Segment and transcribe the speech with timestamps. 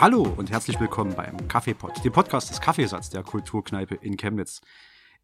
[0.00, 4.60] Hallo und herzlich willkommen beim Kaffeepot, dem Podcast des Kaffeesatz der Kulturkneipe in Chemnitz.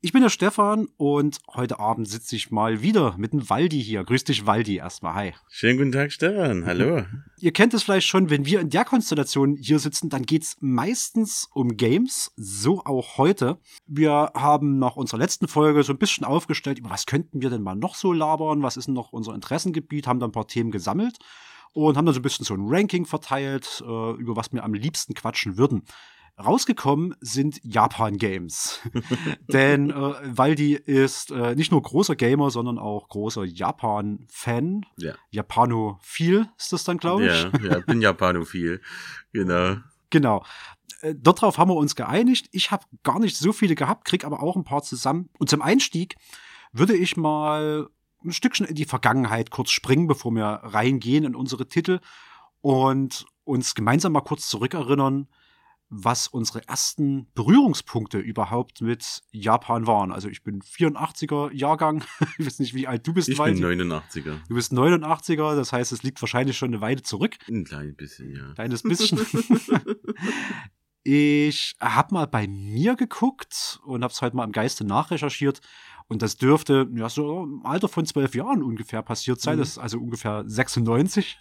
[0.05, 4.05] Ich bin der Stefan und heute Abend sitze ich mal wieder mit dem Waldi hier.
[4.05, 5.15] Grüß dich, Waldi, erstmal.
[5.15, 5.35] Hi.
[5.49, 6.67] Schönen guten Tag, Stefan.
[6.67, 7.07] Hallo.
[7.39, 11.49] Ihr kennt es vielleicht schon, wenn wir in der Konstellation hier sitzen, dann geht's meistens
[11.55, 13.59] um Games, so auch heute.
[13.87, 17.63] Wir haben nach unserer letzten Folge so ein bisschen aufgestellt, über was könnten wir denn
[17.63, 20.71] mal noch so labern, was ist denn noch unser Interessengebiet, haben da ein paar Themen
[20.71, 21.17] gesammelt
[21.73, 24.75] und haben dann so ein bisschen so ein Ranking verteilt, äh, über was wir am
[24.75, 25.85] liebsten quatschen würden.
[26.39, 28.81] Rausgekommen sind Japan-Games.
[29.53, 34.85] Denn äh, Waldi ist äh, nicht nur großer Gamer, sondern auch großer Japan-Fan.
[34.97, 35.15] Ja.
[35.31, 37.43] Japanophil ist das dann, glaube ich.
[37.43, 38.81] Ja, ja, bin Japanophil.
[39.33, 39.77] Genau.
[40.11, 40.45] Genau.
[41.03, 42.49] Äh, Dort drauf haben wir uns geeinigt.
[42.51, 45.31] Ich habe gar nicht so viele gehabt, krieg aber auch ein paar zusammen.
[45.39, 46.17] Und zum Einstieg
[46.73, 47.89] würde ich mal
[48.25, 52.01] ein Stückchen in die Vergangenheit kurz springen, bevor wir reingehen in unsere Titel
[52.61, 55.29] und uns gemeinsam mal kurz zurückerinnern,
[55.91, 60.13] was unsere ersten Berührungspunkte überhaupt mit Japan waren.
[60.13, 62.05] Also ich bin 84er Jahrgang.
[62.39, 63.29] Ich weiß nicht, wie alt du bist.
[63.29, 63.61] Ich Waldi.
[63.61, 64.39] bin 89er.
[64.49, 67.37] Du bist 89er, das heißt, es liegt wahrscheinlich schon eine Weile zurück.
[67.49, 68.53] Ein kleines bisschen, ja.
[68.55, 69.21] Kleines bisschen.
[71.05, 75.61] ich habe mal bei mir geguckt und habe es heute mal im Geiste nachrecherchiert.
[76.09, 79.57] Und das dürfte ja so im Alter von zwölf Jahren ungefähr passiert sein.
[79.57, 79.61] Mhm.
[79.61, 81.39] Das ist also ungefähr 96.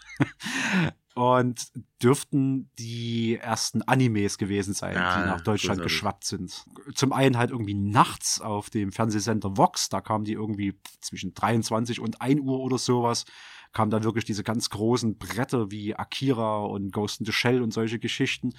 [1.16, 1.67] Und
[2.02, 5.83] dürften die ersten Animes gewesen sein, Ah, die nach Deutschland großartig.
[5.83, 6.66] geschwappt sind.
[6.95, 12.00] Zum einen halt irgendwie nachts auf dem Fernsehsender Vox, da kamen die irgendwie zwischen 23
[12.00, 13.25] und 1 Uhr oder sowas,
[13.73, 17.73] kamen da wirklich diese ganz großen Bretter wie Akira und Ghost in the Shell und
[17.73, 18.53] solche Geschichten.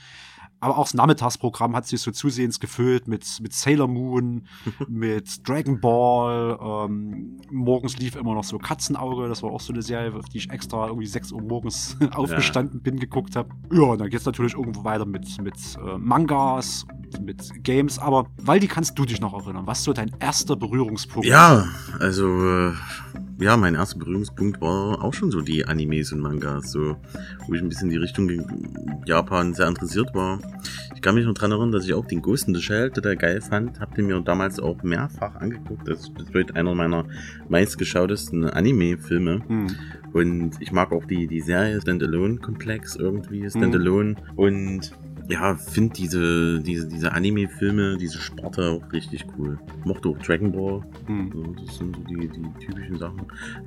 [0.61, 4.47] Aber auch das Nachmittagsprogramm hat sich so zusehends gefüllt mit, mit Sailor Moon,
[4.89, 6.59] mit Dragon Ball.
[6.61, 9.29] Ähm, morgens lief immer noch so Katzenauge.
[9.29, 12.83] Das war auch so eine Serie, auf die ich extra irgendwie 6 Uhr morgens aufgestanden
[12.83, 13.51] bin, geguckt habe.
[13.73, 16.87] Ja, und dann geht's natürlich irgendwo weiter mit, mit äh, Mangas,
[17.21, 17.99] mit Games.
[17.99, 19.67] Aber Waldi, kannst du dich noch erinnern?
[19.67, 21.27] Was ist so dein erster Berührungspunkt?
[21.27, 21.69] Ja,
[22.01, 22.73] also, äh,
[23.39, 26.97] ja, mein erster Berührungspunkt war auch schon so die Animes und Mangas, so,
[27.47, 28.31] wo ich ein bisschen in die Richtung
[29.07, 30.39] Japan sehr interessiert war.
[30.95, 33.17] Ich kann mich noch dran erinnern, dass ich auch den Ghost in the Shell total
[33.17, 33.81] geil fand.
[33.81, 35.89] Hab den mir damals auch mehrfach angeguckt.
[35.89, 37.05] Das heute einer meiner
[37.49, 39.43] meistgeschautesten Anime-Filme.
[39.47, 39.67] Hm.
[40.13, 44.17] Und ich mag auch die, die Serie Standalone-Komplex irgendwie, Standalone.
[44.37, 44.93] Und
[45.29, 49.59] ja, finde diese, diese, diese Anime-Filme, diese Sparte auch richtig cool.
[49.85, 50.83] Mochte auch Dragon Ball.
[51.07, 51.33] Hm.
[51.33, 53.23] So, das sind so die, die typischen Sachen.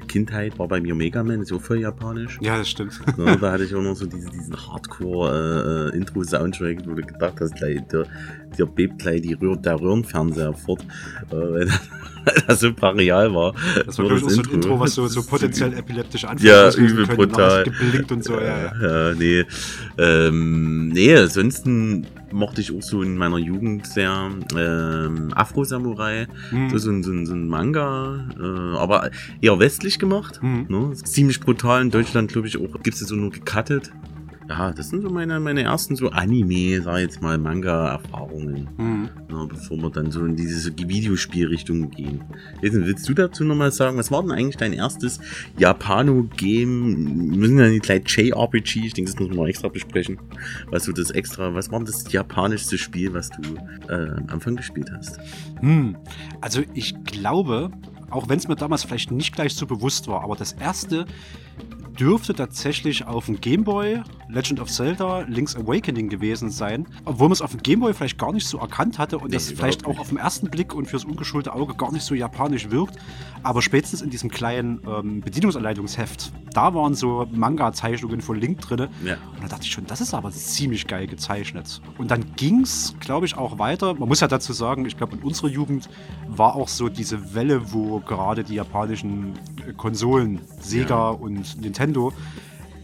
[0.07, 2.37] Kindheit war bei mir Mega Man, ist auch voll japanisch.
[2.41, 3.01] Ja, das stimmt.
[3.17, 7.81] Ne, da hatte ich auch noch so diese, diesen Hardcore-Intro-Soundtrack, wo du gedacht hast, gleich,
[7.87, 8.05] der,
[8.57, 10.85] der bebt gleich die Röhr, der Röhrenfernseher fort,
[11.31, 11.65] äh,
[12.47, 13.53] das- so brachial war.
[13.85, 16.73] Das war, glaube ich, auch so ein Intro, was so, so potenziell epileptische Anfälle Ja,
[16.75, 17.63] übel brutal.
[17.63, 19.09] geblinkt und so, ja, ja.
[19.09, 19.45] Ja, nee.
[19.97, 26.27] Ähm, nee, ansonsten mochte ich auch so in meiner Jugend sehr ähm, Afro-Samurai.
[26.49, 26.65] Hm.
[26.69, 29.09] Das ist so ein, so ein, so ein Manga, äh, aber
[29.41, 30.41] eher westlich gemacht.
[30.41, 30.65] Hm.
[30.67, 30.93] Ne?
[30.95, 31.81] Ziemlich brutal.
[31.81, 33.91] In Deutschland, glaube ich, auch gibt es so nur gecuttet.
[34.49, 38.69] Ja, das sind so meine, meine ersten so Anime, sag ich jetzt mal, Manga-Erfahrungen.
[38.77, 39.09] Hm.
[39.29, 42.23] Ja, bevor wir dann so in diese Videospielrichtung gehen.
[42.61, 45.19] Jason, willst du dazu nochmal sagen, was war denn eigentlich dein erstes
[45.57, 47.31] Japano-Game?
[47.31, 50.17] Wir müssen ja nicht gleich JRPG, ich denke, das müssen wir mal extra besprechen.
[50.71, 53.55] Was du das extra, was war denn das japanischste Spiel, was du
[53.89, 55.19] äh, am Anfang gespielt hast?
[55.59, 55.97] Hm.
[56.39, 57.71] Also ich glaube,
[58.09, 61.05] auch wenn es mir damals vielleicht nicht gleich so bewusst war, aber das erste
[61.99, 67.41] dürfte tatsächlich auf dem Gameboy Legend of Zelda Link's Awakening gewesen sein, obwohl man es
[67.41, 69.99] auf dem Gameboy vielleicht gar nicht so erkannt hatte und Nee, das vielleicht auch nicht.
[69.99, 72.97] auf den ersten Blick und fürs ungeschulte Auge gar nicht so japanisch wirkt,
[73.43, 79.15] aber spätestens in diesem kleinen ähm, Bedienungsanleitungsheft, da waren so Manga-Zeichnungen von Link drin Ja.
[79.35, 81.81] und da dachte ich schon, das ist aber ziemlich geil gezeichnet.
[81.97, 83.93] Und dann ging's, glaube ich, auch weiter.
[83.95, 85.89] Man muss ja dazu sagen, ich glaube, in unserer Jugend
[86.27, 89.33] war auch so diese Welle, wo gerade die japanischen
[89.77, 91.09] Konsolen, Sega Ja.
[91.09, 91.86] und Nintendo,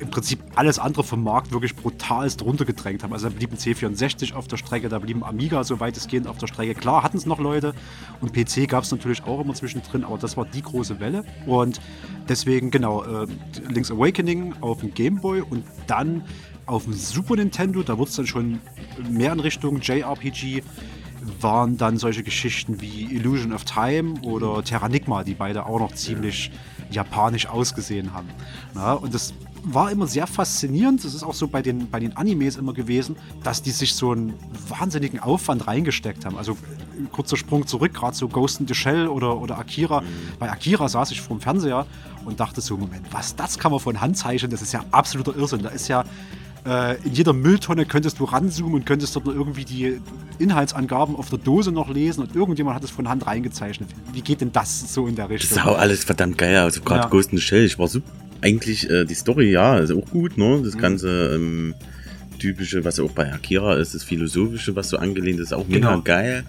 [0.03, 3.13] im Prinzip alles andere vom Markt wirklich brutalst runtergedrängt haben.
[3.13, 6.75] Also da blieben C64 auf der Strecke, da blieben Amiga so weitestgehend auf der Strecke.
[6.75, 7.73] Klar hatten es noch Leute
[8.21, 11.23] und PC gab es natürlich auch immer zwischendrin, aber das war die große Welle.
[11.45, 11.79] Und
[12.27, 13.27] deswegen, genau, äh,
[13.69, 16.23] Link's Awakening auf dem Gameboy und dann
[16.65, 18.59] auf dem Super Nintendo, da wurde es dann schon
[19.09, 20.63] mehr in Richtung JRPG,
[21.39, 26.51] waren dann solche Geschichten wie Illusion of Time oder Terranigma, die beide auch noch ziemlich
[26.93, 28.29] japanisch ausgesehen haben.
[28.75, 31.03] Ja, und das war immer sehr faszinierend.
[31.03, 34.11] Das ist auch so bei den, bei den Animes immer gewesen, dass die sich so
[34.11, 34.33] einen
[34.67, 36.37] wahnsinnigen Aufwand reingesteckt haben.
[36.37, 36.57] Also
[37.11, 40.01] kurzer Sprung zurück, gerade so Ghost in the Shell oder, oder Akira.
[40.01, 40.05] Mhm.
[40.39, 41.85] Bei Akira saß ich vor dem Fernseher
[42.25, 44.51] und dachte so, Moment, was, das kann man von Hand zeichnen?
[44.51, 45.61] Das ist ja absoluter Irrsinn.
[45.63, 46.03] Da ist ja
[46.65, 49.99] äh, in jeder Mülltonne könntest du ranzoomen und könntest dort irgendwie die
[50.39, 53.89] Inhaltsangaben auf der Dose noch lesen und irgendjemand hat es von Hand reingezeichnet.
[54.13, 55.49] Wie geht denn das so in der Richtung?
[55.49, 56.57] Das ist auch alles verdammt geil.
[56.57, 57.09] Also gerade ja.
[57.09, 58.09] Ghost in the Shell, ich war super.
[58.41, 60.61] Eigentlich äh, die Story, ja, ist auch gut, ne?
[60.63, 60.79] Das mhm.
[60.79, 61.75] ganze ähm,
[62.39, 66.01] typische, was auch bei Akira ist, das philosophische, was so angelehnt ist, auch mega genau.
[66.01, 66.43] geil.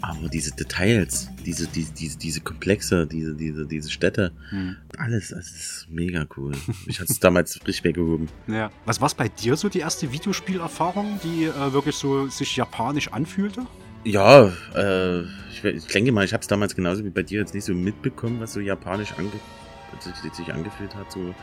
[0.00, 4.76] Aber diese Details, diese, diese, diese, diese Komplexe, diese, diese, diese Städte, hm.
[4.96, 6.52] alles, das ist mega cool.
[6.86, 8.28] Ich hatte es damals richtig weggehoben.
[8.46, 8.70] Ja.
[8.84, 13.66] Was war bei dir so die erste Videospielerfahrung, die äh, wirklich so sich japanisch anfühlte?
[14.04, 17.54] Ja, äh, ich, ich denke mal, ich habe es damals genauso wie bei dir jetzt
[17.54, 19.30] nicht so mitbekommen, was so japanisch ange
[20.32, 21.10] sich angefühlt hat.
[21.10, 21.34] So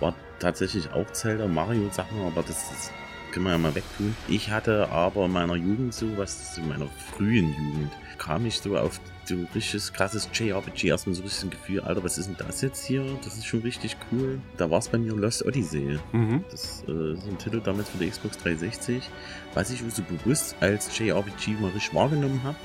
[0.00, 2.92] war tatsächlich auch Zelda, Mario Sachen, aber das ist
[3.32, 4.14] können wir ja mal wegtun.
[4.28, 6.86] Ich hatte aber in meiner Jugend so, was in meiner
[7.16, 10.88] frühen Jugend, kam ich so auf so ein richtiges krasses JRPG.
[10.88, 13.04] Erstmal so ein bisschen Gefühl, Alter, was ist denn das jetzt hier?
[13.24, 14.40] Das ist schon richtig cool.
[14.56, 15.98] Da war es bei mir Lost Odyssey.
[16.12, 16.44] Mhm.
[16.50, 19.08] Das äh, ist ein Titel damals für die Xbox 360,
[19.54, 22.56] was ich so bewusst als JRPG mal richtig wahrgenommen habe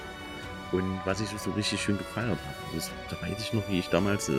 [0.74, 2.76] und was ich so richtig schön gefeiert habe.
[2.76, 4.34] Also da weiß ich noch, wie ich damals äh,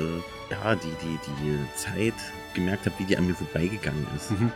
[0.50, 2.14] ja, die, die, die Zeit
[2.54, 4.32] gemerkt habe, wie die an mir vorbeigegangen ist.
[4.32, 4.52] Mhm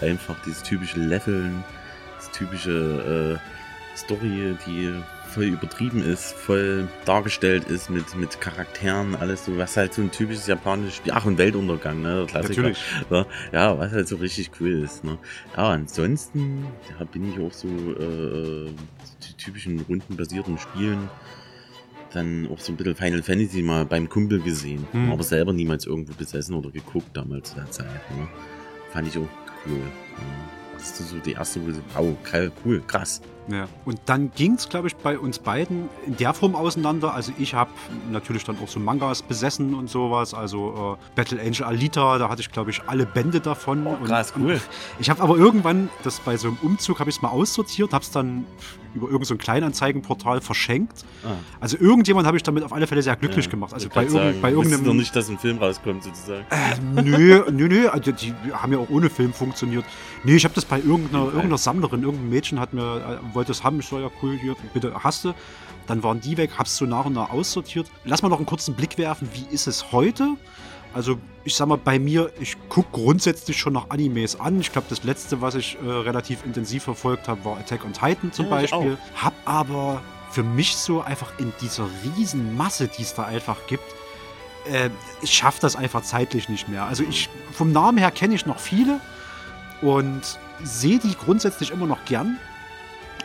[0.00, 1.64] einfach dieses typische Leveln,
[2.16, 4.92] das typische äh, Story, die
[5.36, 10.10] voll übertrieben ist, voll dargestellt ist mit, mit Charakteren, alles so, was halt so ein
[10.10, 12.62] typisches japanisches Spiel, ach und Weltuntergang, ne, der Klassiker.
[12.62, 12.78] Natürlich.
[13.10, 15.18] Ja, ja, was halt so richtig cool ist, ne.
[15.54, 16.64] Ja, ansonsten,
[16.98, 18.70] ja, bin ich auch so, äh,
[19.28, 21.10] die typischen rundenbasierten Spielen,
[22.14, 25.12] dann auch so ein bisschen Final Fantasy mal beim Kumpel gesehen, hm.
[25.12, 28.26] aber selber niemals irgendwo besessen oder geguckt damals zu der Zeit, ne.
[28.90, 29.28] Fand ich auch
[29.68, 29.82] cool.
[30.74, 32.16] Das ist so die erste, wo wow,
[32.64, 33.20] cool, krass.
[33.48, 33.68] Ja.
[33.84, 37.14] Und dann ging es, glaube ich, bei uns beiden in der Form auseinander.
[37.14, 37.70] Also ich habe
[38.10, 40.34] natürlich dann auch so Mangas besessen und sowas.
[40.34, 43.86] Also äh, Battle Angel Alita, da hatte ich, glaube ich, alle Bände davon.
[43.86, 44.52] Oh, krass, und, cool.
[44.54, 44.62] Und
[44.98, 48.02] ich habe aber irgendwann, das bei so einem Umzug, habe ich es mal aussortiert, habe
[48.02, 48.46] es dann
[48.96, 51.04] über irgendein so Kleinanzeigenportal verschenkt.
[51.24, 51.34] Ah.
[51.60, 53.72] Also irgendjemand habe ich damit auf alle Fälle sehr glücklich ja, gemacht.
[53.72, 54.84] Also bei, sagen, bei irgendeinem.
[54.84, 56.44] doch nicht, dass ein Film rauskommt, sozusagen.
[56.50, 57.88] Äh, nö, nö, nö.
[57.88, 59.84] Also die haben ja auch ohne Film funktioniert.
[60.24, 63.62] Nee, ich habe das bei irgendeiner, irgendeiner Sammlerin, irgendein Mädchen hat mir, äh, wollte es
[63.62, 63.78] haben.
[63.80, 65.34] Ich so, ja cool, hier, bitte hast du.
[65.86, 67.86] Dann waren die weg, hab's so nach und nach aussortiert.
[68.04, 70.36] Lass mal noch einen kurzen Blick werfen, wie ist es heute?
[70.96, 74.58] Also ich sag mal, bei mir, ich gucke grundsätzlich schon noch Animes an.
[74.60, 78.32] Ich glaube, das letzte, was ich äh, relativ intensiv verfolgt habe, war Attack on Titan
[78.32, 78.96] zum ja, Beispiel.
[79.14, 80.00] Hab aber
[80.30, 83.84] für mich so einfach in dieser riesen Masse, die es da einfach gibt,
[84.72, 84.88] äh,
[85.20, 86.84] ich schaffe das einfach zeitlich nicht mehr.
[86.84, 88.98] Also ich, vom Namen her kenne ich noch viele
[89.82, 90.22] und
[90.62, 92.38] sehe die grundsätzlich immer noch gern.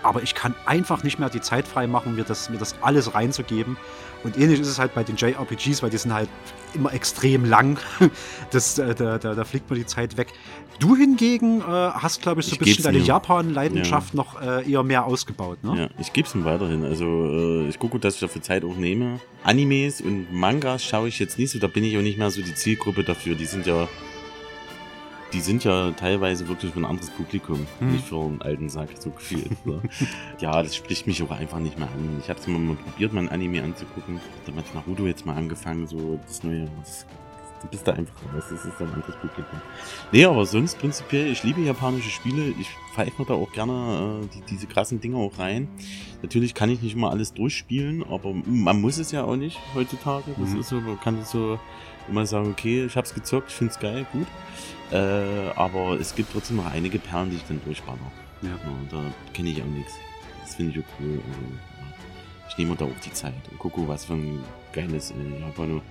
[0.03, 3.13] Aber ich kann einfach nicht mehr die Zeit frei machen, mir das, mir das alles
[3.13, 3.77] reinzugeben.
[4.23, 6.29] Und ähnlich ist es halt bei den JRPGs, weil die sind halt
[6.73, 7.79] immer extrem lang.
[8.51, 10.27] Das, äh, da, da, da fliegt mir die Zeit weg.
[10.79, 14.17] Du hingegen äh, hast, glaube ich, so ein bisschen deine Japan-Leidenschaft ja.
[14.17, 15.83] noch äh, eher mehr ausgebaut, ne?
[15.83, 16.83] Ja, ich gebe es ihm weiterhin.
[16.83, 19.21] Also äh, ich gucke, dass ich dafür Zeit auch nehme.
[19.43, 22.41] Animes und Mangas schaue ich jetzt nicht so, da bin ich auch nicht mehr so
[22.41, 23.35] die Zielgruppe dafür.
[23.35, 23.87] Die sind ja
[25.33, 27.91] die sind ja teilweise wirklich für ein anderes Publikum, hm.
[27.91, 29.65] nicht für einen alten Sack, so gefühlt.
[29.65, 29.81] Ne?
[30.39, 32.17] ja, das spricht mich auch einfach nicht mehr an.
[32.21, 34.19] Ich habe es mal, mal probiert, mal ein Anime anzugucken.
[34.45, 36.67] Da hat Naruto jetzt mal angefangen, so das neue.
[36.79, 37.05] Das,
[37.61, 39.61] du bist da einfach raus, das ist ein anderes Publikum.
[40.11, 42.53] Nee, aber sonst prinzipiell, ich liebe japanische Spiele.
[42.59, 45.67] Ich pfeife mir da auch gerne äh, die, diese krassen Dinge auch rein.
[46.21, 50.31] Natürlich kann ich nicht immer alles durchspielen, aber man muss es ja auch nicht heutzutage.
[50.37, 50.59] Das mhm.
[50.59, 51.59] ist so, man kann so
[52.07, 54.27] immer sagen, okay, ich hab's gezockt, ich find's geil, gut.
[54.91, 57.99] Äh, aber es gibt trotzdem noch einige Perlen, die ich dann durchballer.
[58.41, 58.49] Ja.
[58.49, 58.57] ja
[58.89, 59.03] da
[59.33, 59.93] kenne ich auch nichts.
[60.41, 61.13] Das finde ich auch cool.
[61.13, 61.53] Also.
[62.49, 64.43] Ich nehme da auch die Zeit und gucke, was für ein
[64.73, 65.81] geiles äh, Japano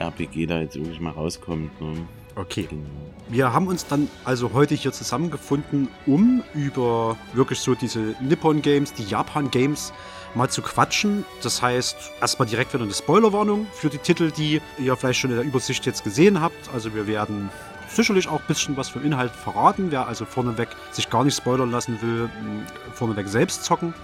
[0.00, 1.80] RPG da jetzt wirklich mal rauskommt.
[1.80, 1.94] Ne?
[2.34, 2.66] Okay.
[2.68, 2.82] Genau.
[3.28, 8.92] Wir haben uns dann also heute hier zusammengefunden, um über wirklich so diese Nippon Games,
[8.92, 9.92] die Japan Games
[10.34, 11.24] mal zu quatschen.
[11.42, 15.36] Das heißt, erstmal direkt wieder eine Spoilerwarnung für die Titel, die ihr vielleicht schon in
[15.36, 16.70] der Übersicht jetzt gesehen habt.
[16.72, 17.50] Also wir werden
[17.88, 19.90] sicherlich auch ein bisschen was vom Inhalt verraten.
[19.90, 22.28] Wer also vorneweg sich gar nicht spoilern lassen will,
[22.94, 23.94] vorneweg selbst zocken.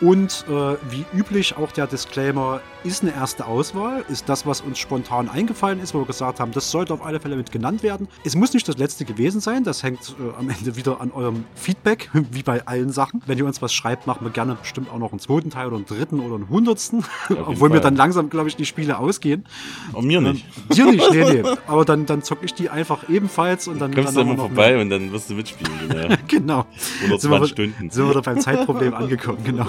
[0.00, 4.78] Und äh, wie üblich auch der Disclaimer, ist eine erste Auswahl, ist das, was uns
[4.78, 8.08] spontan eingefallen ist, wo wir gesagt haben, das sollte auf alle Fälle mit genannt werden.
[8.24, 11.44] Es muss nicht das letzte gewesen sein, das hängt äh, am Ende wieder an eurem
[11.54, 13.22] Feedback, wie bei allen Sachen.
[13.26, 15.76] Wenn ihr uns was schreibt, machen wir gerne bestimmt auch noch einen zweiten Teil oder
[15.76, 17.04] einen dritten oder einen hundertsten,
[17.46, 19.44] obwohl mir dann langsam, glaube ich, die Spiele ausgehen.
[19.92, 20.44] Und mir nicht.
[20.44, 21.42] Ähm, dir nicht, nee, nee.
[21.66, 23.94] Aber dann, dann zocke ich die einfach ebenfalls und dann.
[23.94, 24.80] Kommst dann du immer vorbei mehr.
[24.82, 26.14] und dann wirst du mitspielen, genau.
[26.28, 26.66] genau.
[27.02, 27.90] 120 Stunden.
[27.90, 29.66] Sind wir da beim Zeitproblem angekommen, genau.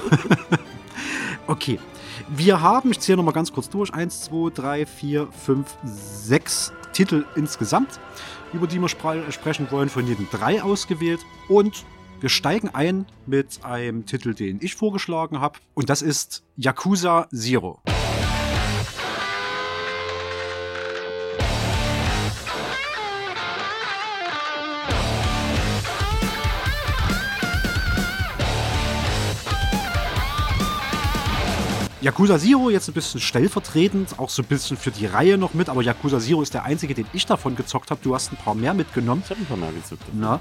[1.48, 1.80] okay.
[2.30, 7.24] Wir haben, ich zähle nochmal ganz kurz durch, 1, 2, 3, 4, 5, 6 Titel
[7.36, 8.00] insgesamt,
[8.52, 11.20] über die wir sprechen wollen, von jedem drei ausgewählt.
[11.50, 11.86] Und
[12.22, 15.60] wir steigen ein mit einem Titel, den ich vorgeschlagen habe.
[15.76, 17.82] Und das ist Yakuza Zero.
[32.06, 35.70] Yakuza Zero jetzt ein bisschen stellvertretend, auch so ein bisschen für die Reihe noch mit,
[35.70, 38.00] aber Yakuza Zero ist der einzige, den ich davon gezockt habe.
[38.04, 39.24] Du hast ein paar mehr mitgenommen.
[39.26, 40.04] Ich habe ein paar mehr gezockt.
[40.14, 40.40] Na,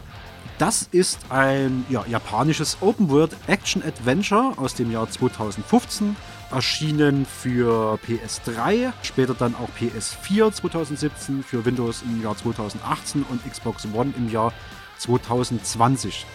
[0.58, 6.16] das ist ein ja, japanisches Open-World Action-Adventure aus dem Jahr 2015,
[6.50, 13.88] erschienen für PS3, später dann auch PS4 2017, für Windows im Jahr 2018 und Xbox
[13.94, 14.52] One im Jahr
[14.98, 16.26] 2020.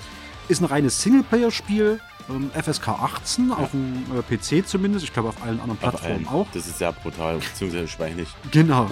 [0.48, 3.55] Ist ein reines Singleplayer-Spiel, ähm, FSK 18, ja.
[3.55, 5.05] auf dem äh, PC zumindest.
[5.05, 6.48] Ich glaube, auf allen anderen Plattformen auch.
[6.53, 8.27] Das ist sehr brutal, beziehungsweise schweinig.
[8.51, 8.89] Genau.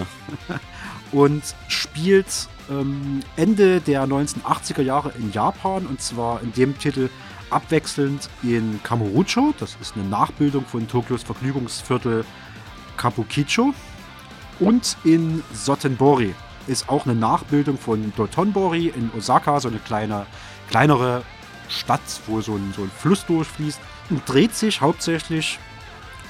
[1.12, 7.08] und spielt ähm, Ende der 1980er Jahre in Japan und zwar in dem Titel
[7.50, 12.24] abwechselnd in Kamurocho, das ist eine Nachbildung von Tokios Vergnügungsviertel
[12.98, 13.72] Kabukicho,
[14.60, 16.34] und in Sotenbori
[16.66, 20.26] ist auch eine Nachbildung von Dotonbori in Osaka, so eine kleine,
[20.68, 21.22] kleinere
[21.68, 23.80] Stadt, wo so ein, so ein Fluss durchfließt.
[24.10, 25.58] Und dreht sich hauptsächlich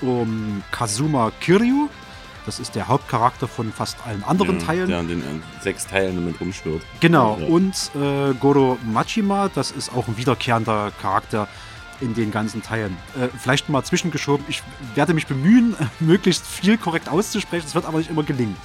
[0.01, 1.89] um Kazuma Kiryu.
[2.47, 4.89] Das ist der Hauptcharakter von fast allen anderen ja, Teilen.
[4.89, 6.83] Der an den äh, sechs Teilen damit rumschwirrt.
[7.01, 7.39] Genau.
[7.39, 7.47] Ja.
[7.47, 11.47] Und äh, Goro Machima, das ist auch ein wiederkehrender Charakter
[12.01, 12.97] in den ganzen Teilen.
[13.21, 14.47] Äh, vielleicht mal zwischengeschoben.
[14.49, 14.63] Ich
[14.95, 17.67] werde mich bemühen, möglichst viel korrekt auszusprechen.
[17.67, 18.57] Es wird aber nicht immer gelingen.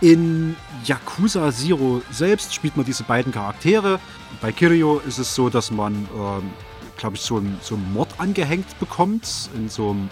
[0.00, 3.98] In Yakuza Zero selbst spielt man diese beiden Charaktere.
[4.40, 6.50] Bei Kiryu ist es so, dass man, ähm,
[6.96, 10.08] glaube ich, so einen so Mord angehängt bekommt in so, einem,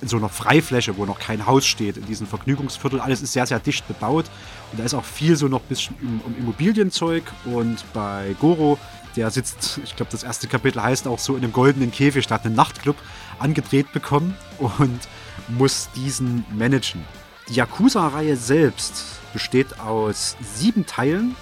[0.00, 3.00] in so einer Freifläche, wo noch kein Haus steht, in diesem Vergnügungsviertel.
[3.00, 4.24] Alles ist sehr, sehr dicht bebaut
[4.72, 7.24] und da ist auch viel so noch ein bisschen um, um Immobilienzeug.
[7.44, 8.78] Und bei Goro,
[9.14, 12.46] der sitzt, ich glaube, das erste Kapitel heißt auch so in einem goldenen Käfig, statt
[12.46, 12.96] einem Nachtclub
[13.38, 15.00] angedreht bekommen und
[15.48, 17.04] muss diesen managen.
[17.48, 21.34] Die Yakuza-Reihe selbst besteht aus sieben Teilen,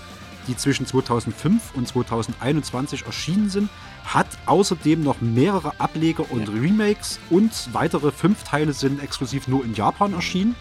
[0.46, 3.68] die zwischen 2005 und 2021 erschienen sind,
[4.04, 9.74] hat außerdem noch mehrere Ableger und Remakes und weitere fünf Teile sind exklusiv nur in
[9.74, 10.54] Japan erschienen.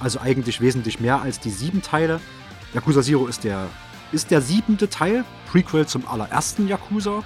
[0.00, 2.20] Also eigentlich wesentlich mehr als die sieben Teile.
[2.74, 3.68] Yakuza Zero ist der,
[4.12, 7.22] ist der siebente Teil, Prequel zum allerersten Yakuza.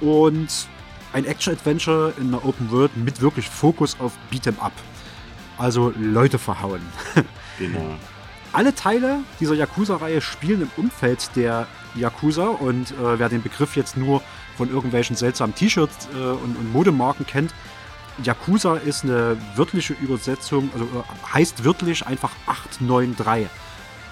[0.00, 0.66] Und
[1.12, 4.72] ein Action-Adventure in einer Open World mit wirklich Fokus auf Beat'em Up.
[5.58, 6.82] Also Leute verhauen.
[7.58, 7.96] Genau.
[8.52, 13.96] Alle Teile dieser Yakuza-Reihe spielen im Umfeld der Yakuza und äh, wer den Begriff jetzt
[13.96, 14.22] nur
[14.56, 17.54] von irgendwelchen seltsamen T-Shirts äh, und, und, Modemarken kennt,
[18.22, 23.48] Yakuza ist eine wörtliche Übersetzung, also äh, heißt wörtlich einfach 893.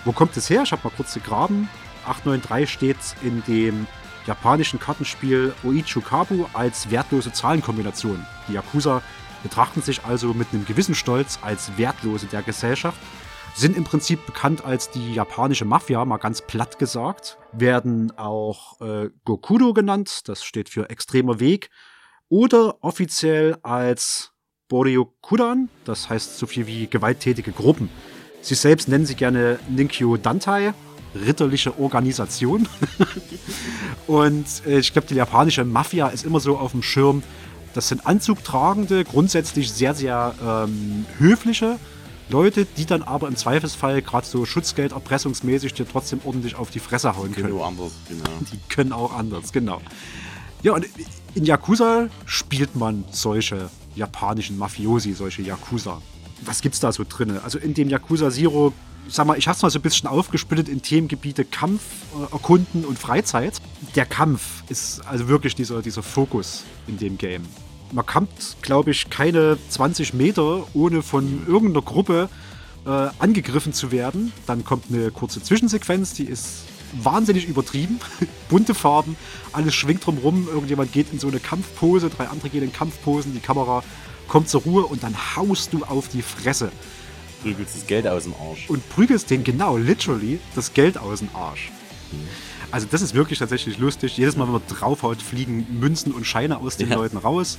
[0.05, 0.63] Wo kommt es her?
[0.63, 1.69] Ich habe mal kurz gegraben.
[2.07, 3.87] 893 steht in dem
[4.27, 8.25] japanischen Kartenspiel Oichu Kabu als wertlose Zahlenkombination.
[8.49, 9.03] Die Yakuza
[9.43, 12.99] betrachten sich also mit einem gewissen Stolz als Wertlose der Gesellschaft
[13.55, 19.11] sind im Prinzip bekannt als die japanische Mafia, mal ganz platt gesagt, werden auch äh,
[19.25, 21.71] Gokudo genannt, das steht für extremer Weg,
[22.29, 24.33] oder offiziell als
[24.69, 27.91] Boryokudan, das heißt so viel wie gewalttätige Gruppen.
[28.41, 30.73] Sie selbst nennen sie gerne Ninkyo Dantai,
[31.15, 32.69] ritterliche Organisation.
[34.07, 37.23] Und äh, ich glaube, die japanische Mafia ist immer so auf dem Schirm.
[37.75, 41.79] Das sind anzugtragende, grundsätzlich sehr, sehr ähm, höfliche,
[42.31, 46.79] Leute, die dann aber im Zweifelsfall gerade so Schutzgeld erpressungsmäßig dir trotzdem ordentlich auf die
[46.79, 47.49] Fresse hauen können.
[47.49, 48.31] Können auch anders, genau.
[48.53, 49.81] Die können auch anders, genau.
[50.63, 50.87] Ja, und
[51.35, 56.01] in Yakuza spielt man solche japanischen Mafiosi, solche Yakuza.
[56.43, 57.39] Was gibt's da so drin?
[57.43, 58.73] Also in dem Yakuza Zero,
[59.09, 61.83] sag mal, ich hab's mal so ein bisschen aufgesplittet in Themengebiete Kampf,
[62.17, 63.61] äh, Erkunden und Freizeit.
[63.97, 67.43] Der Kampf ist also wirklich dieser, dieser Fokus in dem Game
[67.93, 72.29] man kommt, glaube ich, keine 20 Meter, ohne von irgendeiner Gruppe
[72.87, 74.33] äh, angegriffen zu werden.
[74.47, 78.01] Dann kommt eine kurze Zwischensequenz, die ist wahnsinnig übertrieben.
[78.49, 79.17] Bunte Farben,
[79.53, 80.49] alles schwingt drumrum.
[80.49, 83.83] Irgendjemand geht in so eine Kampfpose, drei andere gehen in Kampfposen, die Kamera
[84.29, 86.71] kommt zur Ruhe und dann haust du auf die Fresse.
[87.43, 88.69] Prügelst das Geld aus dem Arsch.
[88.69, 91.71] Und prügelst den genau, literally, das Geld aus dem Arsch.
[92.73, 94.17] Also das ist wirklich tatsächlich lustig.
[94.17, 96.97] Jedes Mal, wenn man draufhaut, fliegen Münzen und Scheine aus den Ja.
[96.97, 97.59] Leuten raus.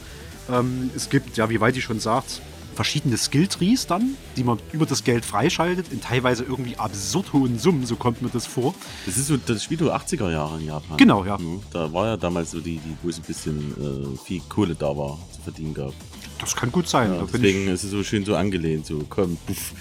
[0.50, 2.42] Ähm, es gibt, ja, wie weit ich schon sagt,
[2.76, 7.86] verschiedene Skill-Trees dann, die man über das Geld freischaltet, in teilweise irgendwie absurd hohen Summen,
[7.86, 8.74] so kommt mir das vor.
[9.06, 10.98] Das ist so das Spiel der 80er Jahre in Japan.
[10.98, 11.38] Genau, ja.
[11.74, 14.96] Da war ja damals so die, die wo es ein bisschen äh, viel Kohle da
[14.98, 15.94] war, zu verdienen gab.
[16.40, 17.14] Das kann gut sein.
[17.14, 18.86] Ja, deswegen ich, ist es so schön so angelehnt.
[18.86, 19.74] So, komm, puff,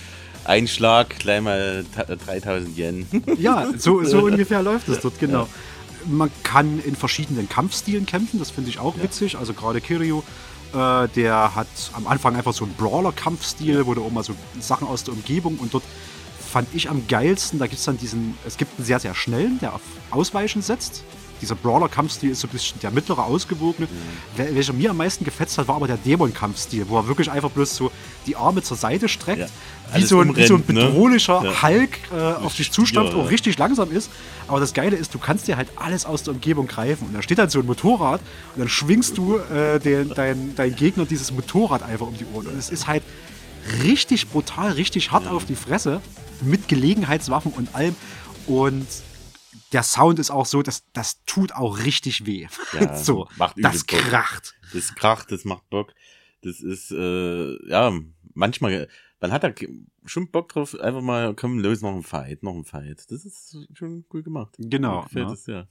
[0.50, 3.06] Einschlag, gleich mal ta- 3000 Yen.
[3.38, 5.48] ja, so, so ungefähr läuft es dort, genau.
[6.06, 9.36] Man kann in verschiedenen Kampfstilen kämpfen, das finde ich auch witzig.
[9.38, 10.22] Also gerade Kiryu,
[10.74, 14.86] äh, der hat am Anfang einfach so einen Brawler-Kampfstil, wo du auch mal so Sachen
[14.88, 15.84] aus der Umgebung und dort
[16.50, 19.58] fand ich am geilsten, da gibt es dann diesen, es gibt einen sehr, sehr schnellen,
[19.60, 21.04] der auf Ausweichen setzt.
[21.40, 23.88] Dieser Brawler-Kampfstil ist so ein bisschen der mittlere, ausgewogene.
[24.36, 27.50] Wel- Welcher mir am meisten gefetzt hat, war aber der Dämon-Kampfstil, wo er wirklich einfach
[27.50, 27.90] bloß so
[28.26, 29.46] die Arme zur Seite streckt, Ja.
[29.94, 30.74] Wie, so ein, wie so ein ne?
[30.74, 31.62] bedrohlicher Ja.
[31.62, 33.18] Hulk äh, auf dich zustampft, ja.
[33.18, 34.10] auch richtig langsam ist.
[34.48, 37.06] Aber das Geile ist, du kannst dir halt alles aus der Umgebung greifen.
[37.08, 38.20] Und da steht dann so ein Motorrad
[38.54, 42.46] und dann schwingst du äh, den, dein, dein Gegner dieses Motorrad einfach um die Ohren.
[42.46, 43.02] Und es ist halt
[43.82, 46.00] richtig brutal, richtig hart auf die Fresse
[46.42, 47.94] mit Gelegenheitswaffen und allem.
[48.46, 48.86] Und
[49.72, 52.48] der Sound ist auch so, dass das tut auch richtig weh.
[52.72, 53.86] Ja, so, das übel Bock.
[53.86, 54.54] kracht.
[54.72, 55.92] Das kracht, das macht Bock.
[56.42, 57.92] Das ist, äh, ja,
[58.34, 58.88] manchmal,
[59.20, 59.52] man hat da
[60.04, 63.10] schon Bock drauf, einfach mal, komm, los, noch ein Fight, noch ein Fight.
[63.10, 64.56] Das ist schon cool gemacht.
[64.58, 65.32] Genau, Mir gefällt ne?
[65.34, 65.66] es, ja.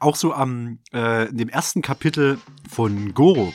[0.00, 2.38] Auch so am, äh, in dem ersten Kapitel
[2.68, 3.52] von Goro,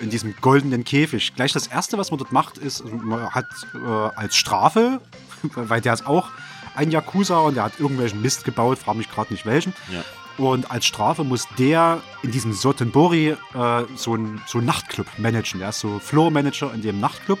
[0.00, 1.34] in diesem goldenen Käfig.
[1.34, 5.00] Gleich das erste, was man dort macht, ist, also man hat äh, als Strafe,
[5.54, 6.28] weil der ist auch
[6.74, 9.72] ein Yakuza und der hat irgendwelchen Mist gebaut, frage mich gerade nicht welchen.
[9.90, 10.04] Ja.
[10.38, 13.36] Und als Strafe muss der in diesem Sotenbori äh,
[13.96, 15.58] so einen so einen Nachtclub managen.
[15.58, 17.40] Der ist so Floor-Manager in dem Nachtclub.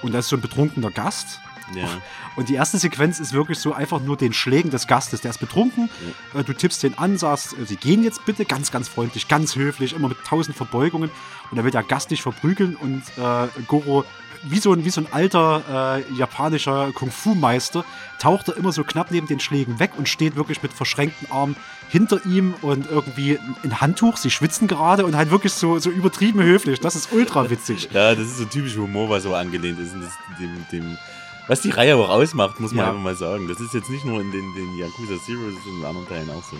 [0.00, 1.40] Und da ist so ein betrunkener Gast.
[1.74, 1.88] Ja.
[2.36, 5.20] Und die erste Sequenz ist wirklich so einfach nur den Schlägen des Gastes.
[5.20, 5.90] Der ist betrunken,
[6.34, 9.56] äh, du tippst den an, sagst, äh, sie gehen jetzt bitte, ganz, ganz freundlich, ganz
[9.56, 11.10] höflich, immer mit tausend Verbeugungen.
[11.50, 14.04] Und dann will der Gast dich verprügeln und äh, Goro,
[14.44, 17.84] wie so, ein, wie so ein alter äh, japanischer Kung-Fu-Meister,
[18.18, 21.56] taucht er immer so knapp neben den Schlägen weg und steht wirklich mit verschränkten Armen
[21.88, 26.42] hinter ihm und irgendwie ein Handtuch, sie schwitzen gerade und halt wirklich so, so übertrieben
[26.42, 26.80] höflich.
[26.80, 27.90] Das ist ultra witzig.
[27.92, 29.92] Ja, das ist so typisch Humor, was so angelehnt ist.
[29.94, 30.98] Und das, dem, dem,
[31.48, 32.90] was die Reihe auch ausmacht, muss man Ja.
[32.90, 33.48] einfach mal sagen.
[33.48, 36.08] Das ist jetzt nicht nur in den, den Yakuza Zero, das ist in den anderen
[36.08, 36.56] Teilen auch so.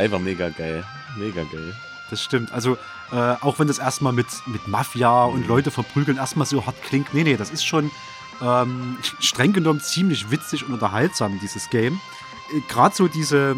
[0.00, 0.84] Einfach mega geil.
[1.16, 1.74] Mega geil.
[2.10, 2.52] Das stimmt.
[2.52, 2.76] Also,
[3.12, 7.12] äh, auch wenn das erstmal mit, mit Mafia und Leute verprügeln erstmal so hart klingt,
[7.14, 7.90] nee, nee, das ist schon
[8.40, 12.00] ähm, streng genommen ziemlich witzig und unterhaltsam, dieses Game.
[12.54, 13.56] Äh, Gerade so diese,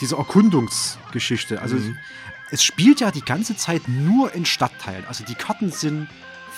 [0.00, 1.60] diese Erkundungsgeschichte.
[1.60, 1.98] Also, Mhm.
[2.50, 5.04] es spielt ja die ganze Zeit nur in Stadtteilen.
[5.06, 6.08] Also, die Karten sind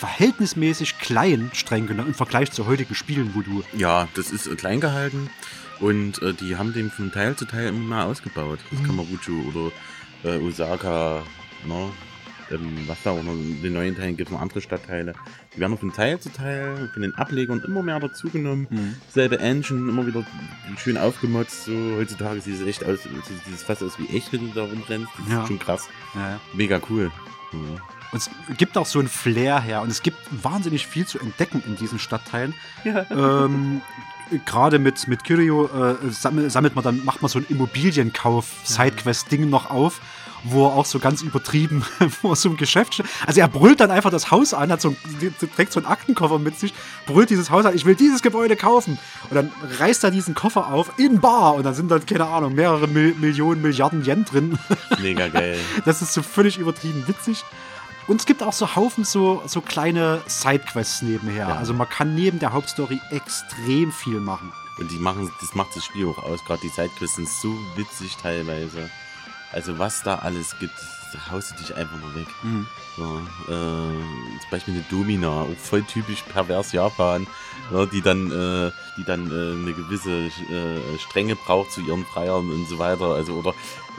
[0.02, 4.56] verhältnismäßig klein, streng genommen, im Vergleich zu heutigen Spielen, wo du Ja, das ist äh,
[4.56, 5.30] klein gehalten
[5.78, 8.58] und äh, die haben den von Teil zu Teil immer mal ausgebaut.
[8.70, 8.84] Das Mhm.
[8.86, 9.70] Kamagucho oder
[10.24, 11.22] äh, Osaka,
[11.66, 11.90] ne?
[12.50, 15.14] ähm, was da auch noch in den neuen Teilen gibt, noch andere Stadtteile.
[15.54, 18.66] Die werden von Teil zu Teil von den Ablegern immer mehr dazugenommen.
[18.70, 18.96] Mhm.
[19.08, 20.26] Selbe Engine, immer wieder
[20.78, 21.64] schön aufgemotzt.
[21.66, 24.62] So heutzutage sieht es echt aus, sieht es fast aus wie echt, wenn du da
[24.64, 25.08] rumrennst.
[25.18, 25.42] Das Ja.
[25.42, 25.88] ist schon krass.
[26.16, 26.40] ja, ja.
[26.54, 27.12] Mega cool.
[27.52, 27.78] Mhm.
[28.12, 31.62] Und es gibt auch so ein Flair her und es gibt wahnsinnig viel zu entdecken
[31.66, 32.54] in diesen Stadtteilen.
[32.84, 33.80] ähm,
[34.46, 39.70] Gerade mit, mit Kyrio äh, sammelt, sammelt man dann, macht man so ein Immobilienkauf-Sidequest-Ding noch
[39.70, 40.00] auf,
[40.44, 41.82] wo er auch so ganz übertrieben
[42.20, 43.06] vor so einem Geschäft steht.
[43.26, 44.96] Also er brüllt dann einfach das Haus an, hat so, ein-
[45.54, 46.72] trägt so einen Aktenkoffer mit sich,
[47.06, 48.98] brüllt dieses Haus an, ich will dieses Gebäude kaufen.
[49.30, 52.54] Und dann reißt er diesen Koffer auf in Bar und da sind dann, keine Ahnung,
[52.54, 54.58] mehrere Mil Millionen, Milliarden Yen drin.
[55.00, 55.58] Mega geil.
[55.84, 57.44] Das ist so völlig übertrieben witzig.
[58.06, 61.48] Und es gibt auch so Haufen so, so kleine Sidequests nebenher.
[61.48, 61.56] Ja.
[61.56, 64.52] Also man kann neben der Hauptstory extrem viel machen.
[64.78, 66.44] Und die machen, das macht das Spiel auch aus.
[66.44, 68.90] Gerade die Sidequests sind so witzig teilweise.
[69.52, 70.74] Also was da alles gibt,
[71.12, 72.26] da haust du dich einfach nur weg.
[72.42, 72.66] Mhm.
[72.98, 77.26] Ja, äh, zum Beispiel eine Domina, auch voll typisch pervers Japan,
[77.72, 82.50] ja, die dann, äh, die dann äh, eine gewisse äh, Strenge braucht zu ihren Freiern
[82.50, 83.14] und so weiter.
[83.14, 83.54] Also oder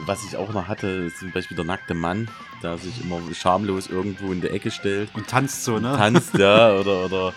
[0.05, 2.27] was ich auch noch hatte, ist zum Beispiel der nackte Mann,
[2.61, 5.09] der sich immer schamlos irgendwo in der Ecke stellt.
[5.13, 5.95] Und tanzt so, ne?
[5.95, 7.33] Tanzt, ja, oder, oder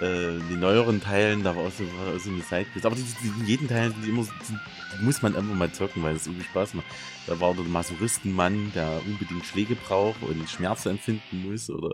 [0.00, 2.86] äh, die neueren Teilen, da war auch so, war so eine Sidequest.
[2.86, 4.58] Aber die, die, in jedem Teil sind die immer, die,
[4.98, 6.86] die muss man einfach mal zocken, weil es irgendwie Spaß macht.
[7.26, 11.90] Da war der Masochistenmann, der unbedingt Schläge braucht und Schmerzen empfinden muss oder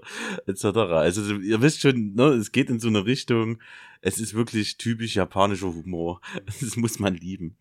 [0.46, 0.64] etc.
[0.92, 3.58] Also ihr wisst schon, ne, es geht in so eine Richtung.
[4.04, 6.20] Es ist wirklich typisch japanischer Humor.
[6.60, 7.56] Das muss man lieben.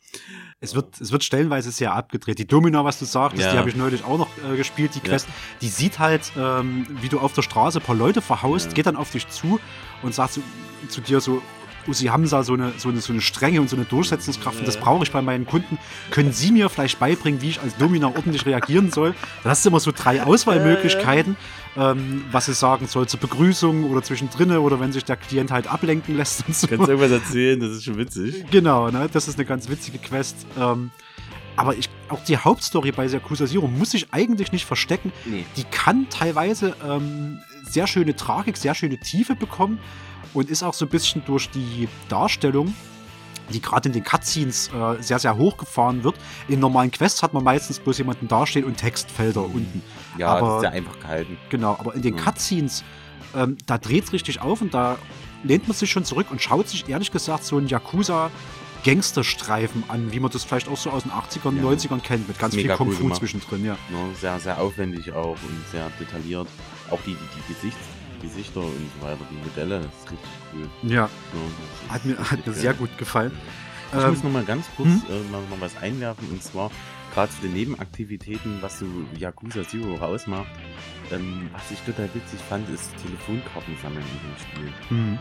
[0.59, 2.39] Es wird, es wird stellenweise sehr abgedreht.
[2.39, 3.51] Die Domina, was du sagtest, ja.
[3.51, 5.27] die habe ich neulich auch noch äh, gespielt, die Quest.
[5.27, 5.33] Ja.
[5.61, 8.73] Die sieht halt, ähm, wie du auf der Straße ein paar Leute verhaust, ja.
[8.73, 9.59] geht dann auf dich zu
[10.01, 10.43] und sagt zu,
[10.89, 11.41] zu dir so,
[11.87, 14.77] Usi Hamza so eine, so, eine, so eine Strenge und so eine Durchsetzungskraft und das
[14.77, 15.77] brauche ich bei meinen Kunden.
[16.09, 19.13] Können Sie mir vielleicht beibringen, wie ich als Domina ordentlich reagieren soll?
[19.43, 21.35] Dann hast du immer so drei Auswahlmöglichkeiten,
[21.77, 25.67] ähm, was sie sagen soll zur Begrüßung oder zwischendrin oder wenn sich der Klient halt
[25.67, 26.67] ablenken lässt und so.
[26.67, 28.45] Kannst du irgendwas erzählen, das ist schon witzig.
[28.51, 29.09] Genau, ne?
[29.11, 30.45] das ist eine ganz witzige Quest.
[30.59, 30.91] Ähm,
[31.55, 35.11] aber ich, auch die Hauptstory bei Yakuza Zero muss ich eigentlich nicht verstecken.
[35.25, 35.45] Nee.
[35.57, 39.79] Die kann teilweise ähm, sehr schöne Tragik, sehr schöne Tiefe bekommen
[40.33, 42.73] und ist auch so ein bisschen durch die Darstellung,
[43.51, 46.15] die gerade in den Cutscenes äh, sehr, sehr hochgefahren wird.
[46.47, 49.55] In normalen Quests hat man meistens bloß jemanden dastehen und Textfelder mhm.
[49.55, 49.83] unten.
[50.17, 51.37] Ja, aber, das ist ja einfach gehalten.
[51.49, 52.19] Genau, aber in den mhm.
[52.19, 52.83] Cutscenes,
[53.35, 54.97] ähm, da dreht es richtig auf und da
[55.43, 58.29] lehnt man sich schon zurück und schaut sich ehrlich gesagt so ein Yakuza
[58.83, 61.63] Gangsterstreifen an, wie man das vielleicht auch so aus den 80ern, ja.
[61.63, 63.73] 90ern kennt, mit ganz viel Kung Fu zwischendrin, ja.
[63.73, 64.15] ja.
[64.19, 66.47] Sehr, sehr aufwendig auch und sehr detailliert.
[66.89, 67.17] Auch die, die,
[67.47, 67.79] die Gesichts
[68.21, 70.69] Gesichter und so weiter, die Modelle, das ist richtig cool.
[70.83, 70.95] Ja.
[70.95, 71.09] ja
[71.93, 73.31] hat mir, hat mir sehr gut gefallen.
[73.93, 75.03] Ich ähm, muss noch mal ganz kurz hm?
[75.09, 76.71] äh, mal, mal was einwerfen und zwar
[77.13, 78.85] gerade zu den Nebenaktivitäten, was so
[79.17, 80.47] Yakuza Zero rausmacht.
[81.11, 84.97] Ähm, was ich total witzig fand, ist Telefonkarten sammeln in dem Spiel.
[84.97, 85.19] Mhm.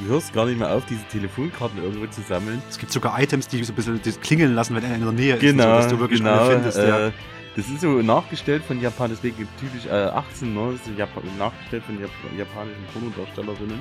[0.00, 2.60] Du hörst gar nicht mehr auf, diese Telefonkarten irgendwo zu sammeln.
[2.68, 5.38] Es gibt sogar Items, die so ein bisschen klingeln lassen, wenn er in der Nähe
[5.38, 6.78] genau, ist, so, dass du wirklich genau, findest.
[6.78, 7.12] Äh, ja.
[7.58, 10.78] Das ist so nachgestellt von Japan, deswegen typisch äh, 18, ne?
[10.78, 13.80] Das ist nachgestellt von Jap japanischen Pornodarstellerinnen.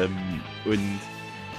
[0.00, 0.16] Ähm,
[0.64, 0.98] und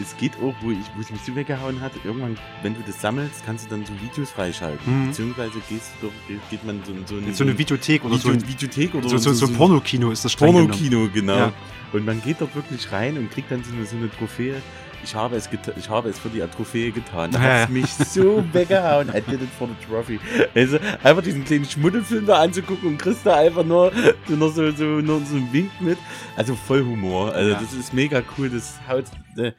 [0.01, 2.99] es geht auch, wo, ich, wo es mich so weggehauen hat, irgendwann, wenn du das
[2.99, 5.03] sammelst, kannst du dann so Videos freischalten.
[5.03, 5.07] Mhm.
[5.07, 6.13] Beziehungsweise gehst du doch,
[6.49, 9.17] geht man so, so, in, so eine Videothek oder Video, so ein Videothek oder so,
[9.17, 11.37] so, so, so ein Pornokino ist das Pornokino, genau.
[11.37, 11.53] Ja.
[11.93, 14.61] Und man geht dort wirklich rein und kriegt dann so eine, so eine Trophäe
[15.03, 17.31] ich habe es, ich habe es für die Trophäe getan.
[17.31, 19.09] Da hat es mich so weggehauen.
[19.09, 20.19] I did it for the trophy.
[20.55, 23.91] Also einfach diesen kleinen Schmuddelfilm da anzugucken und kriegst da einfach nur,
[24.27, 25.97] nur, so, so, nur so einen Wink mit.
[26.35, 27.33] Also voll Humor.
[27.33, 27.59] Also ja.
[27.59, 28.49] das ist mega cool.
[28.49, 29.05] Das haut.
[29.37, 29.51] Äh,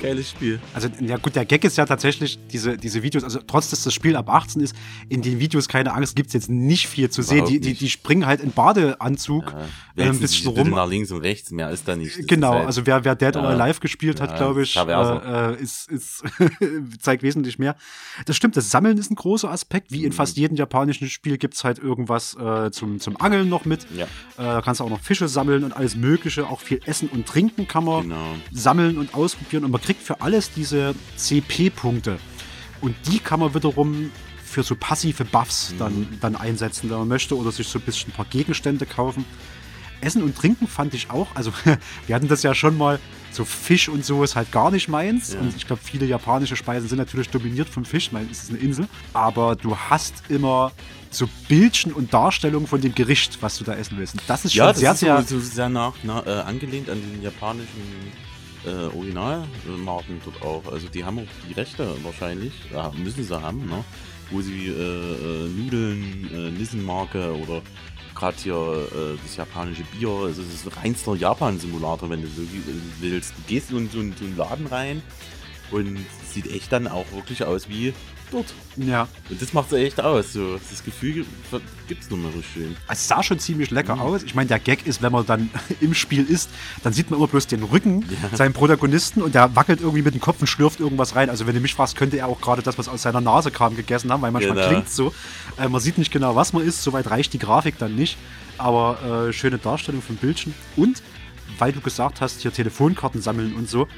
[0.00, 0.60] Geiles Spiel.
[0.74, 3.94] Also, ja gut, der Gag ist ja tatsächlich, diese, diese Videos, also trotz dass das
[3.94, 4.74] Spiel ab 18 ist,
[5.08, 7.46] in den Videos keine Angst, gibt es jetzt nicht viel zu sehen.
[7.46, 9.54] Die, die, die springen halt in Badeanzug
[9.96, 10.70] ja, äh, ein bisschen rum.
[10.70, 12.18] nach links und rechts, mehr ist da nicht.
[12.18, 14.76] Das genau, halt, also wer, wer Dead ja, or Alive gespielt ja, hat, glaube ich,
[14.76, 16.22] äh, ist, ist
[17.00, 17.76] zeigt wesentlich mehr.
[18.26, 19.92] Das stimmt, das Sammeln ist ein großer Aspekt.
[19.92, 20.14] Wie in mhm.
[20.14, 23.86] fast jedem japanischen Spiel gibt es halt irgendwas äh, zum, zum Angeln noch mit.
[23.96, 24.58] Ja.
[24.58, 26.46] Äh, kannst auch noch Fische sammeln und alles Mögliche.
[26.46, 28.34] Auch viel Essen und Trinken kann man genau.
[28.52, 32.18] sammeln und ausprobieren und man kriegt für alles diese CP-Punkte.
[32.80, 34.10] Und die kann man wiederum
[34.42, 36.18] für so passive Buffs dann, mhm.
[36.20, 39.24] dann einsetzen, wenn man möchte, oder sich so ein bisschen ein paar Gegenstände kaufen.
[40.00, 41.52] Essen und Trinken fand ich auch, also
[42.06, 42.98] wir hatten das ja schon mal,
[43.32, 45.34] so Fisch und so ist halt gar nicht meins.
[45.34, 45.40] Ja.
[45.40, 48.58] Und ich glaube, viele japanische Speisen sind natürlich dominiert vom Fisch, weil es ist eine
[48.58, 48.88] Insel.
[49.12, 50.72] Aber du hast immer
[51.10, 54.14] so Bildchen und Darstellungen von dem Gericht, was du da essen willst.
[54.14, 56.40] Und das ist schon ja, das sehr, ist sehr, so, so sehr nach, na, äh,
[56.42, 57.82] angelehnt an den japanischen
[58.66, 60.72] äh, Originalmarken dort auch.
[60.72, 63.84] Also die haben auch die Rechte wahrscheinlich, ja, müssen sie haben, ne?
[64.30, 67.62] wo sie äh, äh, Nudeln, äh, Nissenmarke oder
[68.14, 72.42] gerade hier äh, das japanische Bier, also es ist ein reinster Japan-Simulator, wenn du so
[73.00, 73.32] willst.
[73.36, 75.02] Du gehst in so, so einen Laden rein
[75.70, 75.98] und
[76.30, 77.92] sieht echt dann auch wirklich aus wie
[78.30, 78.54] dort.
[78.76, 79.08] Ja.
[79.28, 80.32] Und das macht es echt aus.
[80.32, 80.58] So.
[80.70, 81.26] Das Gefühl
[81.88, 82.76] gibt es nur mal so schön.
[82.88, 84.02] Es sah schon ziemlich lecker mhm.
[84.02, 84.22] aus.
[84.22, 86.50] Ich meine, der Gag ist, wenn man dann im Spiel ist,
[86.82, 88.36] dann sieht man immer bloß den Rücken ja.
[88.36, 91.30] seinem Protagonisten und der wackelt irgendwie mit dem Kopf und schlürft irgendwas rein.
[91.30, 93.76] Also wenn du mich fragst, könnte er auch gerade das, was aus seiner Nase kam,
[93.76, 94.68] gegessen haben, weil manchmal genau.
[94.68, 95.12] klingt so.
[95.58, 96.82] Äh, man sieht nicht genau, was man ist.
[96.82, 98.16] Soweit reicht die Grafik dann nicht.
[98.58, 100.54] Aber äh, schöne Darstellung von Bildchen.
[100.76, 101.02] Und
[101.58, 103.88] weil du gesagt hast, hier Telefonkarten sammeln und so,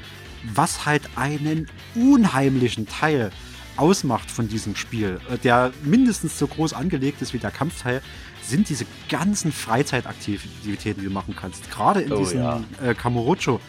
[0.53, 3.31] was halt einen unheimlichen Teil
[3.77, 8.01] ausmacht von diesem Spiel, äh, der mindestens so groß angelegt ist wie der Kampfteil,
[8.41, 11.69] sind diese ganzen Freizeitaktivitäten, die du machen kannst.
[11.71, 12.61] Gerade in oh, diesem ja.
[12.83, 13.59] äh, Kamurocho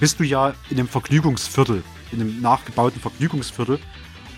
[0.00, 3.78] bist du ja in einem Vergnügungsviertel, in einem nachgebauten Vergnügungsviertel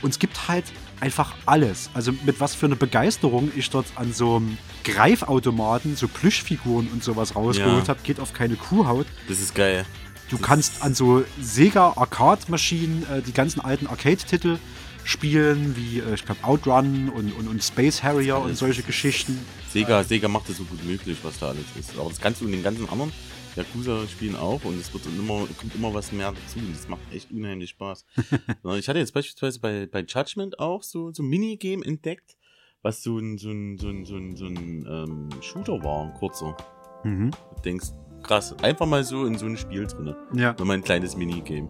[0.02, 0.64] Und es gibt halt
[1.00, 1.90] einfach alles.
[1.94, 7.02] Also mit was für einer Begeisterung ich dort an so einem Greifautomaten so Plüschfiguren und
[7.02, 7.88] sowas rausgeholt Ja.
[7.88, 9.06] habe, geht auf keine Kuhhaut.
[9.28, 9.84] Das ist geil.
[10.30, 14.58] Du Das kannst an so Sega Arcade-Maschinen äh, die ganzen alten Arcade-Titel
[15.06, 19.38] spielen, wie äh, ich glaube Outrun und, und, und Space Harrier und solche Geschichten.
[19.70, 21.96] Sega, Sega macht das so gut möglich, was da alles ist.
[21.96, 23.12] Aber das kannst du in den ganzen anderen
[23.54, 26.58] Yakuza-Spielen auch und es wird immer, kommt immer was mehr dazu.
[26.58, 28.04] Und das macht echt unheimlich Spaß.
[28.78, 32.36] Ich hatte jetzt beispielsweise bei, bei Judgment auch so, so ein Minigame entdeckt,
[32.82, 36.14] was so ein, so ein, so ein, so ein, so ein ähm, Shooter war, ein
[36.14, 36.56] kurzer.
[37.04, 37.30] Mhm.
[37.30, 37.88] Du denkst,
[38.24, 40.16] krass, einfach mal so in so ein Spiel drin.
[40.34, 40.54] Ja.
[40.58, 41.68] Nur mal ein kleines Minigame.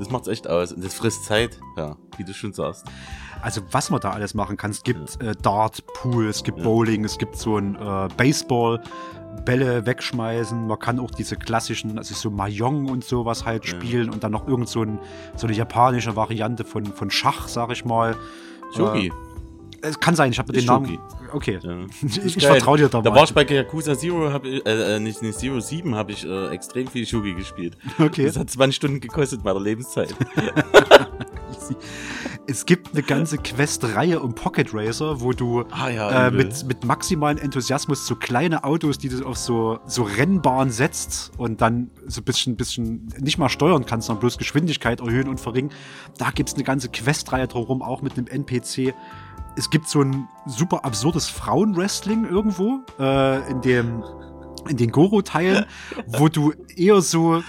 [0.00, 0.72] Das macht's echt aus.
[0.72, 2.84] Und das frisst Zeit, ja, wie du schon sagst.
[3.42, 4.70] Also was man da alles machen kann.
[4.72, 6.64] Es gibt äh, Dart, Pool, es gibt Ja.
[6.64, 8.82] Bowling, es gibt so ein äh, Baseball,
[9.44, 10.66] Bälle wegschmeißen.
[10.66, 13.70] Man kann auch diese klassischen, also so Mahjong und sowas halt Ja.
[13.70, 14.98] spielen und dann noch irgend so, ein,
[15.36, 18.16] so eine japanische Variante von, von Schach, sag ich mal.
[18.74, 19.12] Shogi.
[19.82, 20.98] Es kann sein, ich habe den Namen.
[21.32, 21.58] Okay.
[21.62, 21.70] Ja.
[22.24, 25.00] Ich, ich vertraue dir da, Da war ich bei Yakuza Zero, hab ich, äh, äh,
[25.00, 27.76] nicht, nicht Zero 7, habe ich äh, extrem viel Shogi gespielt.
[27.98, 28.26] Okay.
[28.26, 30.14] Das hat 20 Stunden gekostet bei der Lebenszeit.
[32.46, 36.84] Es gibt eine ganze Quest-Reihe um Pocket Racer, wo du Ah ja, äh, mit, mit
[36.84, 42.20] maximalen Enthusiasmus so kleine Autos, die du auf so, so Rennbahn setzt und dann so
[42.20, 45.72] ein bisschen, bisschen nicht mal steuern kannst, sondern bloß Geschwindigkeit erhöhen und verringern.
[46.18, 48.94] Da gibt es eine ganze Questreihe drumherum, auch mit einem NPC.
[49.56, 54.02] Es gibt so ein super absurdes Frauenwrestling irgendwo äh, in dem
[54.68, 55.64] in den Goro-Teilen,
[56.06, 57.42] wo du eher so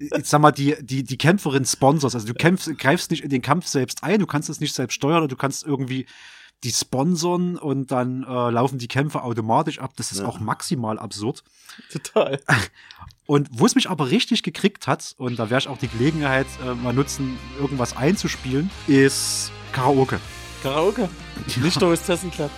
[0.00, 2.14] ich sag mal, die, die, die Kämpferin sponsors.
[2.14, 4.94] Also du kämpfst, greifst nicht in den Kampf selbst ein, du kannst es nicht selbst
[4.94, 6.06] steuern, du kannst irgendwie
[6.62, 9.92] die sponsern und dann äh, laufen die Kämpfe automatisch ab.
[9.96, 10.26] Das ist Ja.
[10.26, 11.42] auch maximal absurd.
[11.90, 12.40] Total.
[13.26, 16.46] Und wo es mich aber richtig gekriegt hat, und da werde ich auch die Gelegenheit
[16.64, 20.20] äh, mal nutzen, irgendwas einzuspielen, ist Karaoke.
[20.62, 21.08] Karaoke.
[21.62, 22.50] Nicht nur Hostessenclub.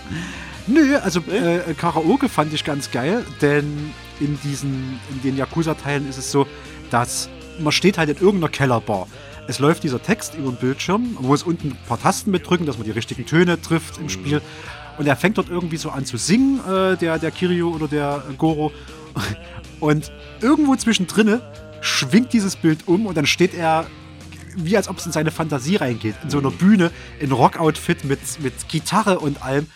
[0.67, 6.17] Nö, also äh, Karaoke fand ich ganz geil, denn in diesen, in den Yakuza-Teilen ist
[6.17, 6.45] es so,
[6.91, 9.07] dass man steht halt in irgendeiner Kellerbar.
[9.47, 12.77] Es läuft dieser Text über den Bildschirm, man muss unten ein paar Tasten mitdrücken, dass
[12.77, 14.41] man die richtigen Töne trifft im Spiel.
[14.97, 18.23] Und er fängt dort irgendwie so an zu singen, äh, der, der Kiryu oder der
[18.29, 18.71] äh, Goro.
[19.79, 20.11] Und
[20.41, 21.41] irgendwo zwischendrin
[21.81, 23.87] schwingt dieses Bild um und dann steht er
[24.55, 26.15] wie als ob es in seine Fantasie reingeht.
[26.23, 29.67] In so einer Bühne, in Rockoutfit mit, mit Gitarre und allem.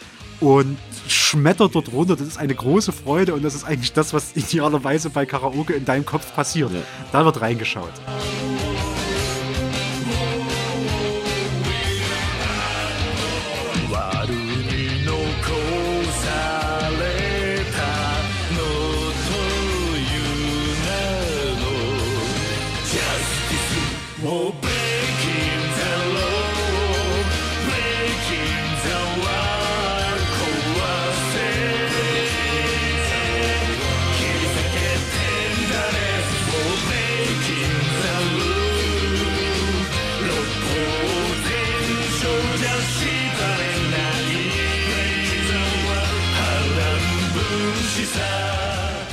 [0.41, 2.15] Und schmettert dort runter.
[2.15, 5.85] Das ist eine große Freude und das ist eigentlich das, was idealerweise bei Karaoke in
[5.85, 6.71] deinem Kopf passiert.
[6.71, 6.79] Ja.
[7.11, 7.93] Da wird reingeschaut.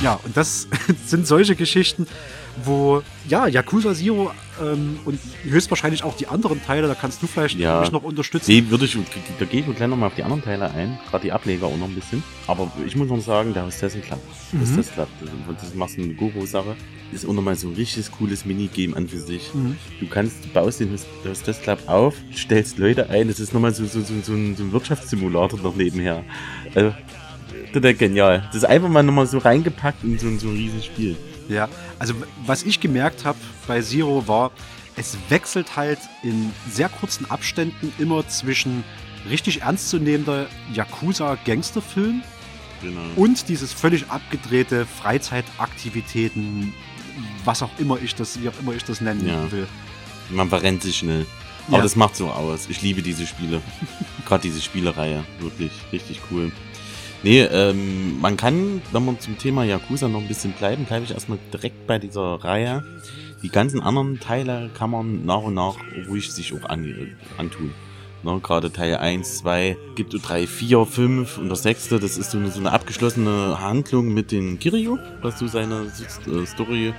[0.03, 0.67] Ja, und das
[1.05, 2.05] sind solche Geschichten,
[2.65, 7.57] wo, ja, Yakuza Zero ähm, und höchstwahrscheinlich auch die anderen Teile, da kannst du vielleicht
[7.57, 7.79] Ja.
[7.79, 8.51] mich noch unterstützen.
[8.51, 8.95] Nee, würde ich,
[9.39, 11.87] da gehe ich gleich nochmal auf die anderen Teile ein, gerade die Ableger auch noch
[11.87, 12.21] ein bisschen.
[12.45, 14.19] Aber ich muss noch sagen, der Hostessen Club,
[14.51, 14.59] Mhm.
[14.61, 16.75] Hostess Club, das, das machst du eine Goro-Sache,
[17.11, 19.51] ist auch nochmal so ein richtig cooles Minigame an für sich.
[19.55, 19.77] Mhm.
[19.99, 23.73] Du kannst, du baust den Host- Hostess Club auf, stellst Leute ein, das ist nochmal
[23.73, 26.23] so, so, so, so, ein, so ein Wirtschaftssimulator noch nebenher.
[26.75, 26.93] Also,
[27.73, 28.43] total genial.
[28.47, 31.17] Das ist einfach mal nochmal so reingepackt in so, ein- so ein riesiges Spiel.
[31.49, 31.67] Ja,
[31.99, 32.13] also
[32.45, 34.51] was ich gemerkt habe bei Zero war,
[34.95, 38.83] es wechselt halt in sehr kurzen Abständen immer zwischen
[39.29, 42.21] richtig ernstzunehmender Yakuza-Gangsterfilm
[42.81, 43.01] Genau.
[43.15, 46.73] und dieses völlig abgedrehte Freizeitaktivitäten,
[47.45, 49.51] was auch immer ich das, wie auch immer ich das nennen Ja.
[49.51, 49.67] will.
[50.29, 51.25] Man verrennt sich schnell.
[51.67, 51.83] Aber Ja.
[51.83, 52.67] das macht so aus.
[52.69, 53.61] Ich liebe diese Spiele.
[54.25, 55.23] Gerade diese Spielereihe.
[55.39, 56.51] Wirklich, richtig cool.
[57.23, 61.11] Nee, ähm, man kann, wenn man zum Thema Yakuza noch ein bisschen bleiben, bleibe ich
[61.11, 62.83] erstmal direkt bei dieser Reihe.
[63.41, 65.75] Die ganzen anderen Teile kann man nach und nach
[66.09, 67.73] ruhig sich auch an, antun.
[68.23, 72.31] Ne, Gerade Teil 1, 2, gibt es 3, 4, 5 und das sechste, das ist
[72.31, 75.91] so eine, so eine abgeschlossene Handlung mit den Kiryu, was so seine
[76.27, 76.93] äh, Story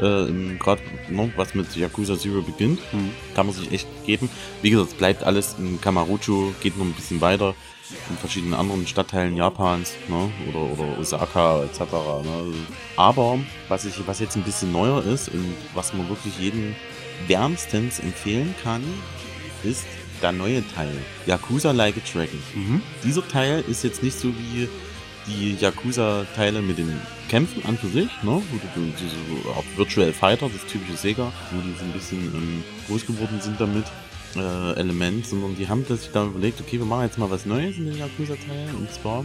[0.00, 2.80] äh, gerade ne, was mit Yakuza Zero beginnt.
[2.92, 3.10] Mhm.
[3.36, 4.28] Kann man sich echt geben.
[4.62, 7.54] Wie gesagt, es bleibt alles in Kamarucho, geht noch ein bisschen weiter
[8.10, 11.80] in verschiedenen anderen Stadtteilen Japans ne, oder, oder Osaka etc.
[12.24, 12.54] Ne.
[12.96, 16.74] Aber was, ich, was jetzt ein bisschen neuer ist und was man wirklich jedem
[17.26, 18.82] wärmstens empfehlen kann,
[19.64, 19.86] ist
[20.22, 20.96] der neue Teil,
[21.26, 22.40] Yakuza Like a Dragon.
[22.54, 22.82] Mhm.
[23.04, 24.68] Dieser Teil ist jetzt nicht so wie
[25.26, 26.98] die Yakuza-Teile mit den
[27.28, 28.30] Kämpfen an für sich, ne?
[28.50, 32.18] wo du du- diese Art Virtual Fighter, das typische Sega, wo die so ein bisschen
[32.34, 33.84] ähm, groß geworden sind damit,
[34.40, 37.76] äh, Element, sondern die haben sich da überlegt, okay, wir machen jetzt mal was Neues
[37.76, 39.24] in den Yakuza-Teilen und zwar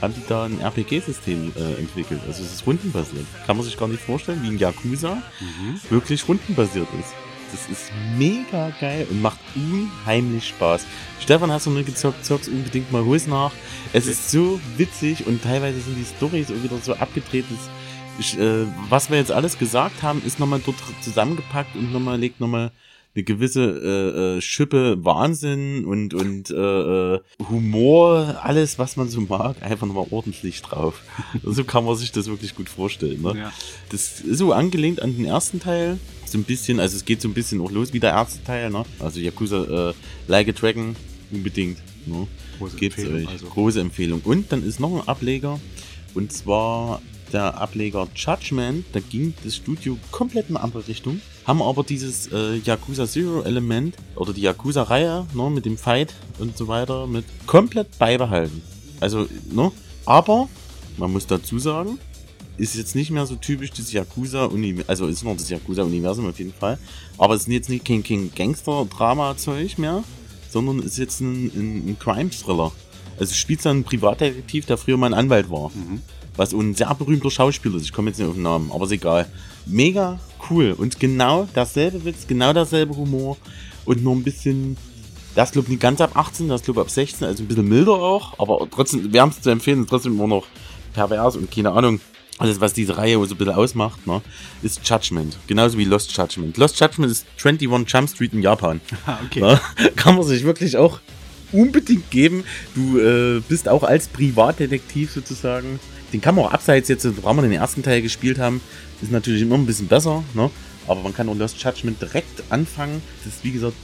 [0.00, 2.20] haben die da ein RPG-System äh, entwickelt.
[2.26, 3.26] Also es ist rundenbasiert.
[3.46, 5.80] Kann man sich gar nicht vorstellen, wie ein Yakuza Mhm.
[5.90, 7.12] wirklich rundenbasiert ist.
[7.52, 10.84] Das ist mega geil und macht unheimlich Spaß.
[11.20, 13.52] Stefan, hast du nur gezockt, zock's unbedingt mal, hol's nach.
[13.92, 17.44] Es ist so witzig und teilweise sind die Storys auch wieder so abgedreht.
[18.18, 22.40] Ich, äh, was wir jetzt alles gesagt haben, ist nochmal dort zusammengepackt und nochmal legt
[22.40, 22.70] nochmal
[23.14, 29.20] eine gewisse äh, äh, Schippe Wahnsinn und, und äh, äh, Humor, alles, was man so
[29.20, 31.02] mag, einfach nochmal ordentlich drauf.
[31.42, 33.22] so kann man sich das wirklich gut vorstellen.
[33.22, 33.38] Ne?
[33.38, 33.52] Ja.
[33.90, 35.98] Das ist so angelehnt an den ersten Teil.
[36.26, 38.70] So ein bisschen, also es geht so ein bisschen auch los wie der erste Teil,
[38.70, 38.84] ne?
[38.98, 39.94] Also Yakuza äh,
[40.26, 40.96] Like a Dragon
[41.30, 41.78] unbedingt.
[42.06, 42.26] Ne?
[42.58, 43.28] Große Geht's Empfehlung, euch.
[43.28, 43.46] also.
[43.46, 44.20] Große Empfehlung.
[44.24, 45.60] Und dann ist noch ein Ableger.
[46.14, 47.00] Und zwar
[47.32, 48.84] der Ableger Judgment.
[48.92, 51.20] Da ging das Studio komplett in eine andere Richtung.
[51.46, 56.56] Haben aber dieses äh, Yakuza Zero Element oder die Yakuza-Reihe ne, mit dem Fight und
[56.56, 58.62] so weiter mit komplett beibehalten.
[59.00, 59.70] Also, ne?
[60.06, 60.48] Aber,
[60.96, 61.98] man muss dazu sagen,
[62.56, 66.52] ist jetzt nicht mehr so typisch das Yakuza-Universum, also ist noch das Yakuza-Universum auf jeden
[66.52, 66.78] Fall,
[67.18, 70.04] aber es ist jetzt nicht kein, kein Gangster-Drama-Zeug mehr,
[70.50, 72.72] sondern ist jetzt ein, ein, ein Crime-Thriller.
[73.18, 75.70] Also es spielt dann ein Privatdetektiv, der früher mal ein Anwalt war.
[76.36, 78.92] Was ein sehr berühmter Schauspieler ist, ich komme jetzt nicht auf den Namen, aber ist
[78.92, 79.26] egal.
[79.66, 80.18] Mega
[80.50, 83.36] cool und genau derselbe Witz, genau derselbe Humor
[83.84, 84.76] und nur ein bisschen,
[85.34, 88.38] das ich nicht ganz ab 18, das ich ab 16, also ein bisschen milder auch,
[88.38, 90.46] aber trotzdem wärmst zu empfehlen, trotzdem immer noch
[90.92, 92.00] pervers und keine Ahnung.
[92.36, 94.20] Alles, was diese Reihe so ein bisschen ausmacht, ne,
[94.60, 95.38] ist Judgment.
[95.46, 96.56] Genauso wie Lost Judgment.
[96.56, 98.80] Lost Judgment ist 21 Jump Street in Japan.
[99.06, 99.40] Ah, okay.
[99.40, 99.60] Ne?
[99.96, 100.98] Kann man sich wirklich auch
[101.52, 102.42] unbedingt geben.
[102.74, 105.78] Du äh, bist auch als Privatdetektiv sozusagen.
[106.12, 108.60] Den kann man auch abseits jetzt, woran wir den ersten Teil gespielt haben,
[109.04, 110.50] ist natürlich immer ein bisschen besser, ne?
[110.86, 113.02] Aber man kann auch Lost Judgment direkt anfangen.
[113.24, 113.76] Das ist wie gesagt,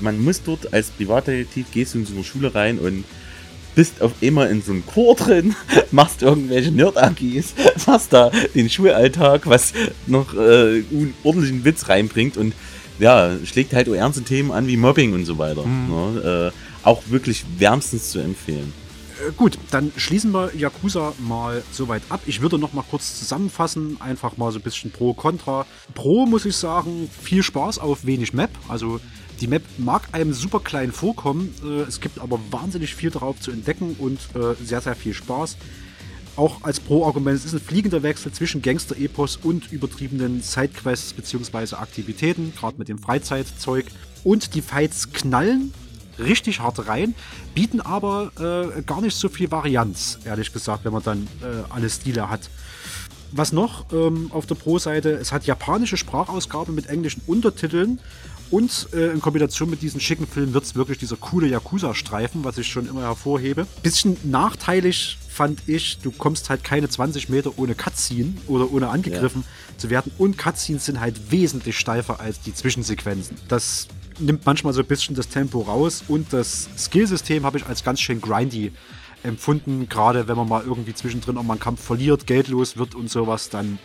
[0.00, 3.04] man muss dort als Privatdetektiv gehst du in so eine Schule rein und
[3.74, 5.54] bist auf immer in so einem Chor drin,
[5.90, 7.54] machst irgendwelche Nerd-AGs,
[7.86, 9.72] machst da den Schulalltag, was
[10.06, 12.54] noch äh, einen ordentlichen Witz reinbringt und
[12.98, 15.64] ja, schlägt halt auch ernste Themen an wie Mobbing und so weiter.
[15.64, 16.52] Ne?
[16.52, 18.72] Äh, auch wirklich wärmstens zu empfehlen.
[19.22, 22.20] Äh, Gut, dann schließen wir Yakuza mal soweit ab.
[22.26, 25.66] Ich würde noch mal kurz zusammenfassen, einfach mal so ein bisschen Pro, Contra.
[25.94, 28.50] Pro muss ich sagen, viel Spaß auf wenig Map.
[28.68, 29.00] Also
[29.40, 33.50] die Map mag einem super klein vorkommen, äh, es gibt aber wahnsinnig viel darauf zu
[33.50, 35.56] entdecken und äh, sehr, sehr viel Spaß.
[36.34, 41.74] Auch als Pro-Argument, es ist ein fliegender Wechsel zwischen Gangster-Epos und übertriebenen Sidequests bzw.
[41.76, 43.86] Aktivitäten, gerade mit dem Freizeitzeug.
[44.24, 45.74] Und die Fights knallen
[46.22, 47.14] richtig hart rein,
[47.54, 51.88] bieten aber äh, gar nicht so viel Varianz, ehrlich gesagt, wenn man dann äh, alle
[51.90, 52.50] Stile hat.
[53.32, 55.12] Was noch ähm, auf der Pro-Seite?
[55.12, 57.98] Es hat japanische Sprachausgabe mit englischen Untertiteln
[58.50, 62.58] und äh, in Kombination mit diesen schicken Filmen wird es wirklich dieser coole Yakuza-Streifen, was
[62.58, 63.66] ich schon immer hervorhebe.
[63.82, 69.44] Bisschen nachteilig fand ich, du kommst halt keine 20 Meter ohne Cutscene oder ohne angegriffen
[69.78, 73.38] zu werden und Cutscenes sind halt wesentlich steifer als die Zwischensequenzen.
[73.48, 73.88] Das
[74.22, 78.00] nimmt manchmal so ein bisschen das Tempo raus und das Skillsystem habe ich als ganz
[78.00, 78.72] schön grindy
[79.22, 83.10] empfunden, gerade wenn man mal irgendwie zwischendrin auch mal einen Kampf verliert, geldlos wird und
[83.10, 83.78] sowas, dann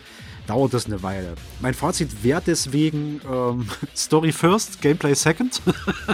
[0.46, 1.34] dauert das eine Weile.
[1.60, 5.60] Mein Fazit wäre deswegen ähm, Story first, Gameplay second,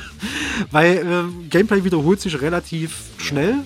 [0.71, 3.59] weil ähm, Gameplay wiederholt sich relativ schnell,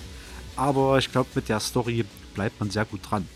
[0.55, 3.27] aber ich glaube, mit der Story bleibt man sehr gut dran.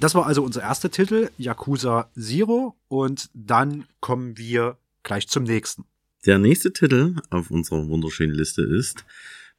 [0.00, 5.84] Das war also unser erster Titel, Yakuza Zero, und dann kommen wir gleich zum nächsten.
[6.24, 9.04] Der nächste Titel auf unserer wunderschönen Liste ist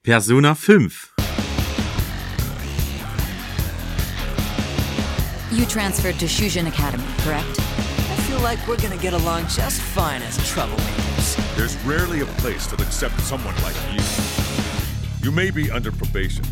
[0.02, 1.14] Persona 5.
[5.52, 7.60] You transferred to Shujin Academy, correct?
[7.60, 11.36] I feel like we're gonna get along just fine as troublemakers.
[11.58, 14.02] There's rarely a place that accepts someone like you.
[15.22, 16.46] You may be under probation.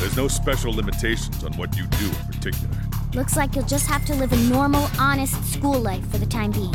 [0.00, 2.74] There's no special limitations on what you do in particular.
[3.12, 6.52] Looks like you'll just have to live a normal, honest school life for the time
[6.52, 6.74] being.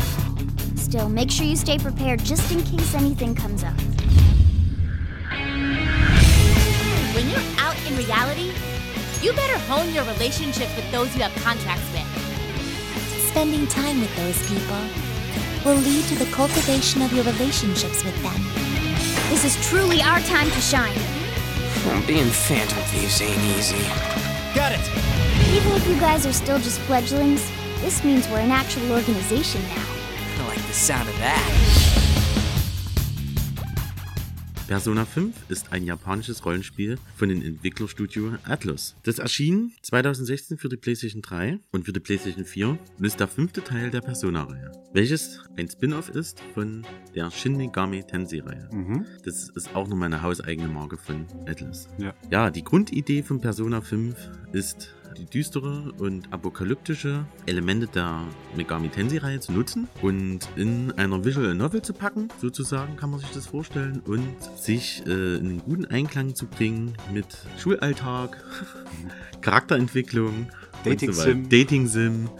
[0.87, 3.75] Still, make sure you stay prepared just in case anything comes up.
[7.13, 8.53] When you're out in reality,
[9.21, 12.07] you better hone your relationships with those you have contracts with.
[13.27, 14.79] Spending time with those people
[15.65, 18.41] will lead to the cultivation of your relationships with them.
[19.27, 20.95] This is truly our time to shine.
[22.07, 23.83] Being Phantom Thieves ain't easy.
[24.55, 24.89] Got it!
[25.51, 27.45] Even if you guys are still just fledglings,
[27.81, 29.96] this means we're an actual organization now.
[30.67, 31.77] The sound of that.
[34.67, 38.97] Persona 5 ist ein japanisches Rollenspiel von dem Entwicklerstudio Atlus.
[39.03, 43.29] Das erschien 2016 für die PlayStation 3 und für die PlayStation 4 und ist der
[43.29, 48.69] fünfte Teil der Persona-Reihe, welches ein Spin-off ist von der Shin Megami Tensei-Reihe.
[48.73, 49.05] Mhm.
[49.23, 51.87] Das ist auch nochmal eine hauseigene Marke von Atlus.
[51.97, 52.13] Ja.
[52.29, 54.17] Ja, die Grundidee von Persona 5
[54.51, 58.23] ist die düstere und apokalyptische Elemente der
[58.55, 63.31] Megami Tensei-Reihe zu nutzen und in einer Visual Novel zu packen, sozusagen kann man sich
[63.31, 67.25] das vorstellen, und sich äh, in einen guten Einklang zu bringen mit
[67.57, 68.43] Schulalltag,
[69.41, 70.47] Charakterentwicklung,
[70.83, 71.31] Dating und so weiter.
[71.31, 71.49] Sim.
[71.49, 71.87] Dating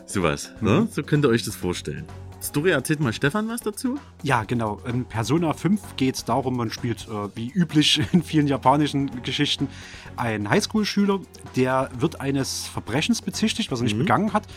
[0.06, 0.52] sowas.
[0.62, 0.82] Ne?
[0.82, 0.88] Mhm.
[0.92, 2.06] So könnt ihr euch das vorstellen.
[2.48, 4.00] Story erzählt mal Stefan was dazu.
[4.24, 4.80] Ja, genau.
[4.86, 9.68] In Persona 5 geht es darum, man spielt äh, wie üblich in vielen japanischen Geschichten
[10.16, 11.20] einen Highschool-Schüler,
[11.56, 14.48] der wird eines Verbrechens bezichtigt, was er nicht begangen hat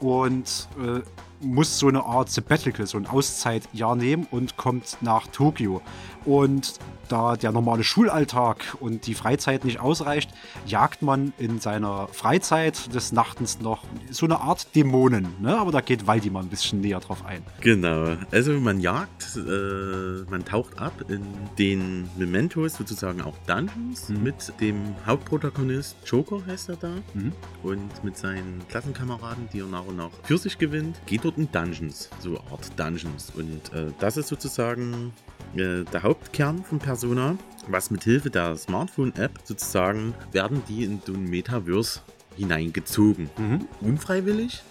[0.00, 1.00] und äh,
[1.40, 5.82] muss so eine Art Sabbatical, so ein Auszeitjahr nehmen und kommt nach Tokio.
[6.24, 6.74] Und
[7.10, 10.30] da der normale Schulalltag und die Freizeit nicht ausreicht,
[10.66, 15.28] jagt man in seiner Freizeit des Nachtens noch so eine Art Dämonen.
[15.40, 15.58] Ne?
[15.58, 17.42] Aber da geht Waldi mal ein bisschen näher drauf ein.
[17.60, 21.22] Genau, also man jagt, äh, man taucht ab in
[21.58, 24.22] den Mementos, sozusagen auch Dungeons, Mhm.
[24.22, 27.32] mit dem Hauptprotagonist Joker heißt er da Mhm.
[27.62, 31.50] und mit seinen Klassenkameraden, die er nach und nach für sich gewinnt, geht dort in
[31.50, 33.32] Dungeons, so eine Art Dungeons.
[33.36, 35.12] Und äh, das ist sozusagen
[35.54, 37.36] äh, der Hauptkern von Persona,
[37.68, 42.00] was mit Hilfe der Smartphone-App sozusagen werden die in ein Metaverse
[42.36, 43.28] hineingezogen.
[43.38, 43.66] Mhm.
[43.80, 44.62] Unfreiwillig,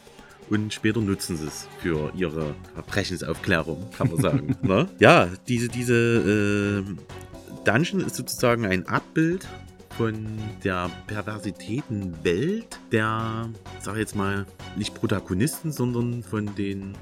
[0.49, 4.57] und später nutzen sie es für ihre Verbrechensaufklärung, kann man sagen.
[4.61, 4.89] ne?
[4.99, 9.47] Ja, diese, diese äh, Dungeon ist sozusagen ein Abbild
[9.95, 10.27] von
[10.63, 13.49] der Perversitätenwelt der,
[13.79, 16.95] sag ich jetzt mal, nicht Protagonisten, sondern von den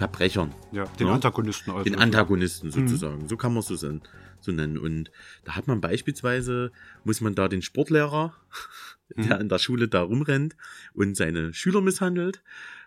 [0.00, 0.54] Verbrechern.
[0.72, 1.12] Ja, den Ja.
[1.12, 1.84] Antagonisten also.
[1.84, 3.28] Den Antagonisten sozusagen.
[3.28, 4.78] So kann man es so, so nennen.
[4.78, 5.10] Und
[5.44, 6.72] da hat man beispielsweise,
[7.04, 8.32] muss man da den Sportlehrer,
[9.16, 10.56] der in der Schule da rumrennt
[10.94, 12.42] und seine Schüler misshandelt,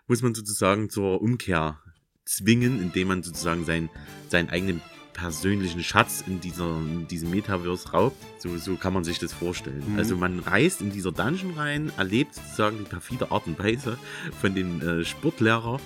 [0.08, 1.78] muss man sozusagen zur Umkehr
[2.24, 3.90] zwingen, indem man sozusagen sein,
[4.28, 4.80] seinen eigenen
[5.12, 8.16] persönlichen Schatz in, dieser, in diesem Metaverse raubt.
[8.38, 9.84] So, so kann man sich das vorstellen.
[9.92, 9.98] Mhm.
[9.98, 13.98] Also man reist in dieser Dungeon rein, erlebt sozusagen die perfide Art und Weise
[14.40, 15.78] von dem äh, Sportlehrer,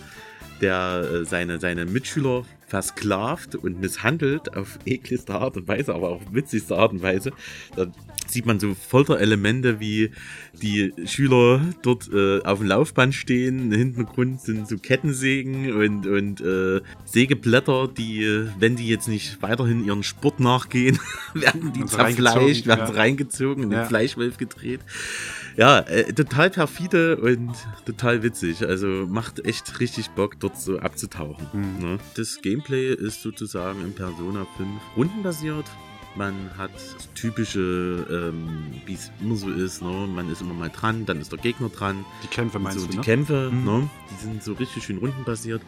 [0.60, 6.22] der äh, seine, seine Mitschüler versklavt und misshandelt auf ekligste Art und Weise, aber auch
[6.32, 7.32] witzigste Art und Weise.
[7.76, 7.86] Da
[8.26, 10.10] sieht man so Folterelemente, wie
[10.60, 13.72] die Schüler dort äh, auf dem Laufband stehen.
[13.72, 19.84] Im Hintergrund sind so Kettensägen und, und äh, Sägeblätter, die, wenn die jetzt nicht weiterhin
[19.84, 20.98] ihren Sport nachgehen,
[21.34, 22.86] werden die sie zerfleischt, werden ja.
[22.86, 23.86] sie reingezogen, in den Ja.
[23.86, 24.80] Fleischwolf gedreht.
[25.58, 27.50] Ja, äh, total perfide und
[27.84, 28.64] total witzig.
[28.64, 31.46] Also macht echt richtig Bock, dort so abzutauchen.
[31.52, 31.84] Mhm.
[31.84, 31.98] Ne?
[32.16, 35.66] Das Gameplay ist sozusagen in Persona 5 rundenbasiert.
[36.14, 40.06] Man hat das typische, ähm, wie es immer so ist, ne?
[40.12, 42.04] man ist immer mal dran, dann ist der Gegner dran.
[42.22, 43.02] Die Kämpfe meinst so, du, die ne?
[43.04, 43.64] Kämpfe, Mhm.
[43.64, 43.90] ne?
[44.10, 45.62] die sind so richtig schön rundenbasiert.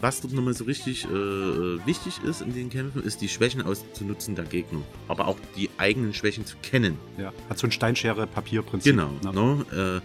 [0.00, 3.62] Was dort nochmal so richtig äh, äh, wichtig ist in den Kämpfen, ist die Schwächen
[3.62, 4.80] auszunutzen der Gegner.
[5.08, 6.96] Aber auch die eigenen Schwächen zu kennen.
[7.18, 8.94] Ja, hat so ein Steinschere-Papier-Prinzip.
[8.96, 9.10] Genau.
[9.32, 9.64] Ne?
[9.72, 10.00] Ne?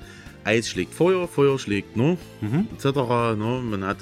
[0.45, 2.17] Äh, Eis schlägt Feuer, Feuer schlägt ne?
[2.41, 2.67] Mhm.
[2.75, 2.85] etc.
[3.37, 3.61] Ne?
[3.63, 3.97] Man hat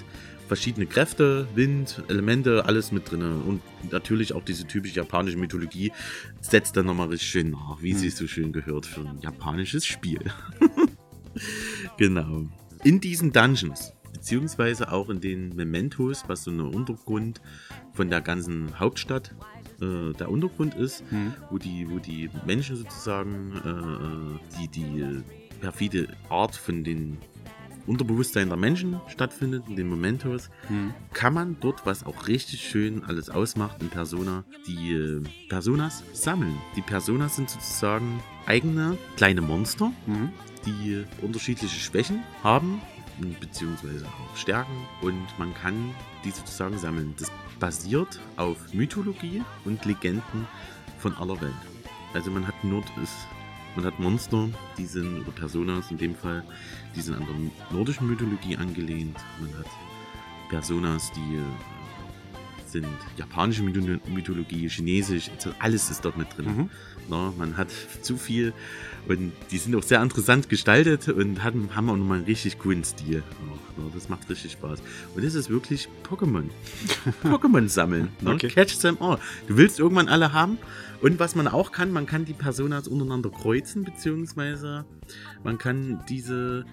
[0.48, 3.22] verschiedene Kräfte, Wind, Elemente, alles mit drin.
[3.22, 3.62] Und
[3.92, 5.92] natürlich auch diese typische japanische Mythologie
[6.40, 7.98] setzt dann nochmal richtig schön nach, wie Mhm.
[7.98, 10.20] sie so schön gehört für ein japanisches Spiel.
[11.98, 12.46] genau.
[12.84, 13.94] In diesen Dungeons,
[14.26, 17.42] beziehungsweise auch in den Mementos, was so ein Untergrund
[17.94, 19.34] von der ganzen Hauptstadt
[19.82, 21.34] äh, der Untergrund ist, Mhm.
[21.50, 25.24] wo die, wo die Menschen sozusagen äh, die, die
[25.60, 27.18] perfide Art von den
[27.88, 30.94] Unterbewusstsein der Menschen stattfindet, in den Mementos, Mhm.
[31.14, 36.56] kann man dort, was auch richtig schön alles ausmacht in Persona, die äh, Personas sammeln.
[36.76, 40.30] Die Personas sind sozusagen eigene kleine Monster, Mhm.
[40.68, 42.82] die unterschiedliche Schwächen haben,
[43.40, 45.94] beziehungsweise auch Stärken und man kann
[46.24, 47.14] die sozusagen sammeln.
[47.18, 50.48] Das basiert auf Mythologie und Legenden
[51.00, 51.54] von aller Welt.
[52.14, 53.12] Also man hat nur das,
[53.76, 56.44] man hat Monster, die sind, oder Personas in dem Fall,
[56.96, 59.18] die sind an der nordischen Mythologie angelehnt.
[59.40, 59.68] Man hat
[60.50, 61.44] Personas, die äh,
[62.72, 62.86] sind
[63.18, 66.46] japanische Mytho- Mythologie, chinesisch, alles ist dort mit drin.
[66.58, 66.70] Mhm.
[67.10, 67.68] Na, man hat
[68.02, 68.54] zu viel
[69.08, 72.84] und die sind auch sehr interessant gestaltet und haben, haben auch nochmal einen richtig coolen
[72.84, 73.18] Stil.
[73.18, 73.84] ne?
[73.94, 74.82] Das macht richtig Spaß.
[75.16, 76.44] Und es ist wirklich Pokémon.
[77.24, 78.10] Pokémon sammeln.
[78.24, 78.48] Okay.
[78.50, 79.18] Catch them all.
[79.48, 80.58] Du willst irgendwann alle haben.
[81.02, 84.86] Und was man auch kann, man kann die Personas untereinander kreuzen, beziehungsweise
[85.44, 86.66] man kann diese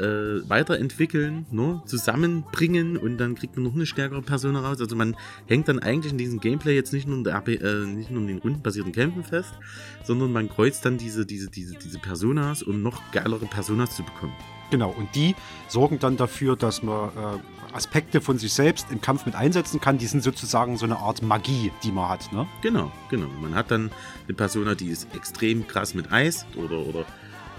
[0.00, 1.82] äh, weiterentwickeln, ne?
[1.86, 4.80] zusammenbringen und dann kriegt man noch eine stärkere Person raus.
[4.80, 7.86] Also man hängt dann eigentlich in diesem Gameplay jetzt nicht nur, in der RP, äh,
[7.86, 9.52] nicht nur in den rundenbasierten Kämpfen fest,
[10.04, 14.32] sondern man kreuzt dann diese, diese, diese, diese Personas, um noch geilere Personas zu bekommen.
[14.70, 15.34] Genau, und die
[15.68, 19.98] sorgen dann dafür, dass man äh, Aspekte von sich selbst im Kampf mit einsetzen kann.
[19.98, 22.32] Die sind sozusagen so eine Art Magie, die man hat.
[22.32, 22.46] Ne?
[22.62, 23.26] Genau, genau.
[23.40, 23.90] Man hat dann
[24.26, 27.04] eine Persona, die ist extrem krass mit Eis oder, oder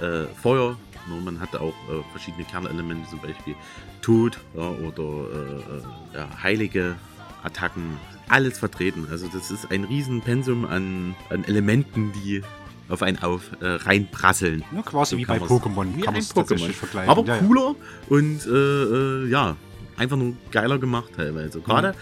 [0.02, 0.78] äh, Feuer.
[1.08, 1.22] Ne?
[1.24, 3.56] Man hat auch äh, verschiedene Kernelemente, zum Beispiel
[4.02, 6.95] Tod ja, oder äh, äh, ja, heilige
[7.43, 7.97] Attacken.
[8.30, 9.08] Alles vertreten.
[9.12, 12.41] Also das ist ein riesen Pensum an, an Elementen, die
[12.88, 14.64] auf einen auf äh, reinprasseln.
[14.76, 15.95] Ja, quasi So wie bei Pokémon.
[15.95, 16.74] Wie kann tatsächlich Pokémon.
[16.74, 17.10] vergleichen.
[17.10, 17.76] Aber Ja, cooler
[18.10, 19.56] und äh, äh, ja,
[19.97, 21.60] einfach nur geiler gemacht teilweise.
[21.62, 21.93] Gerade,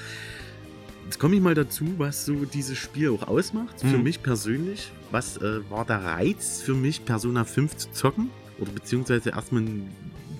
[1.05, 3.79] jetzt komme ich mal dazu, was so dieses Spiel auch ausmacht.
[3.79, 4.03] Für Mhm.
[4.03, 8.29] mich persönlich, was äh, war der Reiz für mich, Persona 5 zu zocken?
[8.59, 9.63] Oder beziehungsweise erstmal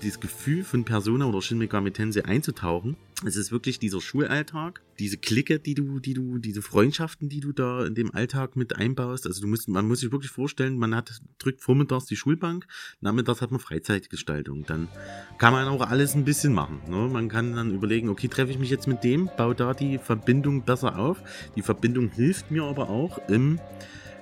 [0.02, 2.96] dieses Gefühl von Persona oder Shin Megami Tensei einzutauchen.
[3.26, 7.52] Es ist wirklich dieser Schulalltag, diese Clique, die du, die du, diese Freundschaften, die du
[7.52, 9.26] da in dem Alltag mit einbaust.
[9.26, 12.66] Also du musst, man muss sich wirklich vorstellen, man hat, drückt vormittags die Schulbank,
[13.02, 14.64] nachmittags hat man Freizeitgestaltung.
[14.64, 14.88] Dann
[15.36, 16.80] kann man auch alles ein bisschen machen.
[16.88, 17.08] Ne?
[17.12, 20.64] Man kann dann überlegen, okay, treffe ich mich jetzt mit dem, baue da die Verbindung
[20.64, 21.22] besser auf.
[21.56, 23.60] Die Verbindung hilft mir aber auch im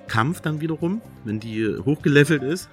[0.07, 2.69] Kampf dann wiederum, wenn die hochgelevelt ist.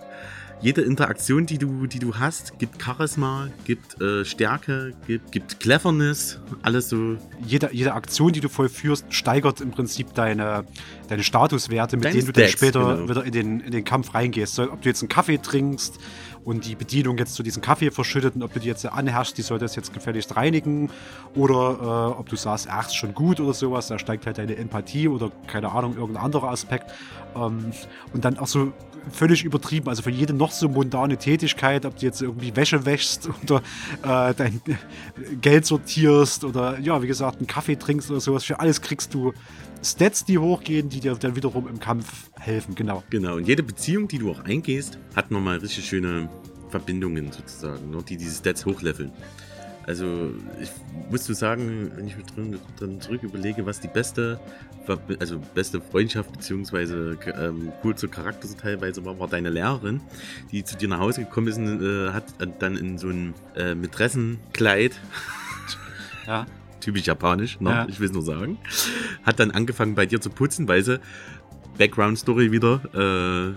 [0.61, 6.41] Jede Interaktion, die du, die du hast, gibt Charisma, gibt äh, Stärke, gibt, gibt Cleverness,
[6.63, 7.17] alles so.
[7.45, 10.65] jede, jede Aktion, die du vollführst, steigert im Prinzip deine,
[11.09, 13.09] deine Statuswerte, mit Deine denen du dann später genau.
[13.09, 14.55] wieder in den, in den Kampf reingehst.
[14.55, 15.99] So, ob du jetzt einen Kaffee trinkst
[16.47, 19.43] und die Bedienung jetzt zu diesem Kaffee verschüttet und ob du die jetzt anherrschst, die
[19.43, 20.91] soll das jetzt gefälligst reinigen
[21.35, 24.57] oder äh, ob du sagst, ach, ist schon gut oder sowas, da steigt halt deine
[24.57, 26.93] Empathie oder keine Ahnung, irgendein anderer Aspekt.
[27.35, 27.73] Ähm,
[28.15, 28.73] und dann auch so
[29.11, 33.29] völlig übertrieben, also für jede noch so mundane Tätigkeit, ob du jetzt irgendwie Wäsche wäschst
[33.43, 33.63] oder
[34.03, 34.61] äh, dein
[35.41, 39.33] Geld sortierst oder ja, wie gesagt, einen Kaffee trinkst oder sowas, für alles kriegst du
[39.83, 43.05] Stats, die hochgehen, die dir dann wiederum im Kampf helfen, genau.
[43.11, 46.29] Genau, und jede Beziehung, die du auch eingehst, hat nochmal richtig schöne
[46.71, 49.13] Verbindungen sozusagen, ne, die diese Stats hochleveln.
[49.87, 50.31] Also,
[50.61, 50.71] ich
[51.11, 54.41] muss so sagen, wenn ich mich drin, drin zurück überlege, was die beste,
[55.21, 60.01] also beste Freundschaft beziehungsweise ähm, coolste Charakter so teilweise war, war deine Lehrerin,
[60.51, 62.25] die zu dir nach Hause gekommen ist und äh, hat
[62.59, 64.93] dann in so ein äh, Mätressenkleid
[66.27, 66.47] Ja.
[66.81, 67.71] typisch japanisch, ne?
[67.71, 67.87] Ja.
[67.89, 68.59] ich will es nur sagen,
[69.25, 70.99] hat dann angefangen bei dir zu putzen, weil sie
[71.79, 73.55] Background Story wieder äh,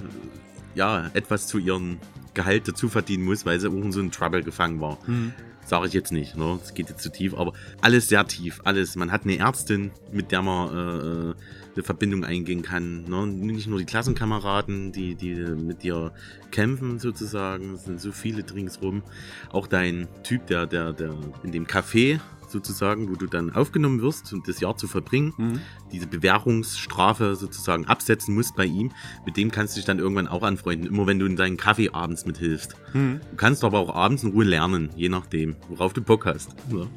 [0.77, 1.97] ja etwas zu ihrem
[2.36, 4.99] Gehalt dazu verdienen muss, weil sie auch in so einem Trouble gefangen war.
[5.05, 5.34] Hm.
[5.70, 6.57] Sage ich jetzt nicht, ne?
[6.59, 8.95] Das geht jetzt zu tief, aber alles sehr tief, alles.
[8.95, 11.34] Man hat eine Ärztin, mit der man äh,
[11.76, 13.03] eine Verbindung eingehen kann.
[13.03, 13.28] Ne?
[13.28, 16.11] Nicht nur die Klassenkameraden, die, die mit dir
[16.49, 17.76] kämpfen sozusagen.
[17.76, 19.03] Es sind so viele ringsrum.
[19.51, 21.13] Auch dein Typ, der, der, der
[21.43, 22.20] in dem Café
[22.52, 25.62] sozusagen, wo du dann aufgenommen wirst und das Jahr zu verbringen, Mhm.
[25.91, 28.91] diese Bewährungsstrafe sozusagen absetzen musst bei ihm,
[29.26, 31.89] mit dem kannst du dich dann irgendwann auch anfreunden, immer wenn du in deinen Kaffee
[31.91, 32.76] abends mithilfst.
[32.93, 33.22] Mhm.
[33.32, 36.50] Du kannst aber auch abends in Ruhe lernen, je nachdem, worauf du Bock hast.
[36.72, 36.88] Ja.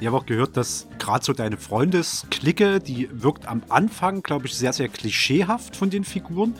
[0.00, 4.54] Ich habe auch gehört, dass gerade so deine Freundesklicke, die wirkt am Anfang, glaube ich,
[4.54, 6.54] sehr, sehr klischeehaft von den Figuren.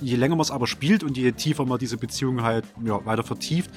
[0.00, 3.22] Je länger man es aber spielt und je tiefer man diese Beziehung halt ja, weiter
[3.22, 3.70] vertieft,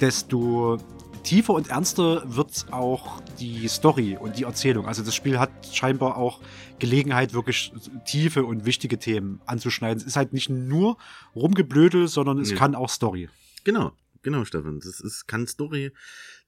[0.00, 0.78] desto
[1.22, 4.86] tiefer und ernster wird auch die Story und die Erzählung.
[4.86, 6.40] Also das Spiel hat scheinbar auch
[6.78, 7.72] Gelegenheit, wirklich
[8.06, 9.98] tiefe und wichtige Themen anzuschneiden.
[9.98, 10.96] Es ist halt nicht nur
[11.34, 12.56] rumgeblödel, sondern es Nee.
[12.56, 13.28] kann auch Story.
[13.64, 13.92] Genau,
[14.22, 14.80] genau, Stefan.
[14.80, 15.92] Das ist kann Story.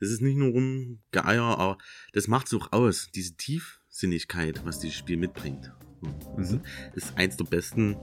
[0.01, 1.79] Das ist nicht nur rumgeeier, aber
[2.13, 5.73] das macht es auch aus, diese Tiefsinnigkeit, was dieses Spiel mitbringt.
[6.37, 6.63] Das Mhm.
[6.95, 7.97] ist eins der besten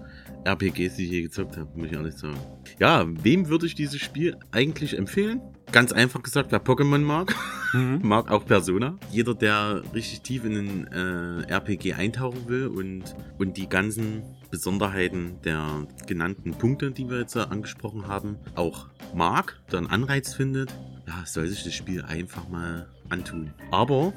[0.45, 2.37] RPGs, die ich je gezockt habe, muss ich ehrlich sagen.
[2.79, 5.41] Ja, wem würde ich dieses Spiel eigentlich empfehlen?
[5.71, 7.35] Ganz einfach gesagt, wer Pokémon mag,
[7.73, 7.99] Mhm.
[8.03, 8.97] mag auch Persona.
[9.11, 15.39] Jeder, der richtig tief in den äh, RPG eintauchen will und, und die ganzen Besonderheiten
[15.43, 20.73] der genannten Punkte, die wir jetzt angesprochen haben, auch mag, dann Anreiz findet,
[21.07, 23.53] ja, soll sich das Spiel einfach mal antun.
[23.71, 24.13] Aber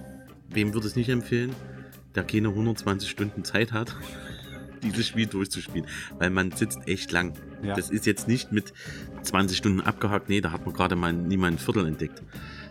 [0.48, 1.54] wem würde es nicht empfehlen,
[2.14, 3.94] der keine 120 Stunden Zeit hat,
[4.82, 5.86] dieses Spiel durchzuspielen,
[6.18, 7.34] weil man sitzt echt lang.
[7.62, 7.74] Ja.
[7.74, 8.72] Das ist jetzt nicht mit
[9.22, 12.22] 20 Stunden abgehakt, nee, da hat man gerade mal niemand ein Viertel entdeckt.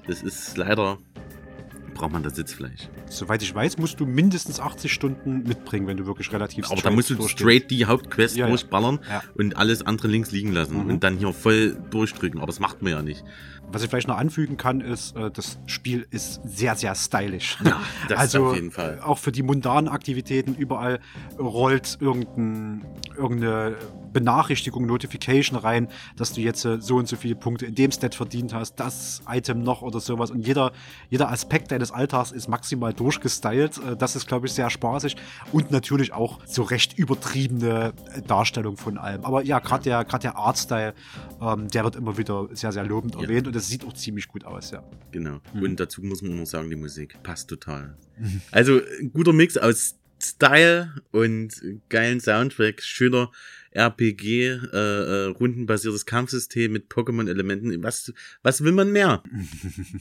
[0.07, 0.97] Das ist leider
[1.93, 2.89] braucht man das Sitzfleisch.
[3.09, 6.89] Soweit ich weiß, musst du mindestens 80 Stunden mitbringen, wenn du wirklich relativ Aber da
[6.89, 8.49] musst du straight die Hauptquest Ja, ja.
[8.49, 9.21] durchballern Ja.
[9.35, 10.89] und alles andere links liegen lassen Mhm.
[10.89, 12.39] und dann hier voll durchdrücken.
[12.39, 13.23] Aber das macht man ja nicht.
[13.71, 17.57] Was ich vielleicht noch anfügen kann, ist, äh, das Spiel ist sehr, sehr stylisch.
[17.71, 18.99] Ja, das also auf jeden Fall.
[19.01, 20.99] auch für die mundanen Aktivitäten überall
[21.39, 22.83] rollt irgendein,
[23.15, 23.75] irgendeine
[24.11, 28.13] Benachrichtigung, Notification rein, dass du jetzt äh, so und so viele Punkte in dem Stat
[28.13, 30.31] verdient hast, das Item noch oder sowas.
[30.31, 30.73] Und jeder,
[31.09, 33.77] jeder Aspekt deines Alltags ist maximal durchgestylt.
[33.77, 35.15] Äh, Das ist, glaube ich, sehr spaßig.
[35.53, 39.23] Und natürlich auch so recht übertriebene äh, Darstellung von allem.
[39.23, 40.93] Aber ja, gerade der, grad der Artstyle,
[41.41, 43.21] ähm, der wird immer wieder sehr, sehr lobend Ja.
[43.21, 43.47] erwähnt.
[43.47, 44.83] Und das sieht auch ziemlich gut aus, ja.
[45.11, 45.39] Genau.
[45.53, 45.61] Mhm.
[45.61, 47.95] Und dazu muss man nur sagen, die Musik passt total.
[48.49, 53.31] Also ein guter Mix aus Style und geilen Soundtrack, schöner
[53.69, 57.83] RPG, äh, äh, rundenbasiertes Kampfsystem mit Pokémon-Elementen.
[57.83, 59.21] Was, was will man mehr?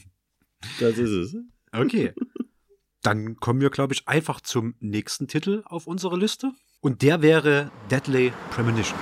[0.80, 1.36] das ist es.
[1.72, 2.14] Okay.
[3.02, 6.52] Dann kommen wir, glaube ich, einfach zum nächsten Titel auf unserer Liste.
[6.80, 8.98] Und der wäre Deadly Premonition.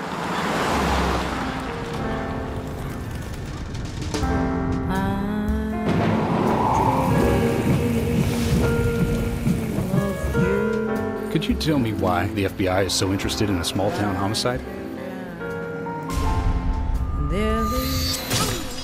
[11.48, 14.60] You tell me why the FBI is so interested in a small town homicide?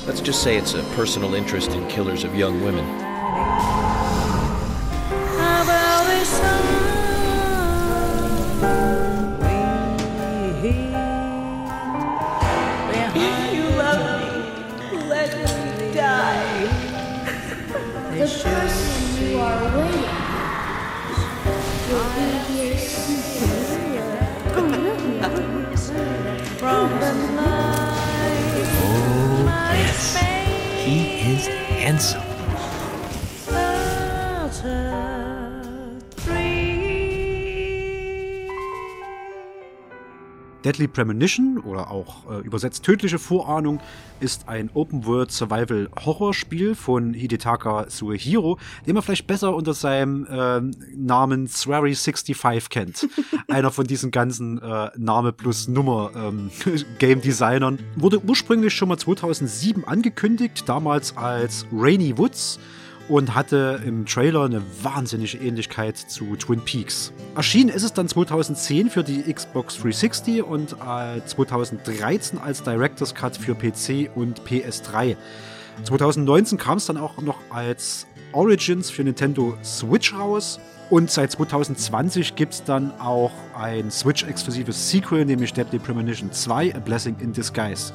[0.07, 2.87] Let's just say it's a personal interest in killers of young women.
[18.15, 20.24] The person you are waiting
[21.89, 22.95] will be here
[26.67, 26.89] Oh,
[29.75, 30.17] yes.
[30.85, 32.34] He is handsome.
[40.65, 43.81] Deadly Premonition oder auch äh, übersetzt tödliche Vorahnung
[44.21, 50.71] ist ein Open-World Survival Horrorspiel von Hidetaka Suehiro, den man vielleicht besser unter seinem ähm,
[50.97, 53.09] Namen Swery65 kennt.
[53.49, 56.51] Einer von diesen ganzen äh, Name plus Nummer ähm,
[56.99, 57.79] Game Designern.
[57.97, 62.59] Wurde ursprünglich schon mal 2007 angekündigt, damals als Rainy Woods
[63.09, 67.13] und hatte im Trailer eine wahnsinnige Ähnlichkeit zu Twin Peaks.
[67.37, 73.37] Erschienen ist es dann 2010 für die Xbox 360 und äh, 2013 als Director's Cut
[73.37, 75.17] für PC und PS3.
[75.83, 80.61] 2019 kam es dann auch noch als Origins für Nintendo Switch raus.
[80.91, 86.79] Und seit 2020 gibt es dann auch ein Switch-exklusives Sequel, nämlich Deadly Premonition 2, A
[86.79, 87.93] Blessing in Disguise.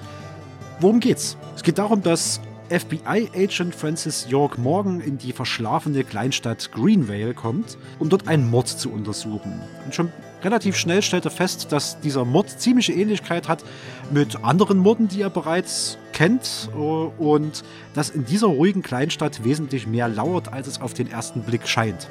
[0.80, 1.38] Worum geht's?
[1.56, 8.10] Es geht darum, dass FBI-Agent Francis York Morgan in die verschlafene Kleinstadt Greenvale kommt, um
[8.10, 9.60] dort einen Mord zu untersuchen.
[9.86, 10.12] Und schon
[10.44, 13.64] relativ schnell stellt er fest, dass dieser Mord ziemliche Ähnlichkeit hat
[14.12, 17.64] mit anderen Morden, die er bereits kennt äh, und
[17.94, 22.08] dass in dieser ruhigen Kleinstadt wesentlich mehr lauert, als es auf den ersten Blick scheint.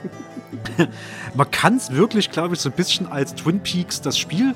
[1.34, 4.54] Man kann es wirklich, glaube ich, so ein bisschen als Twin Peaks das Spiel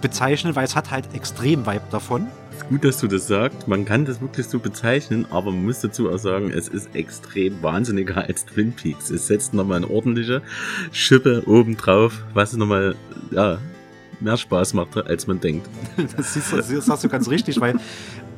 [0.00, 2.28] bezeichnen, weil es hat halt extrem Vibe davon.
[2.68, 3.66] Gut, dass du das sagst.
[3.68, 7.62] Man kann das wirklich so bezeichnen, aber man muss dazu auch sagen, es ist extrem
[7.62, 9.10] wahnsinniger als Twin Peaks.
[9.10, 10.42] Es setzt nochmal eine ordentliche
[10.92, 12.94] Schippe obendrauf, was nochmal,
[13.30, 13.58] ja,
[14.20, 15.68] mehr Spaß macht, als man denkt.
[16.16, 17.76] Das, du, das sagst du ganz richtig, weil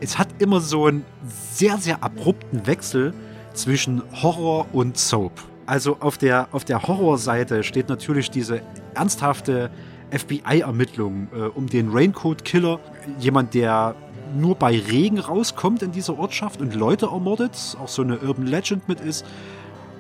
[0.00, 1.04] es hat immer so einen
[1.52, 3.12] sehr, sehr abrupten Wechsel
[3.54, 5.32] zwischen Horror und Soap.
[5.66, 8.62] Also auf der, auf der Horrorseite steht natürlich diese
[8.94, 9.70] ernsthafte
[10.10, 12.80] FBI-Ermittlung äh, um den Raincoat Killer.
[13.18, 13.94] Jemand, der
[14.34, 18.88] nur bei Regen rauskommt in dieser Ortschaft und Leute ermordet, auch so eine Urban Legend
[18.88, 19.24] mit ist.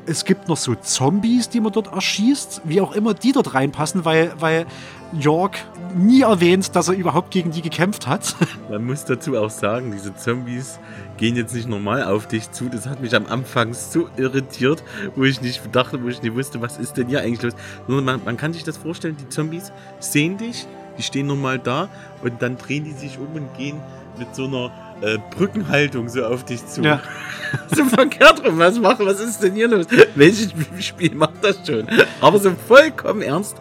[0.06, 4.04] Es gibt noch so Zombies, die man dort erschießt, wie auch immer die dort reinpassen,
[4.04, 4.66] weil, weil
[5.12, 5.58] York
[5.94, 8.34] nie erwähnt, dass er überhaupt gegen die gekämpft hat.
[8.70, 10.78] Man muss dazu auch sagen, diese Zombies
[11.16, 12.68] gehen jetzt nicht normal auf dich zu.
[12.68, 14.82] Das hat mich am Anfang so irritiert,
[15.16, 17.54] wo ich nicht dachte, wo ich nicht wusste, was ist denn hier eigentlich los.
[17.86, 20.66] Man, man kann sich das vorstellen, die Zombies sehen dich,
[20.96, 21.88] die stehen normal da
[22.22, 23.80] und dann drehen die sich um und gehen
[24.20, 26.82] mit so einer äh, Brückenhaltung so auf dich zu.
[26.82, 27.00] Ja.
[27.74, 29.86] so verkehrt rum, was machen, was ist denn hier los?
[30.14, 31.86] Welches Spiel macht das schon?
[32.20, 33.56] Aber so vollkommen ernst.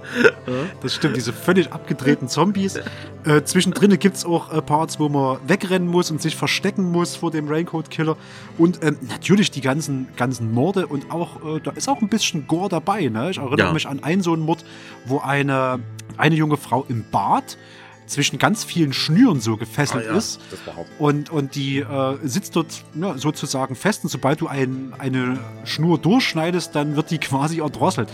[0.84, 2.78] Das stimmt, diese völlig abgedrehten Zombies.
[3.24, 7.16] Äh, zwischendrin gibt es auch äh, Parts, wo man wegrennen muss und sich verstecken muss
[7.16, 8.16] vor dem Raincoat-Killer.
[8.57, 12.47] Und ähm, natürlich die ganzen, ganzen Morde und auch, äh, da ist auch ein bisschen
[12.47, 13.07] Gore dabei.
[13.07, 13.32] Ne?
[13.32, 13.74] Ich erinnere Ja.
[13.74, 14.64] mich an einen so einen Mord,
[15.05, 15.80] wo eine,
[16.18, 17.57] eine junge Frau im Bad
[18.10, 20.39] zwischen ganz vielen Schnüren so gefesselt Ah ja, ist.
[20.97, 25.97] Und, und die äh, sitzt dort ja, sozusagen fest und sobald du ein, eine Schnur
[25.99, 28.10] durchschneidest, dann wird die quasi erdrosselt.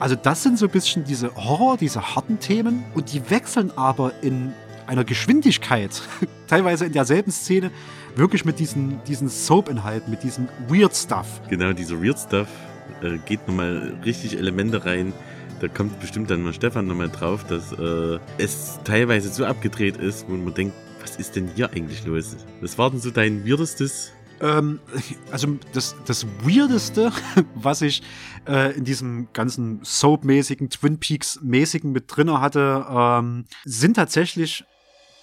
[0.00, 4.12] Also das sind so ein bisschen diese Horror, diese harten Themen und die wechseln aber
[4.22, 4.52] in
[4.86, 6.02] einer Geschwindigkeit,
[6.48, 7.70] teilweise in derselben Szene,
[8.16, 11.26] wirklich mit diesen, diesen Soap-Inhalten, mit diesem Weird Stuff.
[11.48, 12.48] Genau, dieser Weird Stuff
[13.02, 15.12] äh, geht nochmal richtig Elemente rein.
[15.60, 20.28] Da kommt bestimmt dann mal Stefan nochmal drauf, dass äh, es teilweise so abgedreht ist,
[20.28, 22.36] wo man denkt, was ist denn hier eigentlich los?
[22.60, 24.12] Was war denn so dein weirdestes?
[24.40, 24.80] Ähm,
[25.30, 27.12] also das, das Weirdeste,
[27.54, 28.02] was ich
[28.48, 34.64] äh, in diesem ganzen Soap-mäßigen, Twin Peaks-mäßigen mit drinne hatte, ähm, sind tatsächlich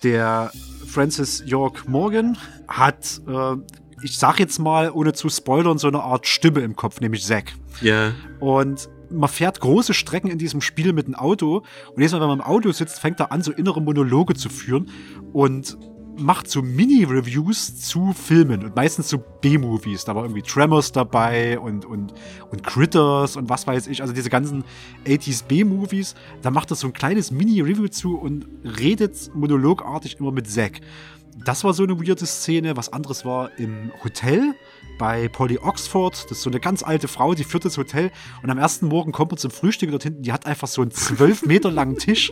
[0.03, 0.51] der
[0.87, 3.55] Francis York Morgan hat, äh,
[4.03, 7.53] ich sag jetzt mal, ohne zu spoilern, so eine Art Stimme im Kopf, nämlich Zack.
[7.81, 11.63] Ja, Und man fährt große Strecken in diesem Spiel mit dem Auto.
[11.89, 14.49] Und jedes Mal, wenn man im Auto sitzt, fängt er an, so innere Monologe zu
[14.49, 14.89] führen
[15.33, 15.77] und
[16.17, 20.05] macht so Mini-Reviews zu Filmen und meistens so B-Movies.
[20.05, 22.13] Da war irgendwie Tremors dabei und, und,
[22.49, 24.01] und Critters und was weiß ich.
[24.01, 24.63] Also diese ganzen
[25.05, 26.15] 80s B-Movies.
[26.41, 30.81] Da macht er so ein kleines Mini-Review zu und redet monologartig immer mit Zack.
[31.37, 32.77] Das war so eine weirde Szene.
[32.77, 34.53] Was anderes war im Hotel
[34.97, 36.13] bei Polly Oxford.
[36.25, 38.11] Das ist so eine ganz alte Frau, die führt das Hotel.
[38.43, 40.21] Und am ersten Morgen kommt man zum Frühstück dort hinten.
[40.21, 42.31] Die hat einfach so einen zwölf Meter langen Tisch.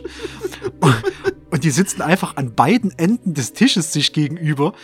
[0.80, 1.02] Und,
[1.50, 4.74] und die sitzen einfach an beiden Enden des Tisches sich gegenüber.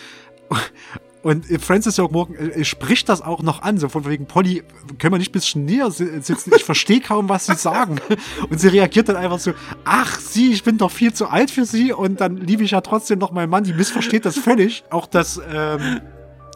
[1.23, 4.63] Und Francis York Morgan äh, spricht das auch noch an, so von wegen, Polly,
[4.99, 6.51] können wir nicht ein bisschen näher si- sitzen?
[6.55, 7.99] Ich verstehe kaum, was sie sagen.
[8.49, 9.53] Und sie reagiert dann einfach so,
[9.83, 12.81] ach, sie, ich bin doch viel zu alt für sie und dann liebe ich ja
[12.81, 14.83] trotzdem noch meinen Mann, die missversteht das völlig.
[14.89, 16.01] Auch das, ähm,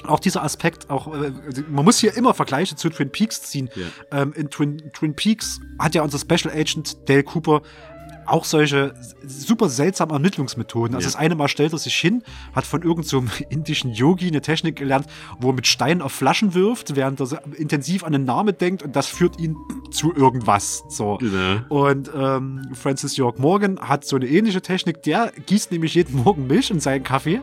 [0.08, 1.32] auch dieser Aspekt, auch äh,
[1.70, 3.70] man muss hier immer Vergleiche zu Twin Peaks ziehen.
[3.76, 4.22] Ja.
[4.22, 7.62] Ähm, in Twin, Twin Peaks hat ja unser Special Agent Dale Cooper
[8.32, 8.94] auch solche
[9.26, 10.96] super seltsamen Ermittlungsmethoden.
[10.96, 11.12] Also Ja.
[11.12, 12.24] das eine Mal stellt er sich hin,
[12.56, 15.06] hat von irgendeinem so indischen Yogi eine Technik gelernt,
[15.40, 18.96] wo er mit Steinen auf Flaschen wirft, während er intensiv an den Namen denkt und
[18.96, 19.56] das führt ihn
[19.92, 20.84] zu irgendwas.
[20.90, 21.18] So.
[21.18, 21.60] genau.
[21.70, 25.04] Und ähm, Francis York Morgan hat so eine ähnliche Technik.
[25.04, 27.42] Der gießt nämlich jeden Morgen Milch in seinen Kaffee.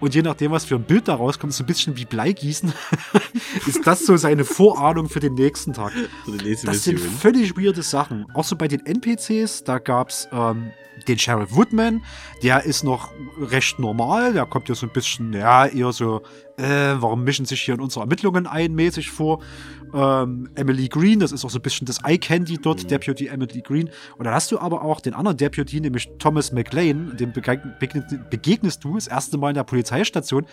[0.00, 2.72] Und je nachdem, was für ein Bild da rauskommt, so ein bisschen wie Bleigießen,
[3.66, 5.92] ist das so seine Vorahnung für den nächsten Tag.
[6.26, 6.32] So
[6.64, 8.26] Das sind völlig weirde Sachen.
[8.34, 9.78] Auch so bei den NPCs, da
[10.32, 10.70] ähm,
[11.08, 12.02] den Sheriff Woodman,
[12.42, 13.10] der ist noch
[13.40, 16.22] recht normal, der kommt ja so ein bisschen, ja, eher so,
[16.58, 19.42] äh, warum mischen sich hier in unsere Ermittlungen ein, mäßig vor.
[19.94, 23.60] Ähm, Emily Green, das ist auch so ein bisschen das Eye Candy dort, Deputy Emily
[23.62, 23.90] Green.
[24.16, 28.28] Und dann hast du aber auch den anderen Deputy, nämlich Thomas McLean, dem begeg- begegn-
[28.30, 30.46] begegnest du das erste Mal in der Polizeistation.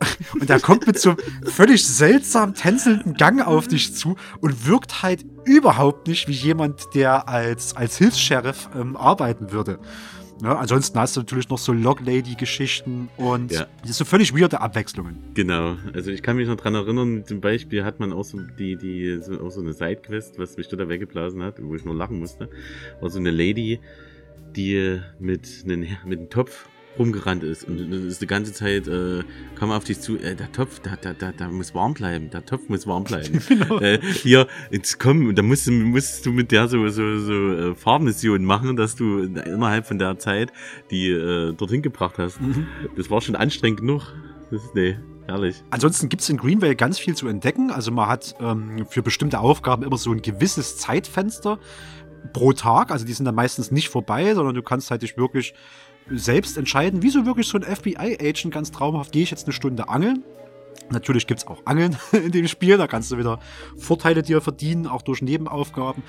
[0.40, 5.02] Und der kommt mit so einem völlig seltsam tänzelnden Gang auf dich zu und wirkt
[5.02, 9.78] halt überhaupt nicht wie jemand, der als, als Hilfs-Sheriff ähm, arbeiten würde.
[10.42, 10.54] Ne?
[10.56, 13.66] Ansonsten hast du natürlich noch so Log-Lady-Geschichten und Ja.
[13.84, 15.16] so völlig weirde Abwechslungen.
[15.34, 18.76] Genau, also ich kann mich noch dran erinnern, zum Beispiel hat man auch so die,
[18.76, 22.18] die, so, auch so eine Sidequest, was mich total weggeblasen hat, wo ich nur lachen
[22.18, 22.50] musste.
[23.00, 23.80] War so eine Lady,
[24.54, 26.66] die mit einem, mit einem Topf
[26.98, 29.22] rumgerannt ist und das ist die ganze Zeit äh,
[29.54, 32.44] kam auf dich zu, äh, der Topf, da, da, da, da muss warm bleiben, der
[32.44, 33.40] Topf muss warm bleiben.
[33.80, 37.74] äh, hier, jetzt komm, da musst du, musst du mit der so, so, so äh,
[37.74, 40.52] Fahrmissionen machen, dass du innerhalb von der Zeit
[40.90, 42.38] die äh, dorthin gebracht hast.
[42.96, 44.12] Das war schon anstrengend genug.
[44.50, 45.62] Das ist, nee, herrlich.
[45.70, 47.70] Ansonsten gibt es in Greenvale ganz viel zu entdecken.
[47.70, 51.58] Also man hat ähm, für bestimmte Aufgaben immer so ein gewisses Zeitfenster
[52.32, 52.90] pro Tag.
[52.90, 55.54] Also die sind dann meistens nicht vorbei, sondern du kannst halt dich wirklich
[56.10, 59.88] selbst entscheiden, wie so wirklich so ein FBI-Agent ganz traumhaft, gehe ich jetzt eine Stunde
[59.88, 60.24] angeln.
[60.90, 63.40] Natürlich gibt's auch Angeln in dem Spiel, da kannst du wieder
[63.76, 66.02] Vorteile dir verdienen, auch durch Nebenaufgaben.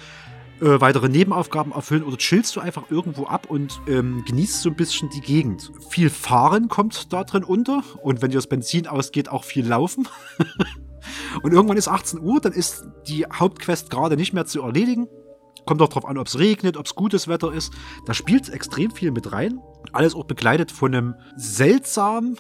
[0.59, 4.75] Äh, weitere Nebenaufgaben erfüllen oder chillst du einfach irgendwo ab und ähm, genießt so ein
[4.75, 5.71] bisschen die Gegend.
[5.89, 10.07] Viel Fahren kommt da drin unter und wenn dir das Benzin ausgeht, auch viel Laufen.
[11.43, 15.07] und irgendwann ist 18 Uhr, dann ist die Hauptquest gerade nicht mehr zu erledigen.
[15.67, 17.73] Kommt auch drauf an, ob es regnet, ob es gutes Wetter ist.
[18.05, 19.59] Da spielt extrem viel mit rein.
[19.91, 22.37] Alles auch begleitet von einem seltsam,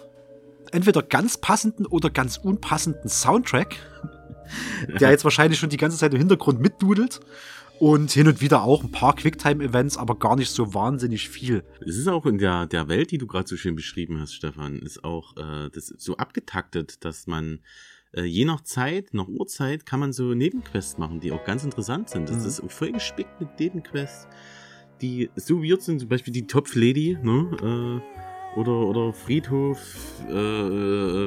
[0.71, 3.75] entweder ganz passenden oder ganz unpassenden Soundtrack,
[4.99, 7.19] der jetzt wahrscheinlich schon die ganze Zeit im Hintergrund mitdudelt.
[7.79, 11.63] Und hin und wieder auch ein paar Quicktime-Events, aber gar nicht so wahnsinnig viel.
[11.85, 14.79] Es ist auch in der, der Welt, die du gerade so schön beschrieben hast, Stefan,
[14.79, 17.59] ist auch äh, das ist so abgetaktet, dass man
[18.13, 22.09] äh, je nach Zeit, nach Uhrzeit, kann man so Nebenquests machen, die auch ganz interessant
[22.09, 22.29] sind.
[22.29, 22.47] Das Mhm.
[22.47, 24.27] ist voll gespickt mit Nebenquests,
[25.01, 28.01] die so weird sind, zum Beispiel die Topflady, ne?
[28.03, 29.77] Äh, oder, oder Friedhof,
[30.29, 30.33] äh,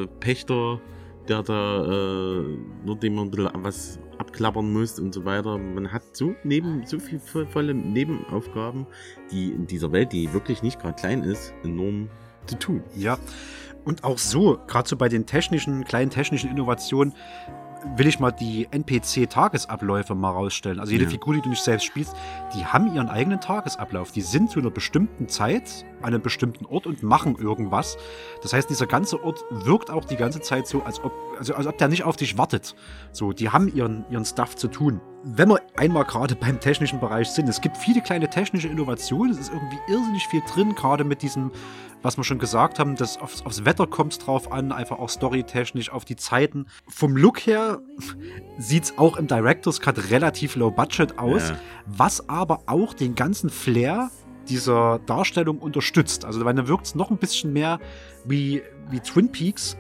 [0.03, 0.81] äh, Pächter,
[1.29, 3.99] der da äh, nur dem man ein bisschen was
[4.33, 5.57] klappern musst und so weiter.
[5.59, 8.87] Man hat so neben so viel vo- volle Nebenaufgaben,
[9.31, 12.09] die in dieser Welt, die wirklich nicht gerade klein ist, enorm
[12.47, 12.83] zu tun.
[12.97, 13.17] Ja.
[13.85, 17.15] Und auch so, gerade so bei den technischen, kleinen technischen Innovationen,
[17.97, 20.81] will ich mal die NPC-Tagesabläufe mal rausstellen.
[20.81, 21.11] Also jede Ja.
[21.11, 22.15] Figur, die du nicht selbst spielst,
[22.55, 24.13] die haben ihren eigenen Tagesablauf.
[24.13, 27.97] Die sind zu einer bestimmten Zeit an einem bestimmten Ort und machen irgendwas.
[28.43, 31.67] Das heißt, dieser ganze Ort wirkt auch die ganze Zeit so, als ob, also als
[31.67, 32.75] ob der nicht auf dich wartet.
[33.13, 35.01] So, die haben ihren, ihren Stuff zu tun.
[35.23, 39.39] Wenn wir einmal gerade beim technischen Bereich sind, es gibt viele kleine technische Innovationen, es
[39.39, 41.51] ist irgendwie irrsinnig viel drin, gerade mit diesem,
[42.01, 45.11] was wir schon gesagt haben, das aufs, aufs Wetter kommt es drauf an, einfach auch
[45.11, 46.67] storytechnisch, auf die Zeiten.
[46.89, 47.81] Vom Look her
[48.59, 51.57] sieht es auch im Director's Cut relativ low budget aus, Ja.
[51.85, 54.11] was aber auch den ganzen Flair
[54.49, 56.25] dieser Darstellung unterstützt.
[56.25, 57.79] Also dann wirkt es noch ein bisschen mehr
[58.25, 59.77] wie, wie Twin Peaks.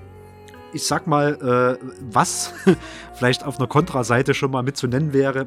[0.72, 2.52] Ich sag mal, äh, was
[3.14, 5.46] vielleicht auf einer Kontraseite schon mal mit zu nennen wäre,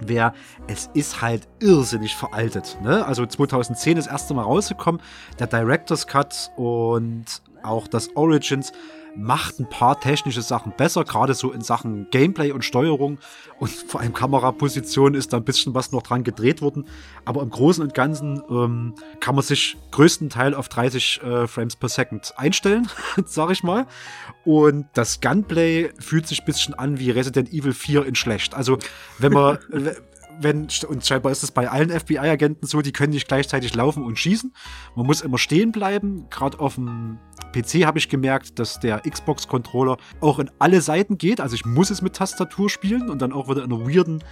[0.00, 0.32] wäre,
[0.66, 2.78] es ist halt irrsinnig veraltet.
[2.82, 3.04] Ne?
[3.04, 5.00] Also 2010 das erste Mal rausgekommen,
[5.38, 7.24] der Director's Cut und
[7.62, 8.72] auch das Origins
[9.16, 13.18] macht ein paar technische Sachen besser, gerade so in Sachen Gameplay und Steuerung
[13.58, 16.86] und vor allem Kameraposition ist da ein bisschen was noch dran gedreht worden.
[17.24, 21.88] Aber im Großen und Ganzen ähm, kann man sich größtenteils auf 30 äh, Frames per
[21.88, 22.88] Second einstellen,
[23.26, 23.86] sag ich mal.
[24.44, 28.54] Und das Gunplay fühlt sich ein bisschen an wie Resident Evil 4 in schlecht.
[28.54, 28.78] Also
[29.18, 29.58] wenn man
[30.42, 34.18] wenn, und scheinbar ist es bei allen FBI-Agenten so, die können nicht gleichzeitig laufen und
[34.18, 34.52] schießen.
[34.96, 36.26] Man muss immer stehen bleiben.
[36.30, 37.18] Gerade auf dem
[37.52, 41.40] PC habe ich gemerkt, dass der Xbox-Controller auch in alle Seiten geht.
[41.40, 44.22] Also ich muss es mit Tastatur spielen und dann auch wieder in einer weirden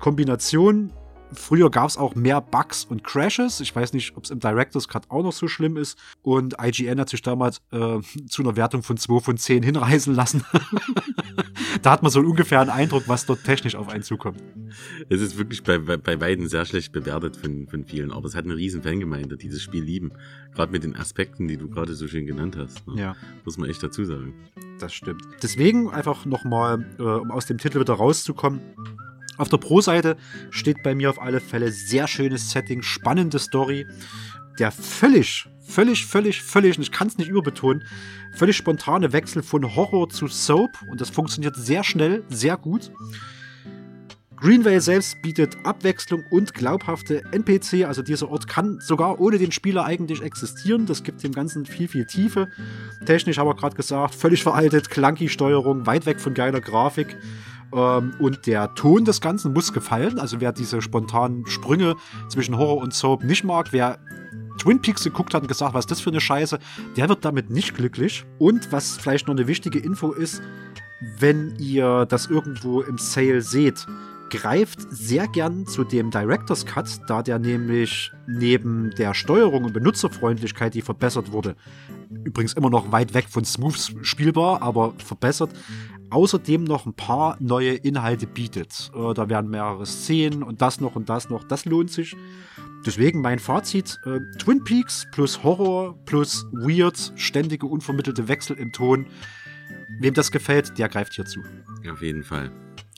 [0.00, 0.92] Kombination.
[1.32, 3.60] Früher gab es auch mehr Bugs und Crashes.
[3.60, 5.98] Ich weiß nicht, ob es im Director's Cut auch noch so schlimm ist.
[6.22, 10.44] Und IGN hat sich damals äh, zu einer Wertung von 2 von 10 hinreißen lassen.
[11.82, 14.42] da hat man so ungefähr einen Eindruck, was dort technisch auf einen zukommt.
[15.08, 18.34] Es ist wirklich bei, bei, bei beiden sehr schlecht bewertet von, von vielen, aber es
[18.34, 20.12] hat eine riesen Fangemeinde, die das Spiel lieben.
[20.54, 22.86] Gerade mit den Aspekten, die du gerade so schön genannt hast.
[22.86, 23.00] Ne?
[23.00, 23.16] Ja.
[23.44, 24.34] Muss man echt dazu sagen.
[24.78, 25.22] Das stimmt.
[25.42, 28.60] Deswegen einfach nochmal, äh, um aus dem Titel wieder rauszukommen.
[29.38, 30.16] Auf der Pro-Seite
[30.50, 33.86] steht bei mir auf alle Fälle sehr schönes Setting, spannende Story.
[34.58, 37.84] Der völlig, völlig, völlig, völlig, und ich kann es nicht überbetonen,
[38.34, 42.90] völlig spontane Wechsel von Horror zu Soap und das funktioniert sehr schnell, sehr gut.
[44.40, 49.84] Greenvale selbst bietet Abwechslung und glaubhafte NPC, also dieser Ort kann sogar ohne den Spieler
[49.84, 50.86] eigentlich existieren.
[50.86, 52.48] Das gibt dem Ganzen viel, viel Tiefe.
[53.04, 57.16] Technisch haben wir gerade gesagt, völlig veraltet, clunky Steuerung, weit weg von geiler Grafik.
[57.74, 60.18] Ähm, und der Ton des Ganzen muss gefallen.
[60.18, 61.96] Also wer diese spontanen Sprünge
[62.28, 63.98] zwischen Horror und Soap nicht mag, wer
[64.58, 66.58] Twin Peaks geguckt hat und gesagt, was ist das für eine Scheiße,
[66.96, 68.24] der wird damit nicht glücklich.
[68.38, 70.42] Und was vielleicht noch eine wichtige Info ist,
[71.18, 73.86] wenn ihr das irgendwo im Sale seht,
[74.30, 80.74] greift sehr gern zu dem Director's Cut, da der nämlich neben der Steuerung und Benutzerfreundlichkeit,
[80.74, 81.56] die verbessert wurde,
[82.24, 85.50] übrigens immer noch weit weg von smooth spielbar, aber verbessert,
[86.10, 88.90] außerdem noch ein paar neue Inhalte bietet.
[88.94, 91.44] Äh, Da werden mehrere Szenen und das noch und das noch.
[91.44, 92.16] Das lohnt sich.
[92.86, 99.06] Deswegen mein Fazit: äh, Twin Peaks plus Horror plus Weird, ständige unvermittelte Wechsel im Ton.
[100.00, 101.42] Wem das gefällt, der greift hier zu.
[101.90, 102.50] Auf jeden Fall.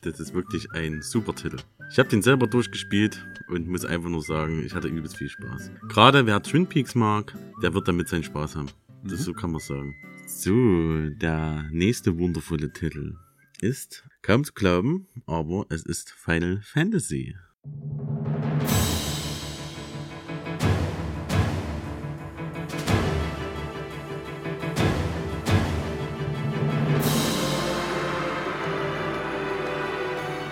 [0.02, 1.58] Das ist wirklich ein super Titel.
[1.90, 5.70] Ich habe den selber durchgespielt und muss einfach nur sagen, ich hatte übelst viel Spaß.
[5.88, 8.68] Gerade wer Twin Peaks mag, der wird damit seinen Spaß haben.
[9.04, 9.94] Das so kann man sagen.
[10.32, 13.18] So, der nächste wundervolle Titel
[13.60, 17.34] ist kaum zu glauben, aber es ist Final Fantasy.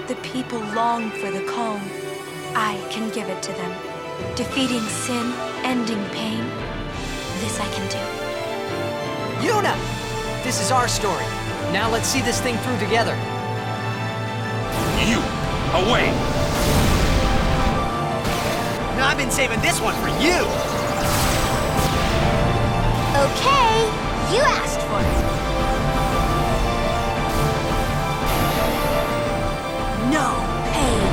[0.06, 1.80] The people long for the calm.
[2.54, 3.72] I can give it to them.
[4.36, 5.32] Defeating sin,
[5.64, 6.44] ending pain.
[7.40, 8.27] This I can do.
[9.40, 9.74] Yuna!
[10.42, 11.24] This is our story.
[11.72, 13.14] Now let's see this thing through together.
[15.06, 15.22] You!
[15.78, 16.10] Away!
[18.96, 20.42] Now I've been saving this one for you!
[23.18, 23.86] Okay,
[24.34, 25.18] you asked for it.
[30.10, 30.34] No
[30.72, 31.10] pain.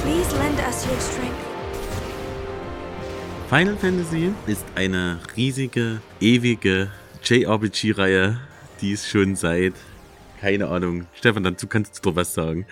[0.00, 1.35] Please lend us your strength.
[3.48, 6.90] Final Fantasy ist eine riesige, ewige
[7.22, 8.40] JRPG-Reihe,
[8.80, 9.74] die es schon seit,
[10.40, 12.66] keine Ahnung, Stefan, dazu kannst du doch was sagen.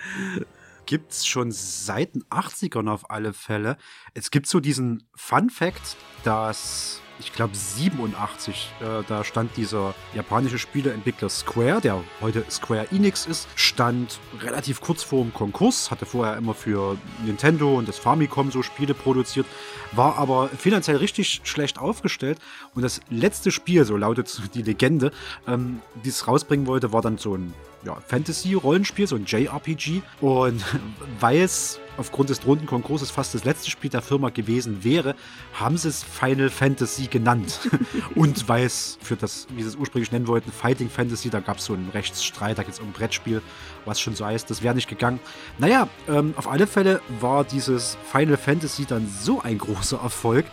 [0.85, 3.77] Gibt's schon seit den 80ern auf alle Fälle.
[4.15, 5.95] Es gibt so diesen Fun Fact,
[6.25, 13.25] dass ich glaube 87, äh, da stand dieser japanische Spieleentwickler Square, der heute Square Enix
[13.25, 18.51] ist, stand relativ kurz vor dem Konkurs, hatte vorher immer für Nintendo und das Famicom
[18.51, 19.45] so Spiele produziert,
[19.91, 22.39] war aber finanziell richtig schlecht aufgestellt.
[22.73, 25.11] Und das letzte Spiel, so lautet die Legende,
[25.47, 27.53] ähm, die es rausbringen wollte, war dann so ein
[27.85, 30.01] ja, Fantasy-Rollenspiel, so ein JRPG.
[30.21, 30.63] Und
[31.19, 35.15] weil es aufgrund des drohenden Konkurses fast das letzte Spiel der Firma gewesen wäre,
[35.53, 37.59] haben sie es Final Fantasy genannt.
[38.15, 41.57] Und weil es für das, wie sie es ursprünglich nennen wollten, Fighting Fantasy, da gab
[41.57, 43.41] es so einen Rechtsstreit, da gibt es um ein Brettspiel,
[43.85, 45.19] was schon so heißt, das wäre nicht gegangen.
[45.57, 50.45] Naja, ähm, auf alle Fälle war dieses Final Fantasy dann so ein großer Erfolg,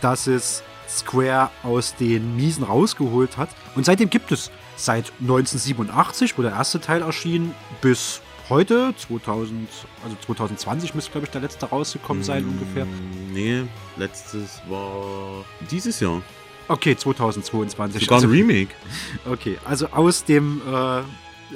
[0.00, 3.48] dass es Square aus den Miesen rausgeholt hat.
[3.74, 9.68] Und seitdem gibt es seit 1987, wo der erste Teil erschien, bis heute, 2000,
[10.04, 12.86] also 2020 müsste, glaube ich, der letzte rausgekommen sein Mm, ungefähr.
[13.32, 13.62] Nee,
[13.96, 16.22] letztes war dieses Jahr.
[16.68, 18.02] Okay, 2022.
[18.04, 18.70] Sogar ein Also- Remake.
[19.30, 21.02] Okay, also aus dem, äh,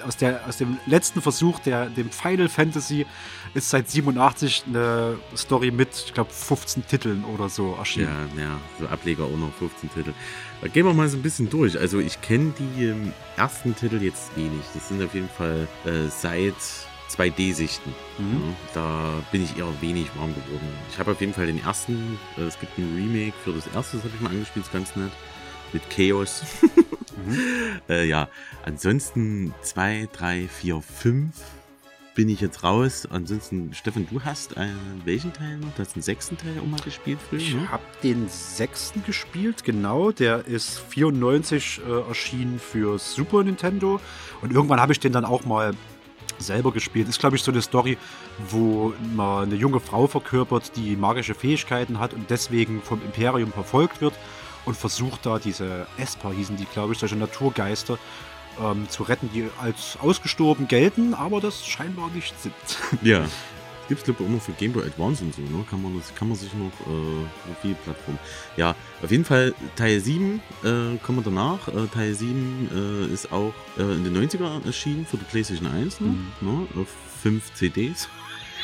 [0.07, 3.07] aus, der, aus dem letzten Versuch, der, dem Final Fantasy,
[3.55, 8.28] ist seit 87 eine Story mit, ich glaube, 15 Titeln oder so erschienen.
[8.36, 10.12] Ja, ja, so Ableger auch noch 15 Titel.
[10.61, 11.78] Da gehen wir mal so ein bisschen durch.
[11.78, 14.62] Also ich kenne die ähm, ersten Titel jetzt wenig.
[14.74, 16.55] Das sind auf jeden Fall äh, seit
[17.11, 17.93] 2D-Sichten.
[18.18, 18.55] Mhm.
[18.74, 20.68] Da bin ich eher wenig warm geworden.
[20.91, 23.97] Ich habe auf jeden Fall den ersten, äh, es gibt ein Remake für das erste,
[23.97, 25.12] das habe ich mal angespielt, ist ganz nett.
[25.72, 26.43] Mit Chaos.
[27.89, 28.29] äh, ja,
[28.64, 31.35] ansonsten 2, 3, 4, 5
[32.14, 33.09] bin ich jetzt raus.
[33.11, 34.68] Ansonsten, Stefan, du hast äh,
[35.05, 35.73] welchen Teil noch?
[35.75, 37.71] Du hast den sechsten Teil auch mal gespielt früher, Ich ne?
[37.71, 40.11] habe den sechsten gespielt, genau.
[40.11, 44.01] Der ist 94 äh, erschienen für Super Nintendo.
[44.43, 45.73] Und irgendwann habe ich den dann auch mal
[46.39, 47.09] selber gespielt.
[47.09, 47.97] Ist, glaube ich, so eine Story,
[48.49, 54.01] wo man eine junge Frau verkörpert, die magische Fähigkeiten hat und deswegen vom Imperium verfolgt
[54.01, 54.14] wird
[54.64, 57.98] und versucht da diese Esper hießen die, glaube ich, solche Naturgeister
[58.61, 62.54] ähm, zu retten, die als ausgestorben gelten, aber das scheinbar nicht sind.
[63.02, 63.24] Ja.
[63.88, 65.64] Gibt es, glaube ich, auch noch für Game Boy Advance und so, ne?
[65.68, 68.20] Kann man, das, kann man sich noch äh, auf viele Plattformen.
[68.56, 71.66] Ja, auf jeden Fall Teil 7 äh, kommen wir danach.
[71.66, 76.02] Äh, Teil 7 äh, ist auch äh, in den 90er erschienen für die PlayStation 1,
[76.02, 76.14] ne?
[76.40, 76.68] ne?
[76.80, 76.86] Auf
[77.22, 78.08] 5 CDs.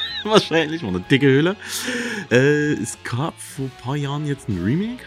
[0.25, 1.57] Wahrscheinlich, war eine dicke Hülle.
[2.31, 5.05] Äh, es gab vor ein paar Jahren jetzt ein Remake,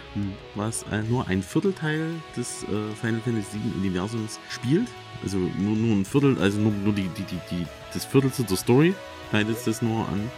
[0.56, 2.02] was äh, nur ein Viertelteil
[2.38, 4.88] des äh, Final Fantasy VII Universums spielt.
[5.24, 8.58] Also nur, nur ein Viertel, also nur, nur die, die, die, die, das Viertelste der
[8.58, 8.94] Story
[9.30, 10.32] schneidet das nur an.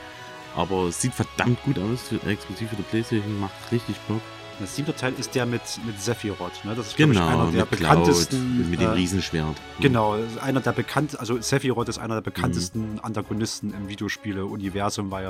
[0.56, 4.22] Aber es sieht verdammt gut aus, exklusiv für die Playstation, macht richtig Bock.
[4.62, 6.64] Der siebte Teil ist der mit, mit Sephiroth.
[6.64, 6.76] Ne?
[6.76, 8.70] Das ist, Genau, ich, einer der mit Cloud, bekanntesten.
[8.70, 9.56] mit dem äh, Riesenschwert.
[9.80, 13.00] Genau, einer der bekannt, also Sephiroth ist einer der bekanntesten Mhm.
[13.02, 15.26] Antagonisten im Videospiele-Universum, weil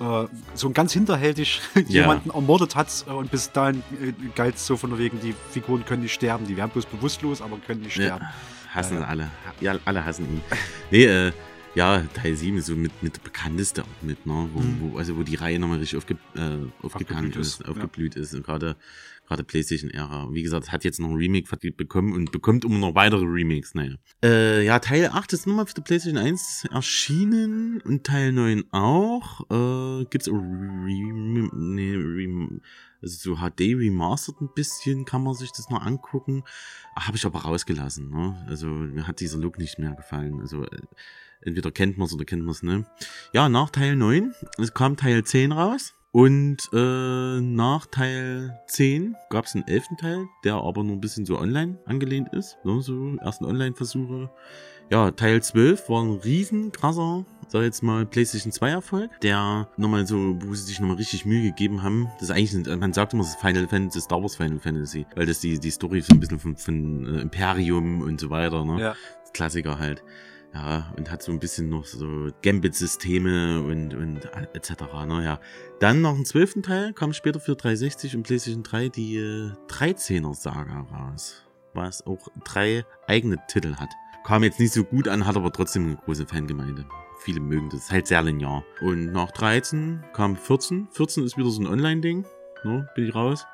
[0.00, 1.82] er äh, so ein ganz hinterhältig Ja.
[2.02, 5.84] jemanden ermordet hat äh, und bis dahin äh, galt es so von wegen, die Figuren
[5.84, 8.24] können nicht sterben, die werden bloß bewusstlos, aber können nicht sterben.
[8.24, 9.06] Ja, hassen ja.
[9.06, 9.30] alle.
[9.60, 10.40] Ja, alle hassen ihn.
[10.90, 11.32] nee, äh,
[11.74, 14.48] ja, Teil 7 ist so mit, mit der bekannteste auch mit, ne?
[14.52, 14.76] Wo, Mhm.
[14.80, 18.34] wo, also wo die Reihe nochmal richtig aufge, äh, aufgegangen Aufgeblüht ist, aufgeblüht ist.
[18.34, 18.76] Und gerade
[19.30, 20.28] gerade PlayStation-Ära.
[20.32, 21.46] Wie gesagt, hat jetzt noch ein Remake
[21.76, 23.94] bekommen und bekommt immer noch weitere Remakes, naja.
[24.24, 29.42] Äh, ja, Teil 8 ist nochmal für die PlayStation 1 erschienen und Teil 9 auch.
[29.48, 32.60] Äh, gibt's auch Re nee, Re
[33.02, 36.42] also so HD remastered ein bisschen, kann man sich das noch angucken.
[36.96, 38.44] Habe ich aber rausgelassen, ne?
[38.48, 40.40] Also mir hat dieser Look nicht mehr gefallen.
[40.40, 40.82] Also äh,
[41.42, 42.84] entweder kennt man es oder kennt man es nicht.
[43.32, 45.94] Ja, nach Teil 9, es kam Teil 10 raus.
[46.12, 51.24] Und äh, nach Teil 10 gab es einen elften Teil, der aber nur ein bisschen
[51.24, 52.58] so online angelehnt ist.
[52.64, 54.28] Ne, so ersten Online-Versuche.
[54.90, 60.04] Ja, Teil 12 war ein riesen krasser, sag jetzt mal, PlayStation 2 Erfolg, der nochmal
[60.04, 62.10] so, wo sie sich nochmal richtig Mühe gegeben haben.
[62.18, 65.26] Das ist eigentlich, man sagt immer, es ist Final Fantasy, Star Wars Final Fantasy, weil
[65.26, 68.80] das die, die Story so ein bisschen von, von äh, Imperium und so weiter, ne?
[68.80, 68.96] Ja.
[69.22, 70.02] Das Klassiker halt.
[70.52, 74.82] Ja, und hat so ein bisschen noch so Gambit-Systeme und, und etc.
[75.06, 75.40] Naja.
[75.78, 80.80] Dann noch einen zwölften Teil, kam später für 360 und PlayStation 3 die äh, 13er-Saga
[80.92, 81.44] raus.
[81.72, 83.90] Was auch drei eigene Titel hat.
[84.24, 86.84] Kam jetzt nicht so gut an, hat aber trotzdem eine große Fangemeinde.
[87.20, 87.90] Viele mögen das.
[87.90, 88.64] Halt sehr linear.
[88.80, 90.88] Und nach 13 kam 14.
[90.90, 92.24] 14 ist wieder so ein Online-Ding.
[92.64, 93.46] Ne, bin ich raus.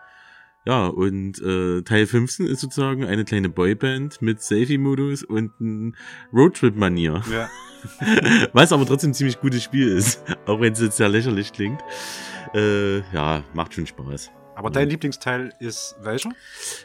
[0.67, 5.97] Ja, und äh, Teil 15 ist sozusagen eine kleine Boyband mit Selfie-Modus und ein
[6.33, 7.23] Roadtrip-Manier.
[7.31, 7.49] Ja.
[8.53, 10.25] Was aber trotzdem ein ziemlich gutes Spiel ist.
[10.47, 11.81] Auch wenn es jetzt sehr lächerlich klingt.
[12.53, 14.33] Äh, ja, macht schon Spaß.
[14.57, 16.31] Aber dein Lieblingsteil ist welcher?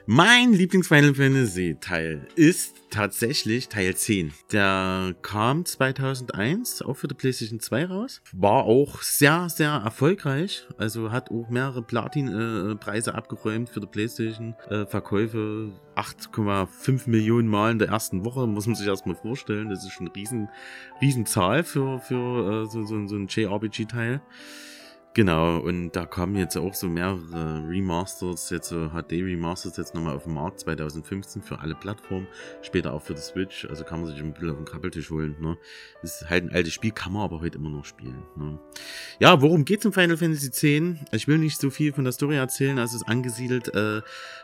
[0.05, 4.33] Mein Lieblings-Final Fantasy Teil ist tatsächlich Teil 10.
[4.51, 8.21] Der kam 2001 auch für die PlayStation 2 raus.
[8.33, 10.67] War auch sehr, sehr erfolgreich.
[10.77, 14.53] Also hat auch mehrere Platin-Preise abgeräumt für die PlayStation.
[14.69, 18.47] Äh, Verkäufe 8,5 Millionen Mal in der ersten Woche.
[18.47, 19.69] Muss man sich erstmal vorstellen.
[19.69, 20.49] Das ist schon eine riesen,
[20.99, 24.19] riesen Zahl für, für äh, so, so, so ein JRPG-Teil.
[25.13, 30.23] Genau, und da kamen jetzt auch so mehrere Remasters, jetzt so HD-Remasters jetzt nochmal auf
[30.23, 32.27] den Markt 2015 für alle Plattformen,
[32.61, 35.35] später auch für die Switch, also kann man sich ein bisschen auf den Krabbeltisch holen.
[35.41, 35.57] Ne?
[36.01, 38.23] Ist halt ein altes Spiel, kann man aber heute immer noch spielen.
[38.37, 38.57] Ne?
[39.19, 40.99] Ja, worum geht's im Final Fantasy X?
[41.11, 44.01] Ich will nicht so viel von der Story erzählen, also es ist angesiedelt äh,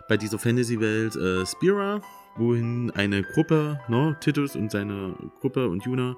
[0.09, 2.01] bei dieser Fantasy-Welt äh, Spira,
[2.37, 6.15] wohin eine Gruppe, ne, Titus und seine Gruppe und Juna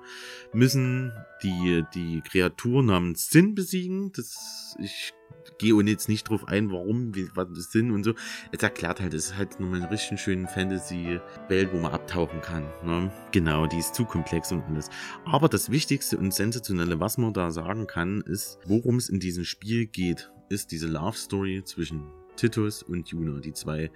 [0.53, 1.11] müssen
[1.43, 4.11] die, die Kreatur namens Sinn besiegen.
[4.13, 5.13] Das, ich
[5.57, 8.13] gehe und jetzt nicht drauf ein, warum, wie, was das Sinn und so.
[8.51, 12.63] Es erklärt halt, es ist halt nochmal eine richtig schöne Fantasy-Welt, wo man abtauchen kann.
[12.83, 13.11] Ne?
[13.31, 14.89] Genau, die ist zu komplex und alles.
[15.25, 19.43] Aber das Wichtigste und Sensationelle, was man da sagen kann, ist, worum es in diesem
[19.43, 22.03] Spiel geht, ist diese Love Story zwischen
[22.35, 23.91] Titus und Juna, die zwei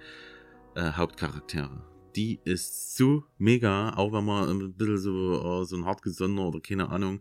[0.76, 5.84] äh, Hauptcharaktere die ist so mega, auch wenn man ein bisschen so, äh, so ein
[5.84, 7.20] hartgesonnener oder keine Ahnung,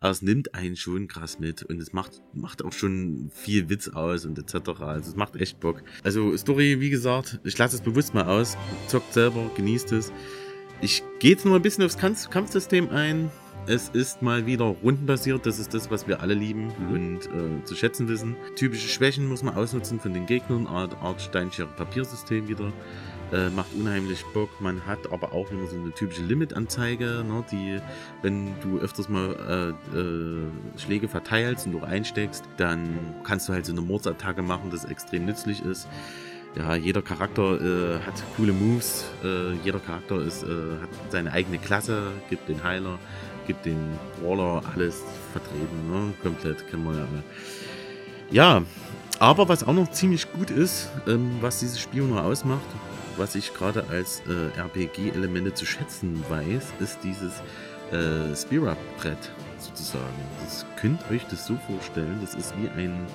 [0.00, 4.26] es nimmt einen schon krass mit und es macht, macht auch schon viel Witz aus
[4.26, 4.80] und etc.
[4.80, 5.82] Also es macht echt Bock.
[6.02, 8.56] Also Story, wie gesagt, ich lasse es bewusst mal aus,
[8.88, 10.12] zockt selber, genießt es.
[10.80, 13.30] Ich gehe jetzt nur ein bisschen aufs Kampf Kampfsystem ein.
[13.66, 16.92] Es ist mal wieder rundenbasiert, das ist das, was wir alle lieben mhm.
[16.92, 18.36] und äh, zu schätzen wissen.
[18.56, 22.70] Typische Schwächen muss man ausnutzen von den Gegnern, Art, Art Steinschere-Papiersystem wieder.
[23.32, 24.50] Äh, macht unheimlich Bock.
[24.60, 27.80] Man hat aber auch immer so eine typische Limit-Anzeige, ne, die,
[28.22, 33.66] wenn du öfters mal äh, äh, Schläge verteilst und du einsteckst, dann kannst du halt
[33.66, 35.88] so eine Mordsattacke machen, das extrem nützlich ist.
[36.56, 40.46] Ja, jeder Charakter äh, hat coole Moves, äh, jeder Charakter ist, äh,
[40.80, 43.00] hat seine eigene Klasse, gibt den Heiler,
[43.48, 45.02] gibt den Brawler, alles
[45.32, 46.14] vertreten, ne?
[46.22, 47.22] komplett, kennen wir ja alle.
[48.30, 48.62] Ja,
[49.18, 52.62] aber was auch noch ziemlich gut ist, ähm, was dieses Spiel nur ausmacht,
[53.16, 57.32] was ich gerade als äh, RPG-Elemente zu schätzen weiß, ist dieses
[57.92, 60.04] äh, Spira-Brett sozusagen.
[60.42, 63.06] Das könnt euch das so vorstellen, das ist wie eine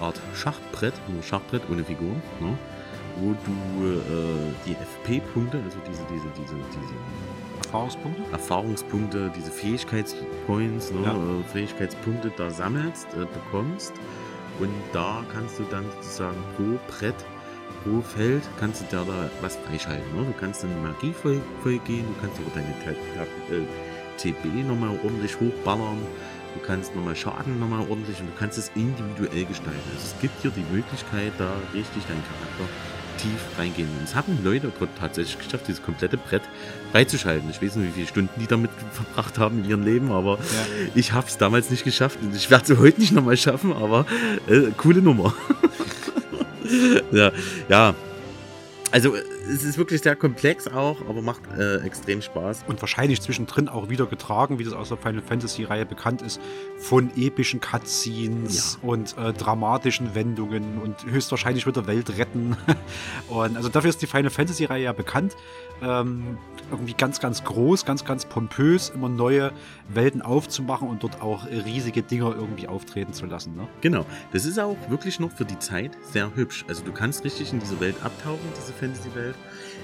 [0.00, 2.56] Art Schachbrett, nur Schachbrett ohne Figur, ne?
[3.16, 3.98] wo du äh,
[4.66, 6.94] die FP-Punkte, also diese, diese, diese, diese
[7.64, 8.22] Erfahrungspunkte?
[8.32, 11.12] Erfahrungspunkte, diese Fähigkeitspoints, ne, ja.
[11.12, 13.92] äh, Fähigkeitspunkte da sammelst, äh, bekommst.
[14.58, 17.14] Und da kannst du dann sozusagen pro Brett
[17.82, 20.14] pro Feld kannst du da, da was freischalten.
[20.14, 20.26] Ne?
[20.26, 22.70] Du kannst dann Magie voll, voll gehen, du kannst aber deine
[23.50, 23.66] äh,
[24.16, 25.98] TB nochmal ordentlich hochballern,
[26.54, 29.90] du kannst nochmal Schaden nochmal ordentlich und du kannst es individuell gestalten.
[29.94, 32.64] Also es gibt dir die Möglichkeit, da richtig deinen Charakter
[33.20, 33.88] tief reingehen.
[33.98, 36.42] Und es haben Leute tatsächlich geschafft, dieses komplette Brett
[36.92, 37.50] freizuschalten.
[37.50, 40.90] Ich weiß nicht, wie viele Stunden die damit verbracht haben in ihrem Leben, aber ja.
[40.94, 44.06] ich habe es damals nicht geschafft und ich werde es heute nicht nochmal schaffen, aber
[44.48, 45.34] äh, coole Nummer.
[47.12, 47.32] ja,
[47.68, 47.94] ja.
[48.90, 49.14] Also
[49.50, 52.64] es ist wirklich sehr komplex auch, aber macht äh, extrem Spaß.
[52.66, 56.40] Und wahrscheinlich zwischendrin auch wieder getragen, wie das aus der Final Fantasy-Reihe bekannt ist,
[56.78, 58.88] von epischen Cutscenes ja.
[58.88, 62.56] und äh, dramatischen Wendungen und höchstwahrscheinlich wird der Welt retten.
[63.28, 65.36] und also dafür ist die Final Fantasy-Reihe ja bekannt.
[65.82, 66.38] Ähm,
[66.70, 69.52] irgendwie ganz, ganz groß, ganz, ganz pompös, immer neue
[69.88, 73.56] Welten aufzumachen und dort auch riesige Dinger irgendwie auftreten zu lassen.
[73.56, 73.66] Ne?
[73.80, 74.06] Genau.
[74.32, 76.64] Das ist auch wirklich noch für die Zeit sehr hübsch.
[76.68, 79.34] Also du kannst richtig in diese Welt abtauchen, diese Fantasy-Welt.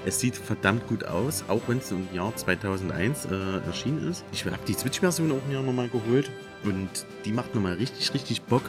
[0.05, 4.23] Es sieht verdammt gut aus, auch wenn es im Jahr 2001 äh, erschienen ist.
[4.31, 6.31] Ich habe die Switch-Version auch mir nochmal geholt
[6.63, 6.89] und
[7.25, 8.63] die macht nochmal richtig, richtig Bock.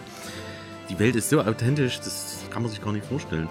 [0.90, 3.48] Die Welt ist so authentisch, das kann man sich gar nicht vorstellen.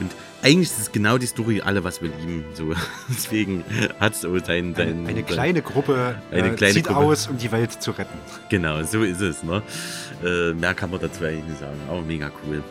[0.00, 0.10] Und
[0.42, 2.44] eigentlich ist es genau die Story, alle, was wir lieben.
[2.54, 2.74] So.
[3.08, 3.64] Deswegen
[4.00, 5.00] hat es so sein, sein.
[5.00, 6.98] Eine, eine kleine Gruppe eine äh, kleine zieht Gruppe.
[6.98, 8.18] aus, um die Welt zu retten.
[8.48, 9.42] Genau, so ist es.
[9.42, 9.62] Ne?
[10.24, 11.78] Äh, mehr kann man dazu eigentlich nicht sagen.
[11.88, 12.62] Aber mega cool.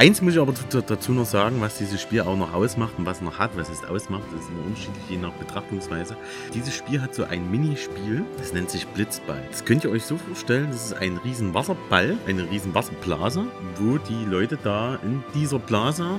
[0.00, 0.54] Eins muss ich aber
[0.86, 3.84] dazu noch sagen, was dieses Spiel auch noch ausmacht und was noch hat, was es
[3.84, 6.16] ausmacht, das ist immer unterschiedlich je nach Betrachtungsweise.
[6.54, 9.42] Dieses Spiel hat so ein Minispiel, das nennt sich Blitzball.
[9.50, 13.44] Das könnt ihr euch so vorstellen, das ist ein riesen Wasserball, eine riesen Wasserblase,
[13.76, 16.18] wo die Leute da in dieser Blase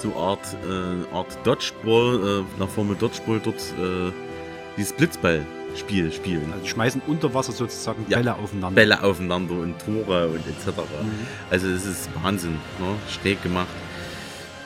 [0.00, 4.12] so Art, äh, Art Dodgeball, äh, nach Formel Dodgeball dort äh,
[4.76, 5.44] dieses Blitzball
[5.76, 6.52] Spiel spielen.
[6.52, 8.74] Also schmeißen unter Wasser sozusagen ja, Bälle aufeinander.
[8.74, 10.78] Bälle aufeinander und Tore und etc.
[10.78, 11.26] Mhm.
[11.50, 12.96] Also das ist Wahnsinn, ne?
[13.08, 13.68] schräg gemacht.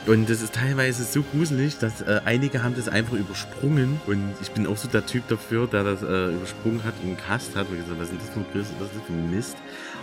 [0.07, 4.01] Und das ist teilweise so gruselig, dass äh, einige haben das einfach übersprungen.
[4.07, 7.57] Und ich bin auch so der Typ dafür, der das äh, übersprungen hat und gehasst
[7.57, 7.69] hat.
[7.69, 8.21] Und gesagt, was ist
[8.79, 9.57] das für ein Mist?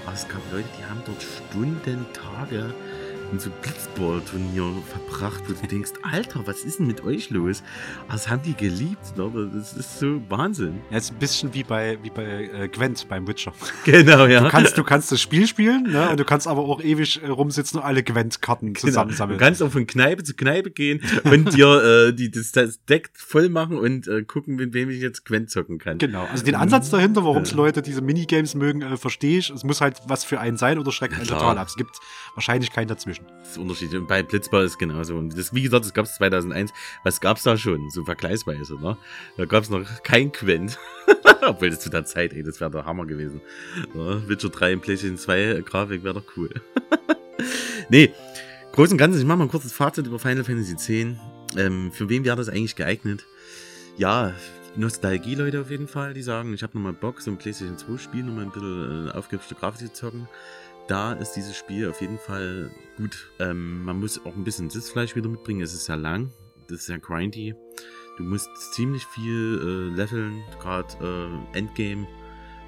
[0.05, 2.73] Aber es gab Leute, die haben dort Stunden, Tage
[3.33, 7.63] in so Blitzball-Turnier verbracht, wo du denkst, Alter, was ist denn mit euch los?
[8.09, 9.49] Das haben die geliebt, ne?
[9.55, 10.81] Das ist so Wahnsinn.
[10.91, 13.53] Ja, ist ein bisschen wie bei, wie bei äh, Gwent beim Witcher.
[13.85, 14.41] Genau, ja.
[14.41, 16.09] Du kannst, du kannst das Spiel spielen, ne?
[16.09, 19.37] Und du kannst aber auch ewig äh, rumsitzen und alle Gwent-Karten zusammensammeln.
[19.37, 19.39] Genau.
[19.39, 23.09] Du kannst auch von Kneipe zu Kneipe gehen und dir äh, die, das, das Deck
[23.13, 25.97] voll machen und äh, gucken, mit wem ich jetzt Gwent zocken kann.
[25.97, 26.27] Genau.
[26.31, 29.49] Also den Ansatz dahinter, warum es Leute diese Minigames mögen, äh, verstehe ich.
[29.49, 31.67] Es muss halt was für einen sein oder schreckt einen total ab.
[31.67, 31.97] Es gibt
[32.35, 33.22] wahrscheinlich keinen dazwischen.
[33.39, 33.99] Das ist unterschiedlich.
[33.99, 35.15] Und bei Blitzball ist genauso.
[35.15, 36.71] Und das, wie gesagt, das gab es 2001.
[37.03, 37.89] Was gab's da schon?
[37.89, 38.97] So vergleichsweise, ne?
[39.37, 40.77] Da gab's noch kein Quent.
[41.41, 43.41] Obwohl das zu der Zeit, ey, das wäre der Hammer gewesen.
[43.93, 46.49] Ja, Witcher 3 im PlayStation 2 äh, Grafik wäre doch cool.
[47.89, 48.13] nee,
[48.71, 50.89] groß und ganzes, ich mache mal ein kurzes Fazit über Final Fantasy X.
[51.57, 53.25] Ähm, für wen wäre das eigentlich geeignet?
[53.97, 54.33] Ja,
[54.75, 58.23] Nostalgie-Leute auf jeden Fall, die sagen, ich habe nochmal Bock, so ein PlayStation 2 Spiel,
[58.23, 60.27] nochmal ein bisschen äh, aufgehübschte Grafik zu zocken.
[60.87, 63.31] Da ist dieses Spiel auf jeden Fall gut.
[63.39, 65.61] Ähm, man muss auch ein bisschen Sitzfleisch wieder mitbringen.
[65.61, 66.31] Es ist sehr lang,
[66.67, 67.55] das ist sehr grindy.
[68.17, 72.05] Du musst ziemlich viel äh, leveln, gerade äh, Endgame.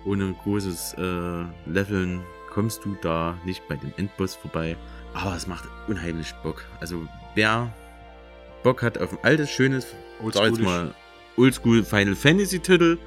[0.05, 4.77] Ohne großes äh, Leveln kommst du da nicht bei dem Endboss vorbei.
[5.13, 6.63] Aber es macht unheimlich Bock.
[6.79, 7.73] Also wer
[8.63, 10.65] Bock hat auf ein altes, schönes, sag jetzt Oldschoolisch.
[10.65, 10.95] mal,
[11.37, 12.97] Oldschool Final Fantasy Titel,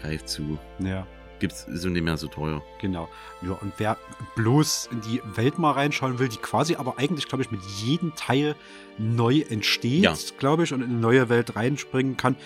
[0.00, 0.58] greift zu.
[0.78, 1.06] Ja.
[1.42, 2.62] Gibt's so nicht mehr so teuer.
[2.80, 3.08] Genau.
[3.42, 3.98] Ja, und wer
[4.36, 8.14] bloß in die Welt mal reinschauen will, die quasi aber eigentlich, glaube ich, mit jedem
[8.14, 8.54] Teil
[8.96, 10.14] neu entsteht, Ja.
[10.38, 12.36] glaube ich, und in eine neue Welt reinspringen kann.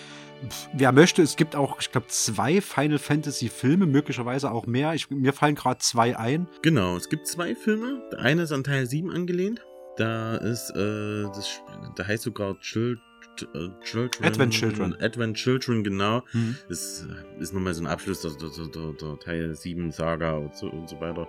[0.73, 4.93] Wer möchte, es gibt auch, ich glaube, zwei Final Fantasy Filme, möglicherweise auch mehr.
[4.93, 6.47] Ich, mir fallen gerade zwei ein.
[6.61, 8.01] Genau, es gibt zwei Filme.
[8.11, 9.61] Der eine ist an Teil 7 angelehnt.
[9.97, 11.61] Da ist, äh, das,
[11.95, 12.99] da heißt sogar Chil
[13.43, 14.25] äh, Children.
[14.25, 14.95] Advent Children.
[15.01, 16.23] Advent Children, genau.
[16.33, 16.57] Mhm.
[16.69, 17.05] Das
[17.39, 20.89] ist nochmal so ein Abschluss der, der, der, der Teil 7 Saga und so, und
[20.89, 21.27] so weiter.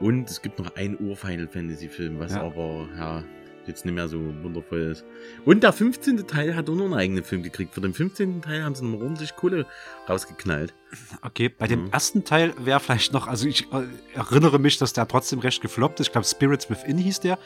[0.00, 2.42] Und es gibt noch einen Ur-Final Fantasy Film, was Ja.
[2.42, 3.24] aber, ja,
[3.66, 5.04] jetzt nicht mehr so wundervoll ist.
[5.44, 6.26] Und der 15.
[6.26, 7.72] Teil hat auch noch einen eigenen Film gekriegt.
[7.74, 8.42] Für den 15.
[8.42, 9.66] Teil haben sie noch ordentlich Kohle
[10.08, 10.74] rausgeknallt.
[11.22, 11.90] Okay, bei dem Mhm.
[11.92, 16.00] ersten Teil wäre vielleicht noch, also ich äh, erinnere mich, dass der trotzdem recht gefloppt
[16.00, 16.08] ist.
[16.08, 17.38] Ich glaube, Spirits Within hieß der.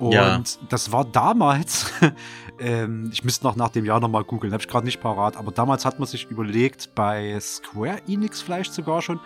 [0.00, 0.42] Und Ja.
[0.68, 1.92] das war damals,
[2.62, 5.50] ähm, ich müsste noch nach dem Jahr nochmal googeln, habe ich gerade nicht parat, aber
[5.50, 9.20] damals hat man sich überlegt, bei Square Enix vielleicht sogar schon,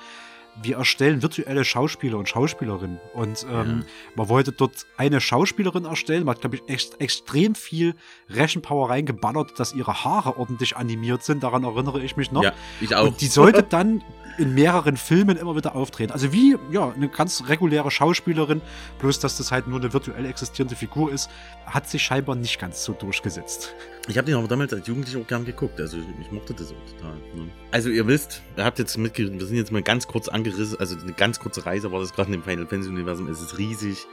[0.63, 2.99] wir erstellen virtuelle Schauspieler und Schauspielerinnen.
[3.13, 3.85] Und ähm,
[4.15, 6.25] man wollte dort eine Schauspielerin erstellen.
[6.25, 7.95] Man hat, glaube ich, ext extrem viel
[8.31, 11.43] Rechenpower reingeballert, dass ihre Haare ordentlich animiert sind.
[11.43, 12.43] Daran erinnere ich mich noch.
[12.43, 13.07] Ja, ich auch.
[13.07, 14.03] Und die sollte dann
[14.39, 16.13] in mehreren Filmen immer wieder auftreten.
[16.13, 18.61] Also wie, ja, eine ganz reguläre Schauspielerin,
[18.99, 21.31] bloß dass das halt nur eine virtuell existierende Figur ist,
[21.67, 23.75] hat sich scheinbar nicht ganz so durchgesetzt.
[24.09, 25.81] Ich habe den aber damals als Jugendlicher auch gern geguckt.
[25.81, 27.17] Also ich mochte das auch total.
[27.35, 27.51] Ne?
[27.73, 30.97] Also ihr wisst, ihr habt jetzt mitgerissen, wir sind jetzt mal ganz kurz angerissen, also
[30.99, 33.29] eine ganz kurze Reise war das gerade in dem Final Fantasy Universum.
[33.29, 34.07] Es ist riesig,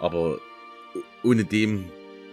[0.00, 0.38] aber
[1.22, 1.86] ohne dem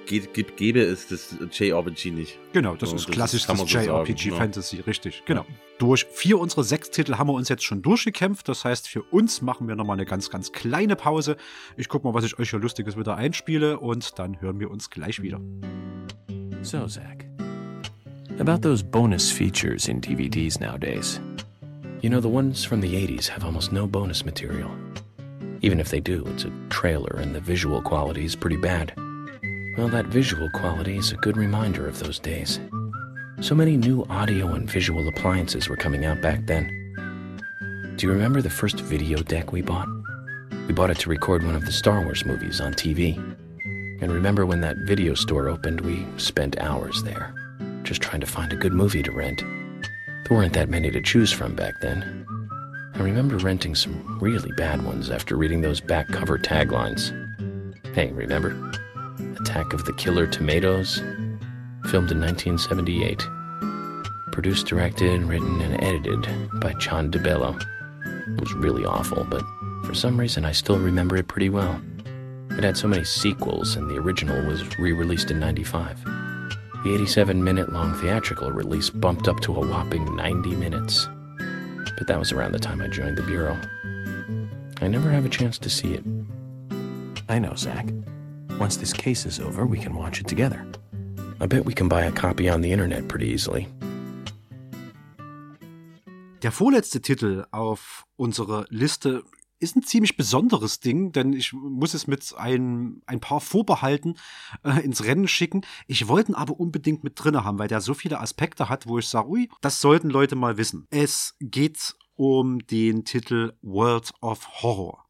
[0.06, 2.40] geht, gibt, gäbe es das JRPG nicht.
[2.54, 4.36] Genau, das Ja, ist klassisch kann das man so JRPG ja.
[4.36, 5.24] Fantasy, richtig.
[5.26, 5.46] Genau.
[5.78, 8.48] Durch vier unserer sechs Titel haben wir uns jetzt schon durchgekämpft.
[8.48, 11.38] Das heißt, für uns machen wir nochmal eine ganz, ganz kleine Pause.
[11.78, 14.90] Ich gucke mal, was ich euch hier Lustiges wieder einspiele und dann hören wir uns
[14.90, 15.40] gleich wieder.
[16.62, 17.26] So, Zach,
[18.40, 21.20] about those bonus features in DVDs nowadays.
[22.02, 24.70] You know, the ones from the 80s have almost no bonus material.
[25.62, 28.94] Even if they do, it's a trailer and the visual quality is pretty bad.
[29.78, 32.60] Well, that visual quality is a good reminder of those days.
[33.40, 36.68] So many new audio and visual appliances were coming out back then.
[37.96, 39.88] Do you remember the first video deck we bought?
[40.68, 43.16] We bought it to record one of the Star Wars movies on TV.
[44.02, 47.34] And remember when that video store opened, we spent hours there,
[47.84, 49.40] just trying to find a good movie to rent.
[49.40, 52.26] There weren't that many to choose from back then.
[52.96, 57.16] I remember renting some really bad ones after reading those back cover taglines.
[57.96, 58.72] Hey, remember?
[59.42, 60.98] Attack of the Killer Tomatoes?
[61.90, 63.28] Filmed in 1978.
[64.32, 67.60] Produced, directed, written, and edited by John DeBello.
[68.06, 69.42] It was really awful, but
[69.84, 71.82] for some reason I still remember it pretty well.
[72.52, 76.04] It had so many sequels, and the original was re released in 95.
[76.84, 81.08] The 87 minute long theatrical release bumped up to a whopping 90 minutes.
[81.98, 83.60] But that was around the time I joined the Bureau.
[84.82, 86.04] I never have a chance to see it.
[87.28, 87.88] I know, Zach.
[88.60, 90.66] Once this case is over, we can watch it together.
[91.40, 93.68] I bet we can buy a copy on the internet pretty easily.
[96.42, 99.24] Der vorletzte Titel auf unserer Liste
[99.62, 104.18] ist ein ziemlich besonderes Ding, denn ich muss es mit ein, ein paar Vorbehalten
[104.64, 105.62] äh, ins Rennen schicken.
[105.86, 108.98] Ich wollte ihn aber unbedingt mit drinne haben, weil der so viele Aspekte hat, wo
[108.98, 110.88] ich sage, ui, das sollten Leute mal wissen.
[110.90, 115.01] Es geht um den Titel World of Horror.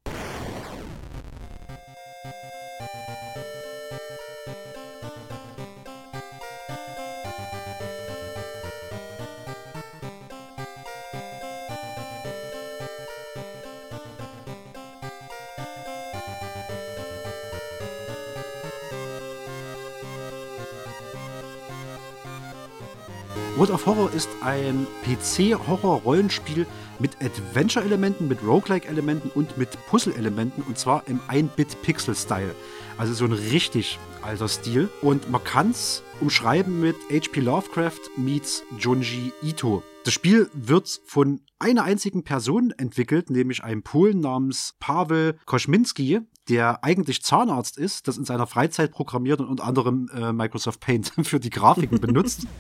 [23.62, 26.66] World of Horror ist ein PC-Horror-Rollenspiel
[26.98, 32.56] mit Adventure-Elementen, mit Roguelike-Elementen und mit Puzzle-Elementen und zwar im 1-Bit-Pixel-Style.
[32.98, 34.90] Also so ein richtig alter Stil.
[35.04, 37.40] Und man kann es umschreiben mit H.P.
[37.42, 39.84] Lovecraft meets Junji Ito.
[40.06, 46.84] Das Spiel wird von einer einzigen Person entwickelt, nämlich einem Polen namens Pavel Koschminski, der
[46.84, 51.40] eigentlich Zahnarzt ist, das in seiner Freizeit programmiert und unter anderem äh, Microsoft Paint für
[51.40, 52.48] die Grafiken benutzt.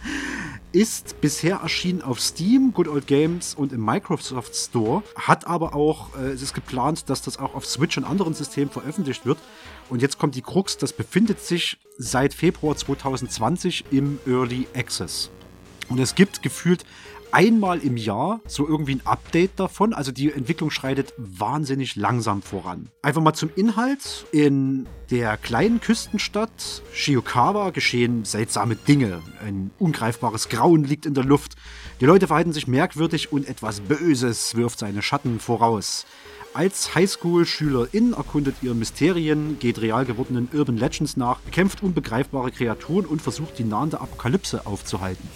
[0.73, 5.03] Ist bisher erschienen auf Steam, Good Old Games und im Microsoft Store.
[5.17, 8.69] Hat aber auch, äh, es ist geplant, dass das auch auf Switch und anderen Systemen
[8.69, 9.37] veröffentlicht wird.
[9.89, 15.29] Und jetzt kommt die Krux, das befindet sich seit Februar 2020 im Early Access.
[15.89, 16.85] Und es gibt gefühlt
[17.31, 19.93] einmal im Jahr so irgendwie ein Update davon.
[19.93, 22.89] Also die Entwicklung schreitet wahnsinnig langsam voran.
[23.01, 24.25] Einfach mal zum Inhalt.
[24.31, 29.21] In der kleinen Küstenstadt Shiokawa geschehen seltsame Dinge.
[29.45, 31.55] Ein ungreifbares Grauen liegt in der Luft.
[31.99, 36.05] Die Leute verhalten sich merkwürdig und etwas Böses wirft seine Schatten voraus.
[36.53, 43.21] Als Highschool-Schülerin erkundet ihr Mysterien, geht real gewordenen Urban Legends nach, bekämpft unbegreifbare Kreaturen und
[43.21, 45.29] versucht die nahende Apokalypse aufzuhalten.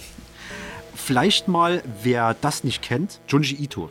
[0.96, 3.90] Vielleicht mal, wer das nicht kennt, Junji Ito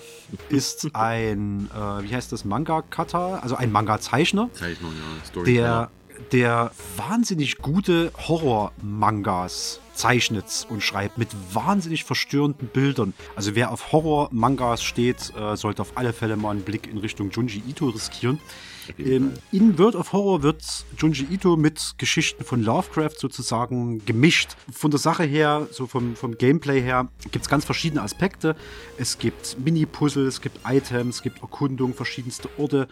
[0.49, 5.25] ist ein, äh, wie heißt das, Manga-Cutter, also ein Manga-Zeichner, Zeichner, ja.
[5.25, 5.91] Storyteller.
[6.31, 13.13] der, der wahnsinnig gute Horror-Mangas zeichnet und schreibt mit wahnsinnig verstörenden Bildern.
[13.35, 17.29] Also wer auf Horror-Mangas steht, äh, sollte auf alle Fälle mal einen Blick in Richtung
[17.29, 18.39] Junji Ito riskieren.
[18.97, 20.63] Ähm, in World of Horror wird
[20.97, 24.55] Junji Ito mit Geschichten von Lovecraft sozusagen gemischt.
[24.71, 28.55] Von der Sache her, so vom, vom Gameplay her, gibt es ganz verschiedene Aspekte.
[28.97, 32.87] Es gibt Mini-Puzzle, es gibt Items, es gibt Erkundung, verschiedenste Orte.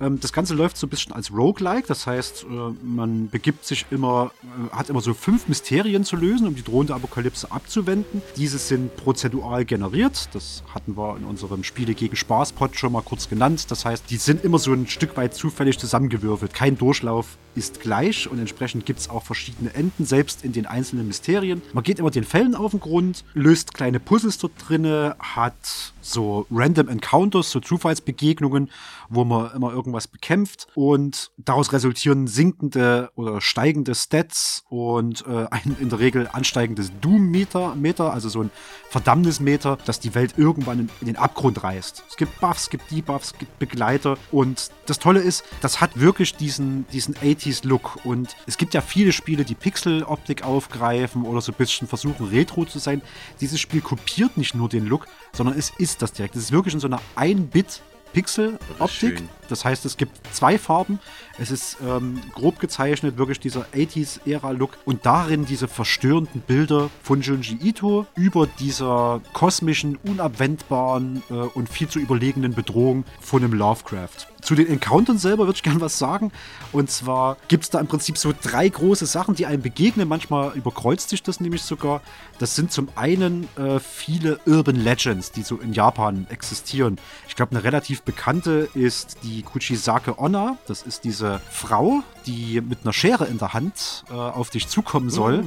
[0.00, 2.46] Ähm, das Ganze läuft so ein bisschen als Roguelike, das heißt, äh,
[2.82, 6.94] man begibt sich immer, äh, hat immer so fünf Mysterien zu lösen, um die drohende
[6.94, 8.22] Apokalypse abzuwenden.
[8.36, 13.28] Diese sind prozedural generiert, das hatten wir in unserem Spiele gegen Spaß-Pod schon mal kurz
[13.28, 13.70] genannt.
[13.70, 16.54] Das heißt, die sind immer so ein Stück weit zufällig zusammengewürfelt.
[16.54, 21.06] Kein Durchlauf ist gleich und entsprechend gibt es auch verschiedene Enden, selbst in den einzelnen
[21.06, 21.62] Mysterien.
[21.72, 26.46] Man geht immer den Fällen auf den Grund, löst kleine Puzzles dort drinne, hat so
[26.50, 28.70] Random Encounters, so Zufallsbegegnungen,
[29.08, 35.76] wo man immer irgendwas bekämpft und daraus resultieren sinkende oder steigende Stats und äh, ein
[35.80, 38.50] in der Regel ansteigendes Doom-Meter, Meter, also so ein
[38.88, 42.04] Verdammnismeter, das die Welt irgendwann in, in den Abgrund reißt.
[42.08, 45.98] Es gibt Buffs, es gibt Debuffs, es gibt Begleiter und das Tolle ist, das hat
[45.98, 51.52] wirklich diesen, diesen 80s-Look und es gibt ja viele Spiele, die Pixel-Optik aufgreifen oder so
[51.52, 53.02] ein bisschen versuchen, retro zu sein.
[53.40, 56.36] Dieses Spiel kopiert nicht nur den Look, sondern es ist das direkt.
[56.36, 57.82] Es ist wirklich in so einer 1-Bit-
[58.12, 59.22] Pixel-Optik.
[59.52, 60.98] Das heißt, es gibt zwei Farben.
[61.38, 64.78] Es ist ähm, grob gezeichnet, wirklich dieser 80s-Ära-Look.
[64.84, 71.88] Und darin diese verstörenden Bilder von Junji Ito über dieser kosmischen, unabwendbaren äh, und viel
[71.88, 74.26] zu überlegenen Bedrohung von einem Lovecraft.
[74.42, 76.32] Zu den Encountern selber würde ich gerne was sagen.
[76.72, 80.08] Und zwar gibt es da im Prinzip so drei große Sachen, die einem begegnen.
[80.08, 82.00] Manchmal überkreuzt sich das nämlich sogar.
[82.40, 86.98] Das sind zum einen äh, viele Urban Legends, die so in Japan existieren.
[87.28, 90.56] Ich glaube, eine relativ bekannte ist die Kuchisake Onna.
[90.66, 95.10] Das ist diese Frau, die mit einer Schere in der Hand äh, auf dich zukommen
[95.10, 95.44] soll.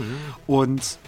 [0.48, 1.00] Und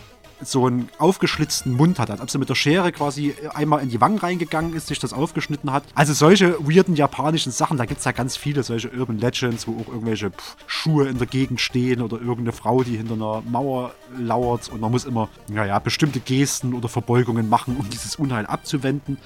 [0.42, 4.00] so einen aufgeschlitzten Mund hat, als ob sie mit der Schere quasi einmal in die
[4.00, 5.84] Wangen reingegangen ist, sich das aufgeschnitten hat.
[5.96, 9.82] Also solche weirden japanischen Sachen, da gibt es ja ganz viele solche Urban Legends, wo
[9.82, 13.94] auch irgendwelche pff, Schuhe in der Gegend stehen oder irgendeine Frau, die hinter einer Mauer
[14.18, 19.18] lauert und man muss immer, naja, bestimmte Gesten oder Verbeugungen machen, um dieses Unheil abzuwenden.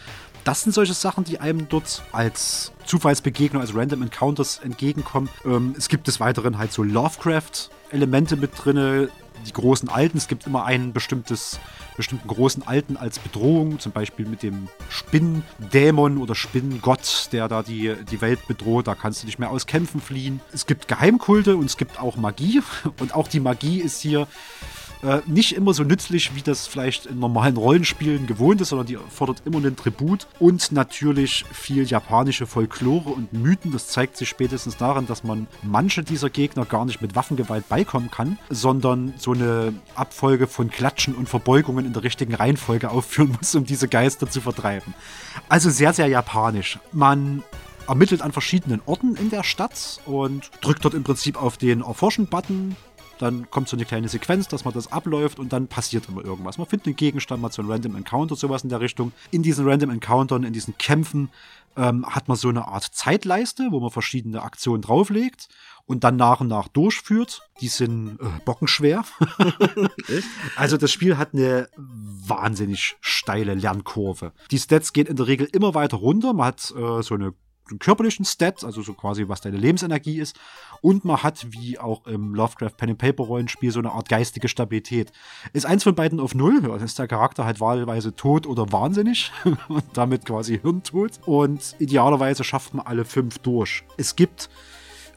[0.43, 5.29] Das sind solche Sachen, die einem dort als Zufallsbegegnung, als Random Encounters entgegenkommen.
[5.45, 9.07] Ähm, es gibt des Weiteren halt so Lovecraft-Elemente mit drinne,
[9.47, 10.17] die großen Alten.
[10.17, 11.57] Es gibt immer einen bestimmtes,
[11.95, 17.95] bestimmten großen Alten als Bedrohung, zum Beispiel mit dem Spinndämon oder Spinngott, der da die,
[18.11, 18.87] die Welt bedroht.
[18.87, 20.41] Da kannst du nicht mehr aus Kämpfen fliehen.
[20.51, 22.61] Es gibt Geheimkulte und es gibt auch Magie.
[22.99, 24.27] Und auch die Magie ist hier
[25.03, 28.97] äh, nicht immer so nützlich, wie das vielleicht in normalen Rollenspielen gewohnt ist, sondern die
[29.09, 33.71] fordert immer einen Tribut und natürlich viel japanische Folklore und Mythen.
[33.71, 38.11] Das zeigt sich spätestens daran, dass man manche dieser Gegner gar nicht mit Waffengewalt beikommen
[38.11, 43.55] kann, sondern so eine Abfolge von Klatschen und Verbeugungen in der richtigen Reihenfolge aufführen muss,
[43.55, 44.93] um diese Geister zu vertreiben.
[45.49, 46.79] Also sehr, sehr japanisch.
[46.91, 47.43] Man
[47.87, 52.75] ermittelt an verschiedenen Orten in der Stadt und drückt dort im Prinzip auf den Erforschen-Button.
[53.21, 56.57] Dann kommt so eine kleine Sequenz, dass man das abläuft und dann passiert immer irgendwas.
[56.57, 59.11] Man findet einen Gegenstand, mal so ein Random Encounter, sowas in der Richtung.
[59.29, 61.29] In diesen Random Encountern, in diesen Kämpfen
[61.77, 65.49] ähm, hat man so eine Art Zeitleiste, wo man verschiedene Aktionen drauflegt.
[65.85, 67.41] und dann nach und nach durchführt.
[67.59, 69.03] Die sind äh, bockenschwer.
[70.55, 74.31] also das Spiel hat eine wahnsinnig steile Lernkurve.
[74.49, 76.33] Die Stats gehen in der Regel immer weiter runter.
[76.33, 77.35] Man hat äh, so eine einen
[77.79, 80.37] körperlichen Stat, also so quasi was deine Lebensenergie ist.
[80.81, 84.47] Und man hat, wie auch im Lovecraft Pen and Paper Rollenspiel, so eine Art geistige
[84.47, 85.11] Stabilität.
[85.53, 89.31] Ist eins von beiden auf Null, dann ist der Charakter halt wahlweise tot oder wahnsinnig
[89.67, 91.19] und damit quasi hirntot.
[91.25, 93.83] Und idealerweise schafft man alle fünf durch.
[93.97, 94.49] Es gibt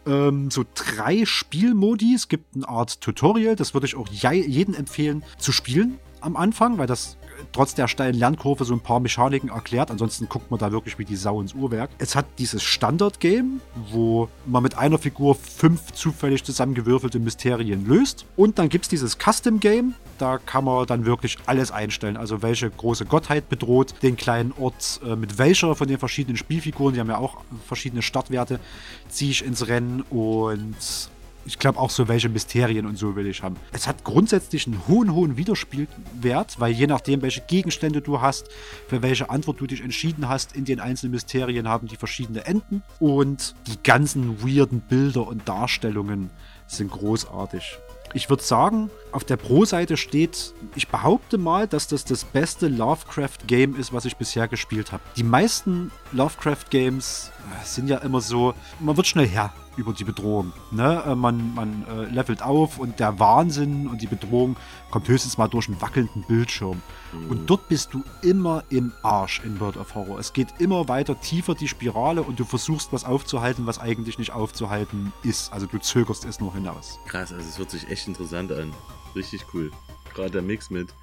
[0.06, 2.14] ähm, so drei Spielmodi.
[2.14, 6.78] Es gibt eine Art Tutorial, das würde ich auch jedem empfehlen zu spielen am Anfang,
[6.78, 7.16] weil das
[7.52, 9.90] trotz der steilen Lernkurve so ein paar Mechaniken erklärt.
[9.90, 11.90] Ansonsten guckt man da wirklich wie die Sau ins Uhrwerk.
[11.98, 18.26] Es hat dieses Standard-Game, wo man mit einer Figur fünf zufällig zusammengewürfelte Mysterien löst.
[18.36, 19.94] Und dann gibt es dieses Custom-Game.
[20.18, 22.16] Da kann man dann wirklich alles einstellen.
[22.16, 26.94] Also welche große Gottheit bedroht den kleinen Ort, äh, mit welcher von den verschiedenen Spielfiguren,
[26.94, 28.60] die haben ja auch verschiedene Startwerte,
[29.08, 30.76] ziehe ich ins Rennen und
[31.46, 33.56] ich glaube auch so, welche Mysterien und so will ich haben.
[33.72, 38.48] Es hat grundsätzlich einen hohen, hohen Wiederspielwert, weil je nachdem, welche Gegenstände du hast,
[38.88, 42.82] für welche Antwort du dich entschieden hast, in den einzelnen Mysterien haben die verschiedene Enden.
[42.98, 46.30] Und die ganzen weirden Bilder und Darstellungen
[46.66, 47.78] sind großartig.
[48.16, 53.74] Ich würde sagen, auf der Pro-Seite steht, ich behaupte mal, dass das das beste Lovecraft-Game
[53.74, 55.02] ist, was ich bisher gespielt habe.
[55.16, 57.32] Die meisten Lovecraft-Games
[57.62, 60.52] sind ja immer so, man wird schnell her über die Bedrohung.
[60.70, 61.02] Ne?
[61.06, 64.56] Äh, man man äh, levelt auf und der Wahnsinn und die Bedrohung
[64.90, 66.82] kommt höchstens mal durch einen wackelnden Bildschirm.
[67.12, 67.30] Mhm.
[67.30, 70.18] Und dort bist du immer im Arsch in World of Horror.
[70.18, 74.32] Es geht immer weiter tiefer die Spirale und du versuchst was aufzuhalten, was eigentlich nicht
[74.32, 75.52] aufzuhalten ist.
[75.52, 76.98] Also du zögerst es nur hinaus.
[77.06, 78.72] Krass, also es hört sich echt interessant an.
[79.14, 79.70] Richtig cool.
[80.14, 80.94] Gerade der Mix mit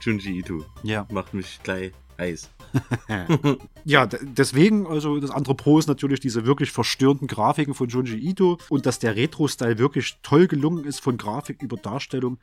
[0.00, 0.64] Junji Ito.
[0.82, 1.06] Ja.
[1.10, 2.50] Macht mich gleich Eis.
[3.84, 8.58] ja, deswegen, also das andere Pro ist natürlich diese wirklich verstörenden Grafiken von Junji Ito
[8.68, 12.38] und dass der Retro-Style wirklich toll gelungen ist von Grafik über Darstellung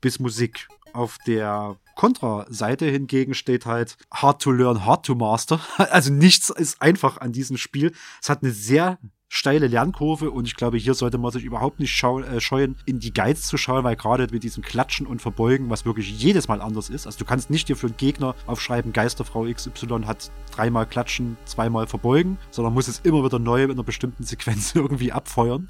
[0.00, 0.68] bis Musik.
[0.94, 5.60] Auf der Contra-Seite hingegen steht halt Hard to Learn, Hard to Master.
[5.76, 7.92] Also nichts ist einfach an diesem Spiel.
[8.22, 8.98] Es hat eine sehr
[9.28, 13.12] steile Lernkurve und ich glaube, hier sollte man sich überhaupt nicht äh, scheuen, in die
[13.12, 16.88] Guides zu schauen, weil gerade mit diesem Klatschen und Verbeugen, was wirklich jedes Mal anders
[16.88, 21.36] ist, also du kannst nicht dir für einen Gegner aufschreiben, Geisterfrau XY hat dreimal klatschen,
[21.44, 25.68] zweimal verbeugen, sondern muss es immer wieder neu in einer bestimmten Sequenz irgendwie abfeuern.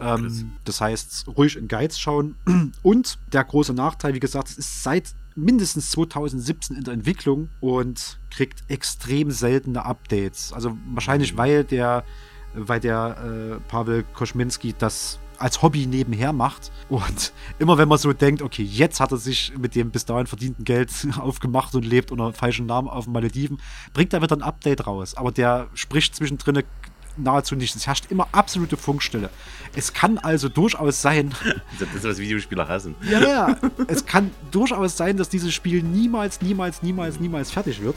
[0.00, 2.36] Ähm, das heißt, ruhig in Guides schauen.
[2.82, 8.20] Und der große Nachteil, wie gesagt, es ist seit mindestens 2017 in der Entwicklung und
[8.30, 10.52] kriegt extrem seltene Updates.
[10.52, 11.38] Also wahrscheinlich, mhm.
[11.38, 12.04] weil der
[12.54, 16.70] weil der äh, Pavel Koschminski das als Hobby nebenher macht.
[16.88, 20.26] Und immer wenn man so denkt, okay, jetzt hat er sich mit dem bis dahin
[20.26, 23.60] verdienten Geld aufgemacht und lebt unter falschen Namen auf den Malediven,
[23.92, 25.16] bringt er wieder ein Update raus.
[25.16, 26.62] Aber der spricht zwischendrin
[27.16, 27.74] nahezu nicht.
[27.74, 29.30] Es herrscht immer absolute Funkstille.
[29.76, 31.34] Es kann also durchaus sein.
[31.78, 32.94] Das ist, was Videospieler hassen.
[33.10, 33.56] Ja, ja.
[33.88, 37.96] Es kann durchaus sein, dass dieses Spiel niemals, niemals, niemals, niemals fertig wird.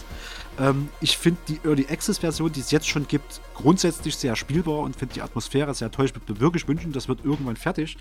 [0.59, 4.95] Ähm, ich finde die Early Access-Version, die es jetzt schon gibt, grundsätzlich sehr spielbar und
[4.95, 6.05] finde die Atmosphäre sehr toll.
[6.05, 7.97] Ich würde mir wirklich wünschen, das wird irgendwann fertig.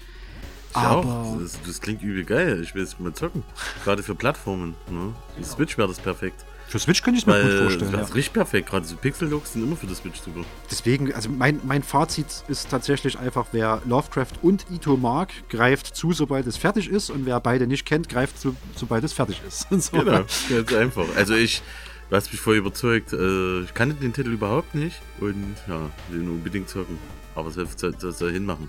[0.73, 2.61] Aber das, das, klingt übel geil.
[2.63, 3.43] Ich will es mal zocken.
[3.85, 4.75] Gerade für Plattformen.
[4.91, 5.15] Ne?
[5.39, 6.45] Die Switch wäre das perfekt.
[6.77, 7.93] Für Switch könnte ich es mir gut vorstellen.
[7.93, 8.15] Das ist ja.
[8.15, 8.69] richtig perfekt.
[8.69, 10.45] Gerade so Pixel-Looks sind immer für das Switch super.
[10.71, 16.13] Deswegen, also mein, mein Fazit ist tatsächlich einfach, wer Lovecraft und Ito mag, greift zu,
[16.13, 17.09] sobald es fertig ist.
[17.09, 19.69] Und wer beide nicht kennt, greift zu, sobald es fertig ist.
[19.71, 19.97] so.
[19.97, 21.07] Genau, ganz einfach.
[21.17, 21.63] Also ich,
[22.11, 23.15] du hast mich voll überzeugt.
[23.15, 25.01] Äh, ich kannte den Titel überhaupt nicht.
[25.19, 26.99] Und ja, will ihn unbedingt zocken.
[27.35, 28.69] Aber das soll, das soll hinmachen.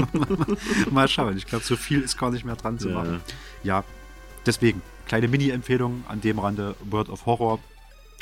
[0.90, 1.34] Mal schauen.
[1.38, 2.94] Ich glaube, so viel ist gar nicht mehr dran zu ja.
[2.94, 3.20] machen.
[3.62, 3.84] Ja,
[4.44, 7.60] deswegen kleine Mini-Empfehlung an dem Rande World of Horror.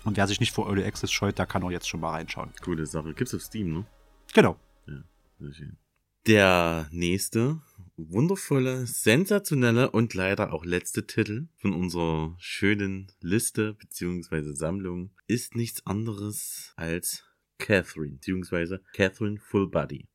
[0.04, 2.50] Und wer sich nicht vor Early Access scheut, der kann auch jetzt schon mal reinschauen.
[2.62, 3.14] Coole Sache.
[3.14, 3.84] Gibt's auf Steam, ne?
[4.34, 4.56] Genau.
[4.86, 5.02] Ja,
[5.40, 5.76] sehr schön.
[6.26, 7.60] Der nächste
[7.96, 14.52] wundervolle, sensationelle und leider auch letzte Titel von unserer schönen Liste bzw.
[14.52, 17.24] Sammlung ist nichts anderes als
[17.58, 18.78] Catherine bzw.
[18.94, 20.06] Catherine Full Body.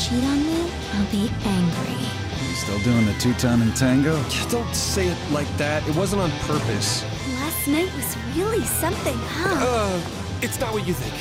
[0.00, 2.00] Cheat on me, I'll be angry.
[2.48, 4.16] You still doing the two-ton and tango?
[4.48, 5.86] Don't say it like that.
[5.86, 7.04] It wasn't on purpose.
[7.34, 9.60] Last night was really something, huh?
[9.60, 10.00] Uh,
[10.40, 11.12] it's not what you think.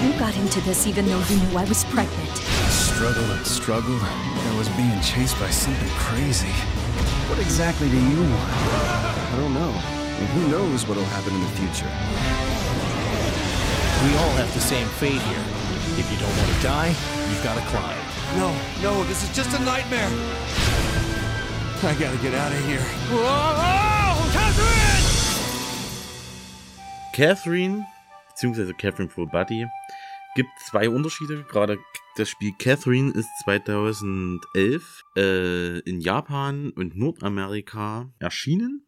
[0.00, 2.36] You got into this even though you knew I was pregnant.
[2.72, 4.00] Struggled and struggled.
[4.00, 6.54] I was being chased by something crazy.
[7.28, 8.50] What exactly do you want?
[8.50, 9.72] I don't know.
[10.16, 11.92] And who knows what'll happen in the future?
[14.08, 15.63] We all have the same fate here.
[15.96, 16.88] If you don't want to die,
[17.30, 17.96] you've got to climb.
[18.36, 18.50] No,
[18.82, 20.10] no, this is just a nightmare.
[21.84, 22.80] I gotta get out of here.
[23.12, 25.04] Whoa, Catherine!
[27.12, 27.86] Catherine,
[28.30, 29.66] beziehungsweise Catherine Full Body,
[30.34, 31.44] gibt zwei Unterschiede.
[31.44, 31.78] Gerade
[32.16, 38.86] das Spiel Catherine ist 2011 äh, in Japan und Nordamerika erschienen.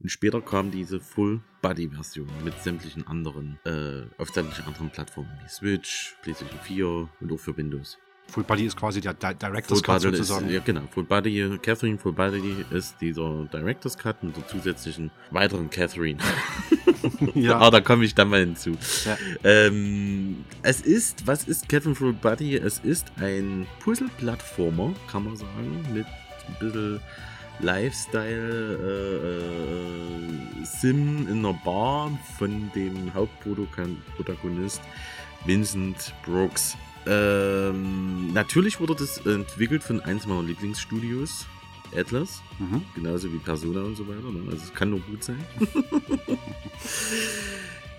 [0.00, 5.30] Und später kam diese Full Body Version mit sämtlichen anderen, äh, auf sämtlichen anderen Plattformen
[5.42, 6.86] wie Switch, PlayStation 4
[7.20, 7.98] und auch für Windows.
[8.28, 10.46] Full Body ist quasi der Di Director's Cut sozusagen.
[10.46, 10.82] Ist, ja, genau.
[10.90, 16.18] Full Body, Catherine Full Body ist dieser Director's Cut mit der zusätzlichen weiteren Catherine.
[17.34, 17.58] Ja.
[17.58, 18.76] Aber da komme ich dann mal hinzu.
[19.04, 19.18] Ja.
[19.42, 22.56] Ähm, es ist, was ist Catherine Full Body?
[22.56, 27.00] Es ist ein Puzzle-Plattformer, kann man sagen, mit ein bisschen
[27.62, 34.80] Lifestyle äh, äh, Sim in einer Bar von dem Hauptprotagonist
[35.44, 36.76] Vincent Brooks.
[37.06, 41.46] Ähm, natürlich wurde das entwickelt von eins meiner Lieblingsstudios,
[41.96, 42.42] Atlas.
[42.58, 42.82] Mhm.
[42.94, 44.30] Genauso wie Persona und so weiter.
[44.30, 44.50] Ne?
[44.50, 45.44] Also es kann nur gut sein.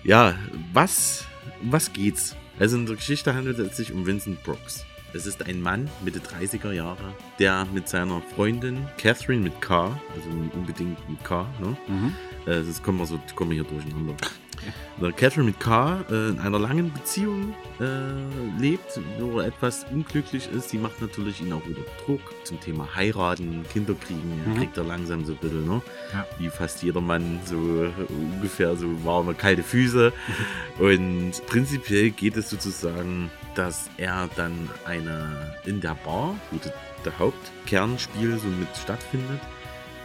[0.04, 0.34] ja,
[0.72, 1.26] was,
[1.62, 2.36] was geht's?
[2.58, 4.86] Also in der Geschichte handelt es sich um Vincent Brooks.
[5.14, 10.28] Es ist ein Mann Mitte 30er Jahre, der mit seiner Freundin Catherine mit K, also
[10.52, 11.76] unbedingt mit K, ne?
[11.86, 12.14] Mhm.
[12.46, 14.14] Äh, das kommen wir so kommen wir hier durcheinander.
[14.98, 20.48] Der Catherine mit K äh, in einer langen Beziehung äh, lebt, wo er etwas unglücklich
[20.56, 20.70] ist.
[20.70, 24.40] Sie macht natürlich ihn auch wieder Druck zum Thema heiraten, Kinder kriegen.
[24.46, 24.56] Mhm.
[24.56, 25.82] kriegt er langsam so ein bisschen, ne?
[26.14, 26.24] Ja.
[26.38, 30.12] Wie fast jeder Mann so äh, ungefähr so warme, kalte Füße.
[30.78, 36.72] Und prinzipiell geht es sozusagen, dass er dann eine in der Bar, wo der-
[37.04, 39.40] der Hauptkernspiel so mit stattfindet,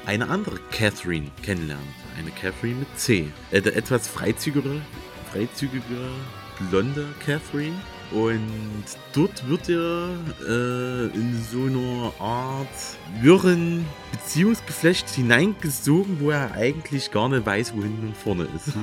[0.10, 1.84] eine andere Catherine kennenlernt.
[2.18, 3.32] Eine Catherine mit C.
[3.52, 4.82] Äh, der etwas freizügigere,
[5.32, 5.84] freizügige,
[6.72, 7.76] blonde Catherine.
[8.12, 8.48] Und
[9.14, 10.10] dort wird er
[10.48, 12.68] äh, in so einer Art
[13.22, 18.74] wirren Beziehungsgeflecht hineingesogen, wo er eigentlich gar nicht weiß, wohin und vorne ist.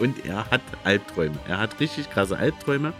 [0.00, 1.38] Und er hat Albträume.
[1.46, 2.92] Er hat richtig krasse Albträume,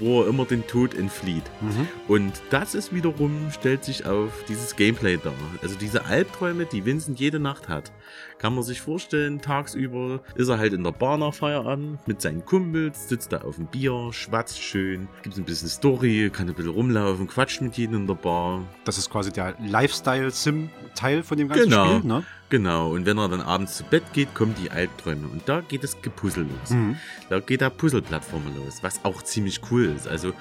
[0.00, 1.44] wo er immer den Tod entflieht.
[1.60, 1.88] Mhm.
[2.08, 5.34] Und das ist wiederum, stellt sich auf dieses Gameplay dar.
[5.62, 7.92] Also diese Albträume, die Vincent jede Nacht hat,
[8.38, 12.44] kann man sich vorstellen, tagsüber ist er halt in der Bar nach Feierabend mit seinen
[12.44, 16.72] Kumpels, sitzt da auf dem Bier, schwatzt schön, gibt ein bisschen Story, kann ein bisschen
[16.72, 18.62] rumlaufen, quatscht mit jedem in der Bar.
[18.84, 22.24] Das ist quasi der Lifestyle-Sim-Teil von dem ganzen Genau, Spiel, ne?
[22.48, 22.90] genau.
[22.92, 25.28] Und wenn er dann abends zu Bett geht, kommen die Albträume.
[25.28, 26.70] Und da geht das Gepuzzle los.
[26.70, 26.96] Mhm.
[27.28, 30.08] Da geht der Puzzle-Plattformer los, was auch ziemlich cool ist.
[30.08, 30.32] Also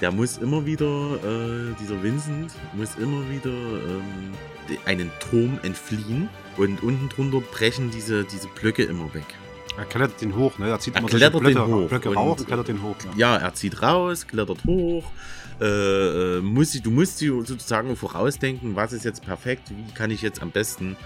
[0.00, 4.32] der muss immer wieder, äh, dieser Vincent muss immer wieder ähm,
[4.84, 9.24] einen Turm entfliehen und unten drunter brechen diese, diese Blöcke immer weg.
[9.78, 10.68] Er klettert den hoch, ne?
[10.70, 11.88] Er zieht Er immer klettert solche den Blöcke, hoch.
[11.88, 12.96] Blöcke rauf und klettert den hoch.
[13.16, 13.36] Ja.
[13.36, 15.04] Ja, er zieht raus, klettert hoch.
[15.60, 20.10] Äh, äh, muss, ich- du musst dir sozusagen vorausdenken, was ist jetzt perfekt, wie kann
[20.10, 20.96] ich jetzt am besten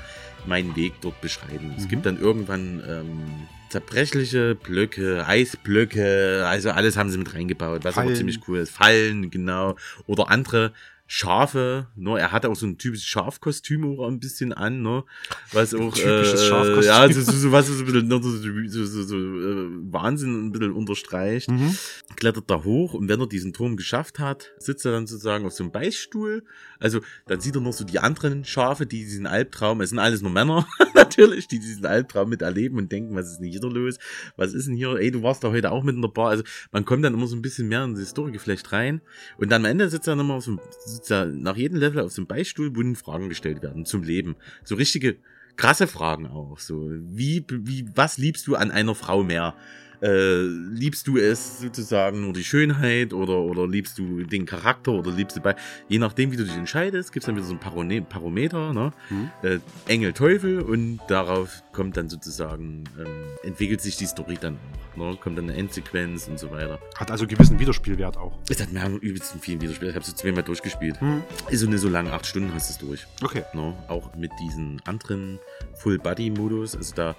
[0.47, 1.75] meinen Weg dort beschreiten.
[1.77, 1.89] Es Mhm.
[1.89, 3.21] gibt dann irgendwann ähm,
[3.69, 8.17] zerbrechliche Blöcke, Eisblöcke, also alles haben sie mit reingebaut, was aber Fallen.
[8.17, 8.71] ziemlich cool ist.
[8.71, 9.77] Fallen, genau.
[10.07, 10.73] Oder andere
[11.13, 12.21] Schafe, ne?
[12.21, 15.03] Er hat auch so ein typisches Schafkostüm auch ein bisschen an, ne?
[15.53, 16.85] Was auch Typisches äh, Schafkostüm.
[16.85, 20.53] Ja, so, so, so was so ein bisschen ne, so, so, so, äh, Wahnsinn ein
[20.53, 21.51] bisschen unterstreicht.
[21.51, 21.77] Mhm.
[22.15, 25.53] Klettert da hoch und wenn er diesen Turm geschafft hat, sitzt er dann sozusagen auf
[25.53, 26.45] so einem Beichtstuhl.
[26.81, 30.23] Also dann sieht er noch so die anderen Schafe, die diesen Albtraum, es sind alles
[30.23, 33.99] nur Männer natürlich, die diesen Albtraum miterleben und denken, was ist denn hier los?
[34.37, 34.97] Was ist denn hier?
[34.97, 36.31] Ey, du warst da heute auch mit in der Bar.
[36.31, 36.43] Also
[36.73, 39.01] man kommt dann immer so ein bisschen mehr in die Story-Geflecht rein.
[39.39, 42.01] Und dann am Ende sitzt er immer auf so, einem- sitzt er nach jedem Level
[42.03, 44.37] auf so einem Beichtstuhl, wo Fragen gestellt werden zum Leben.
[44.65, 45.17] So richtige
[45.57, 46.59] krasse Fragen auch.
[46.59, 49.55] So, wie, wie, was liebst du an einer Frau mehr?
[50.03, 55.11] Äh, liebst du es sozusagen nur die Schönheit oder, oder liebst du den Charakter oder
[55.11, 55.57] liebst du bei,
[55.89, 58.93] je nachdem wie du dich entscheidest, gibt's dann wieder so ein Parometer, ne?
[59.11, 59.31] Mhm.
[59.43, 59.59] Äh,
[59.89, 63.07] Engel, Teufel und darauf kommt dann sozusagen, ähm,
[63.43, 65.17] entwickelt sich die Story dann auch, ne?
[65.21, 66.79] Kommt dann eine Endsequenz und so weiter.
[66.97, 68.39] Hat also gewissen Wiederspielwert auch.
[68.49, 69.89] Es hat mir übelst vielen Wiederspiel.
[69.89, 71.01] Ich habe es zweimal durchgespielt.
[71.01, 71.23] Mhm.
[71.49, 73.07] Ist so nicht so lang, acht Stunden hast du es durch.
[73.23, 73.43] Okay.
[73.55, 73.75] Ne?
[73.89, 75.39] Auch mit diesem anderen
[75.75, 76.77] Full-Body-Modus.
[76.77, 77.17] Also da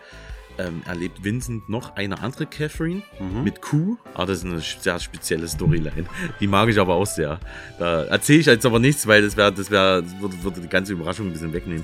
[0.57, 3.43] ähm, erlebt Vincent noch eine andere Catherine Mhm.
[3.43, 3.97] mit Q.
[4.13, 6.05] Ah, das ist eine sehr spezielle Storyline.
[6.39, 7.39] Die mag ich aber auch sehr.
[7.79, 10.67] Da erzähle ich jetzt aber nichts, weil das wäre, das wäre, das würde, würde die
[10.69, 11.83] ganze Überraschung ein bisschen wegnehmen.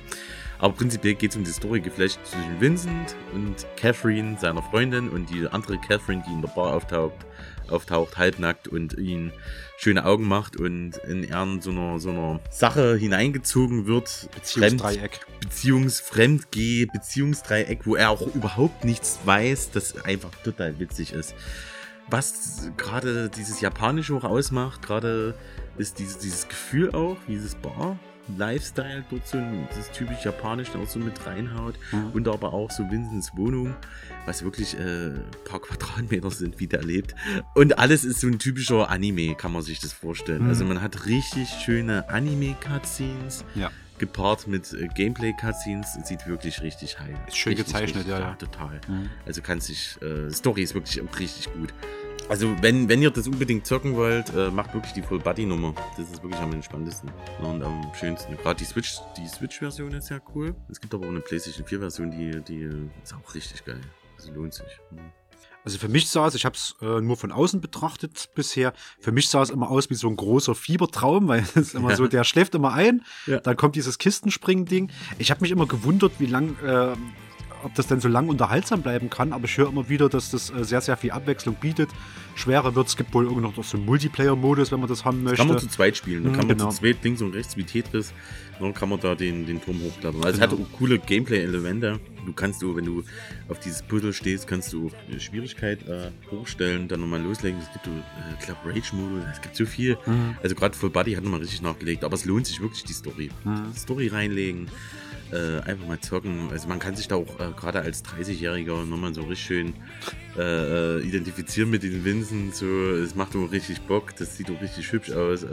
[0.60, 5.48] Aber prinzipiell geht es um die Story-Geflecht zwischen Vincent und Catherine, seiner Freundin, und die
[5.48, 7.14] andere Catherine, die in der Bar auftaucht,
[7.72, 9.31] auftaucht, halbnackt und ihn
[9.77, 14.30] schöne Augen macht und in in so einer, so einer Sache hineingezogen wird.
[14.34, 15.15] Beziehungsdreieck.
[15.18, 21.35] Fremd, Beziehungsfremdgeh, Beziehungsdreieck, wo er auch überhaupt nichts weiß, das einfach total witzig ist.
[22.10, 25.35] was gerade dieses Japanische auch ausmacht, gerade
[25.77, 27.99] ist dieses, dieses Gefühl auch, dieses Bar.
[28.38, 29.38] Lifestyle dort so
[29.76, 32.11] das typisch japanisch auch so mit reinhaut Mhm.
[32.14, 33.73] und aber auch so Vincents Wohnung,
[34.28, 35.12] was wirklich äh,
[35.45, 37.16] paar Quadratmeter sind, wie der lebt.
[37.56, 40.44] Und alles ist so ein typischer Anime, kann man sich das vorstellen.
[40.44, 40.49] Mhm.
[40.49, 43.45] Also man hat richtig schöne Anime-Cutscenes.
[43.56, 43.72] Ja.
[43.98, 47.16] Gepaart mit äh, Gameplay-Cutscenes, sieht wirklich richtig heil.
[47.28, 48.36] Ist schön richtig, gezeichnet, richtig, ja, ja.
[48.36, 48.80] total.
[48.88, 49.10] Mhm.
[49.26, 51.74] Also kann sich, äh, Story ist wirklich richtig gut.
[52.30, 55.74] Also wenn, wenn ihr das unbedingt zocken wollt, äh, macht wirklich die Full Body Nummer.
[55.95, 57.10] Das ist wirklich am entspanntesten
[57.40, 58.36] und am schönsten.
[58.36, 60.54] Gerade die Switch, die Switch-Version ist ja cool.
[60.70, 62.70] Es gibt aber auch eine PlayStation 4-Version, die, die
[63.02, 63.80] ist auch richtig geil.
[64.28, 64.66] Also lohnt sich.
[64.91, 64.99] Mhm.
[65.64, 68.72] Also für mich sah es, ich habe es äh, nur von außen betrachtet bisher,
[69.02, 71.90] für mich sah es immer aus wie so ein großer Fiebertraum, weil es ist immer
[71.90, 71.95] Ja.
[71.98, 73.40] so, der schläft immer ein, Ja.
[73.41, 74.91] dann kommt dieses Kistenspringen-Ding.
[75.18, 76.94] Ich habe mich immer gewundert, wie lang, äh,
[77.64, 80.52] ob das denn so lang unterhaltsam bleiben kann, aber ich höre immer wieder, dass das
[80.52, 81.90] äh, sehr, sehr viel Abwechslung bietet.
[82.36, 85.38] Schwerer wird, es gibt wohl irgendwie noch so einen Multiplayer-Modus, wenn man das haben möchte.
[85.40, 86.24] Kann man zu zweit spielen.
[86.24, 86.70] Da Mhm, kann man genau.
[86.70, 88.14] zu zweit links und rechts wie Tetris.
[88.60, 90.24] Dann kann man da den, den Turm hochklettern.
[90.24, 90.54] Also Genau.
[90.54, 92.00] es hat auch coole Gameplay-Elemente.
[92.26, 93.04] Du kannst du, wenn du
[93.48, 97.60] auf dieses Puzzle stehst, kannst du die Schwierigkeit äh, hochstellen, dann nochmal loslegen.
[97.62, 99.98] Es gibt, so, äh, Rage-Modus, es gibt so viel.
[100.06, 100.36] Mhm.
[100.44, 102.04] Also gerade Full Body hat nochmal richtig nachgelegt.
[102.04, 103.30] Aber es lohnt sich wirklich, die Story.
[103.44, 103.74] Mhm.
[103.76, 104.68] Story reinlegen.
[105.30, 106.50] Äh, einfach mal zocken.
[106.52, 109.74] Also man kann sich da auch äh, gerade als 30-Jähriger nochmal so richtig schön
[110.38, 112.56] äh, äh, identifizieren mit den Vincent.
[112.56, 115.44] So, es macht auch richtig Bock, das sieht auch richtig hübsch aus.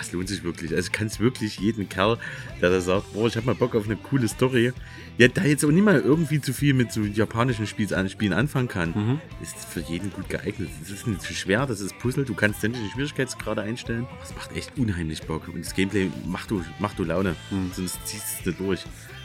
[0.00, 0.70] Es lohnt sich wirklich.
[0.74, 2.18] Also ich kann es wirklich jeden Kerl,
[2.60, 4.72] der da sagt, boah, ich habe mal Bock auf eine coole Story,
[5.18, 8.90] ja, da jetzt auch nicht mal irgendwie zu viel mit so japanischen Spielen anfangen kann,
[8.94, 9.20] Mhm.
[9.42, 10.68] ist für jeden gut geeignet.
[10.82, 14.06] Es ist nicht zu schwer, das ist Puzzle, du kannst ständig die Schwierigkeitsgrade einstellen.
[14.20, 15.48] Das macht echt unheimlich Bock.
[15.48, 17.36] Und das Gameplay macht du, macht du Laune.
[17.74, 18.84] Sonst ziehst du es nicht durch.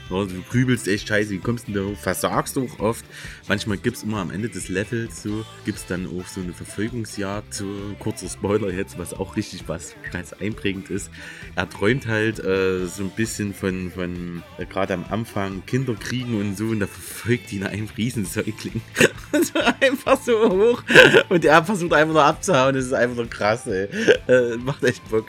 [0.10, 1.98] Du grübelst echt scheiße, wie kommst du denn da hoch?
[1.98, 3.06] Versagst du auch oft.
[3.48, 6.53] Manchmal gibt es immer am Ende des Levels so, gibt es dann auch so eine
[6.53, 7.65] Verfolgungsjagd, so
[7.99, 11.10] kurzer Spoiler jetzt, was auch richtig was ganz einprägend ist.
[11.56, 16.56] Er träumt halt äh, so ein bisschen von, von äh, gerade am Anfang Kinderkriegen und
[16.56, 18.82] so und da verfolgt ihn ein Riesensäugling.
[19.36, 20.84] So einfach so hoch
[21.27, 22.73] und er versucht einfach nur abzuhauen.
[22.73, 23.90] Das ist einfach nur krass, ey.
[24.30, 25.26] Äh, macht echt Bock.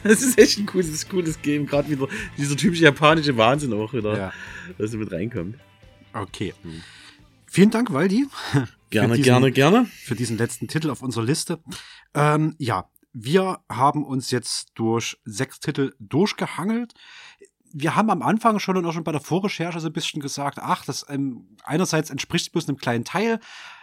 [0.04, 1.66] Das ist echt ein cooles, cooles Game.
[1.66, 4.32] Gerade wieder dieser typische japanische Wahnsinn auch wieder, Ja.
[4.78, 5.56] dass er mit reinkommt.
[6.12, 6.54] Okay.
[7.46, 8.26] Vielen Dank, Waldi.
[8.90, 9.86] Gerne, gerne, gerne.
[9.86, 11.60] Für diesen letzten Titel auf unserer Liste.
[12.12, 16.94] Ähm, ja, wir haben uns jetzt durch sechs Titel durchgehangelt.
[17.72, 20.58] Wir haben am Anfang schon und auch schon bei der Vorrecherche so ein bisschen gesagt,
[20.60, 23.38] ach, das ähm, einerseits entspricht bloß einem kleinen Teil.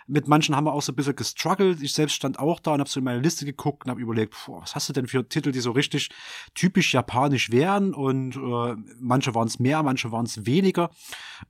[0.07, 1.81] Mit manchen haben wir auch so ein bisschen gestruggelt.
[1.81, 4.35] Ich selbst stand auch da und habe so in meine Liste geguckt und habe überlegt,
[4.45, 6.09] boah, was hast du denn für Titel, die so richtig
[6.55, 7.93] typisch japanisch wären?
[7.93, 10.89] Und äh, manche waren es mehr, manche waren es weniger.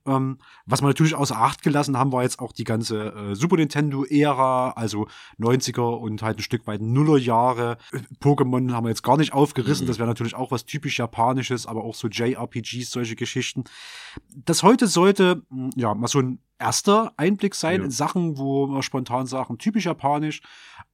[0.06, 3.56] Ähm, was wir natürlich außer Acht gelassen haben, war jetzt auch die ganze äh, Super
[3.56, 5.06] Nintendo-Ära, also
[5.38, 7.78] 90er und halt ein Stück weit Nullerjahre.
[8.20, 11.84] Pokémon haben wir jetzt gar nicht aufgerissen, das wäre natürlich auch was typisch Japanisches, aber
[11.84, 13.64] auch so JRPGs, solche Geschichten.
[14.34, 15.42] Das heute sollte,
[15.76, 17.84] ja, mal so ein erster Einblick sein Ja.
[17.84, 20.40] in Sachen, wo wir spontan sagen, typisch japanisch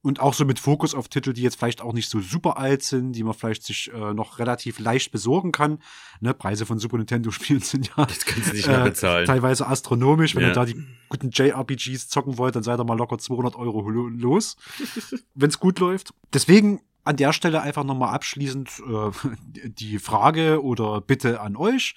[0.01, 2.83] und auch so mit Fokus auf Titel, die jetzt vielleicht auch nicht so super alt
[2.83, 5.79] sind, die man vielleicht sich äh, noch relativ leicht besorgen kann.
[6.19, 9.25] Ne, Preise von Super Nintendo-Spielen sind ja Das kannst du nicht mehr bezahlen.
[9.25, 10.35] teilweise astronomisch.
[10.35, 10.49] Wenn Ja.
[10.49, 14.07] ihr da die guten JRPGs zocken wollt, dann seid ihr mal locker 200 Euro lo-
[14.07, 14.57] los,
[15.33, 16.13] wenn es gut läuft.
[16.33, 19.11] Deswegen an der Stelle einfach nochmal abschließend äh,
[19.69, 21.95] die Frage oder Bitte an euch,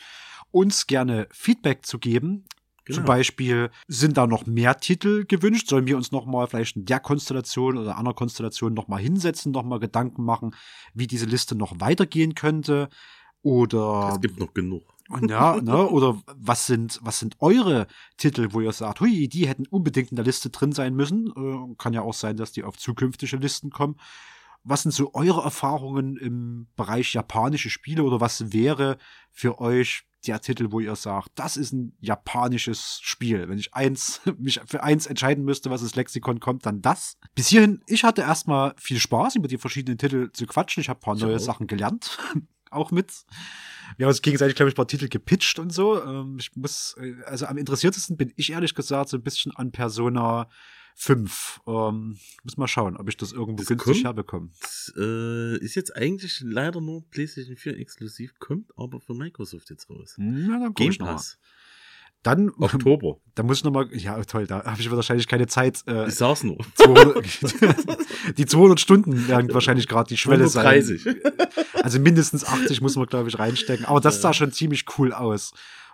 [0.50, 2.44] uns gerne Feedback zu geben.
[2.88, 3.06] Zum Genau.
[3.06, 5.68] Beispiel, sind da noch mehr Titel gewünscht?
[5.68, 9.52] Sollen wir uns noch mal vielleicht in der Konstellation oder einer Konstellation noch mal hinsetzen,
[9.52, 10.54] noch mal Gedanken machen,
[10.94, 12.88] wie diese Liste noch weitergehen könnte?
[13.42, 14.82] Oder Es gibt noch genug.
[15.28, 17.86] ja, ne, oder was sind, was sind eure
[18.16, 21.28] Titel, wo ihr sagt, hui, die hätten unbedingt in der Liste drin sein müssen?
[21.36, 23.96] Äh, kann ja auch sein, dass die auf zukünftige Listen kommen.
[24.64, 28.98] Was sind so eure Erfahrungen im Bereich japanische Spiele oder was wäre
[29.30, 33.48] für euch der Titel, wo ihr sagt, das ist ein japanisches Spiel.
[33.48, 37.16] Wenn ich eins, mich für eins entscheiden müsste, was ins Lexikon kommt, dann das.
[37.34, 40.80] Bis hierhin, ich hatte erstmal viel Spaß, über die verschiedenen Titel zu quatschen.
[40.80, 41.40] Ich habe ein paar neue auch.
[41.40, 42.18] Sachen gelernt.
[42.70, 43.24] auch mit.
[43.96, 46.02] Wir haben uns gegenseitig, glaube ich, ein paar Titel gepitcht und so.
[46.02, 49.72] Ähm, ich muss, äh, also am interessiertesten bin ich ehrlich gesagt so ein bisschen an
[49.72, 50.48] Persona
[51.00, 51.60] 5.
[51.66, 54.04] Ähm, muss mal schauen, ob ich das irgendwo Das günstig kommt?
[54.04, 54.48] herbekomme.
[54.96, 60.14] Äh, ist jetzt eigentlich leider nur PlayStation 4 exklusiv, kommt aber für Microsoft jetzt raus.
[60.18, 60.92] Na, dann Game.
[60.98, 61.38] Pass.
[62.24, 63.18] Dann, Oktober.
[63.36, 65.84] da muss ich noch mal, ja toll, da habe ich wahrscheinlich keine Zeit.
[65.86, 66.58] Äh, Ich sag's nur.
[66.74, 67.24] 200,
[68.36, 70.66] die 200 Stunden werden wahrscheinlich gerade die Schwelle sein.
[70.66, 71.06] 130.
[71.84, 73.86] Also mindestens 80 muss man, glaube ich, reinstecken.
[73.86, 75.52] Aber das sah schon ziemlich cool aus.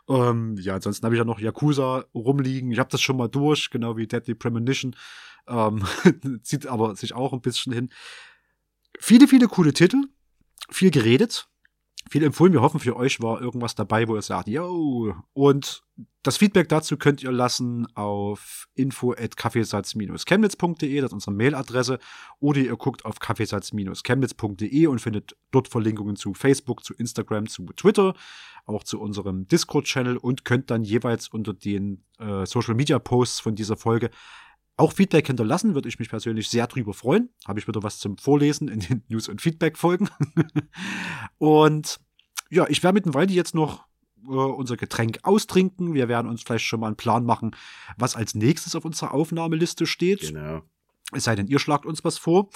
[0.09, 2.71] Ähm, ja, ansonsten habe ich ja noch Yakuza rumliegen.
[2.71, 4.97] Ich habe das schon mal durch, genau wie Deadly Premonition.
[5.47, 5.85] Ähm,
[6.43, 7.91] zieht aber sich auch ein bisschen hin.
[9.01, 10.05] Viele, viele coole Titel.
[10.71, 11.49] Viel geredet
[12.11, 12.53] viel empfohlen.
[12.53, 15.15] Wir hoffen, für euch war irgendwas dabei, wo ihr sagt, yo.
[15.33, 15.83] Und
[16.23, 21.99] das Feedback dazu könnt ihr lassen auf info.kaffeesatz-chemnitz.de, das ist unsere Mailadresse.
[22.41, 28.15] Oder ihr guckt auf kaffeesatz-chemnitz.de und findet dort Verlinkungen zu Facebook, zu Instagram, zu Twitter,
[28.67, 34.11] auch zu unserem Discord-Channel und könnt dann jeweils unter den äh, Social-Media-Posts von dieser Folge
[34.77, 37.31] auch Feedback hinterlassen, würde ich mich persönlich sehr drüber freuen.
[37.47, 40.11] Habe ich wieder was zum Vorlesen in den News- und Feedback-Folgen.
[41.39, 42.01] und
[42.51, 43.85] ja, ich werde mit dem Waldi jetzt noch
[44.25, 45.95] äh, unser Getränk austrinken.
[45.95, 47.55] Wir werden uns vielleicht schon mal einen Plan machen,
[47.97, 50.21] was als nächstes auf unserer Aufnahmeliste steht.
[50.21, 50.63] Genau.
[51.13, 52.51] Es sei denn, ihr schlagt uns was vor.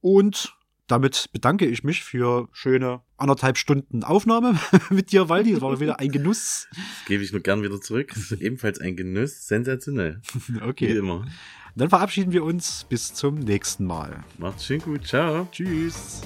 [0.00, 0.56] Und
[0.86, 4.58] damit bedanke ich mich für schöne anderthalb Stunden Aufnahme
[4.90, 5.52] mit dir, Waldi.
[5.52, 6.68] Es war wieder ein Genuss.
[6.70, 8.12] Das gebe ich nur gern wieder zurück.
[8.40, 9.46] ebenfalls ein Genuss.
[9.46, 10.20] Sensationell.
[10.62, 10.88] Okay.
[10.88, 11.26] Wie immer.
[11.74, 14.24] Dann verabschieden wir uns bis zum nächsten Mal.
[14.38, 15.06] Macht's schön gut.
[15.06, 15.46] Ciao.
[15.52, 16.22] Tschüss.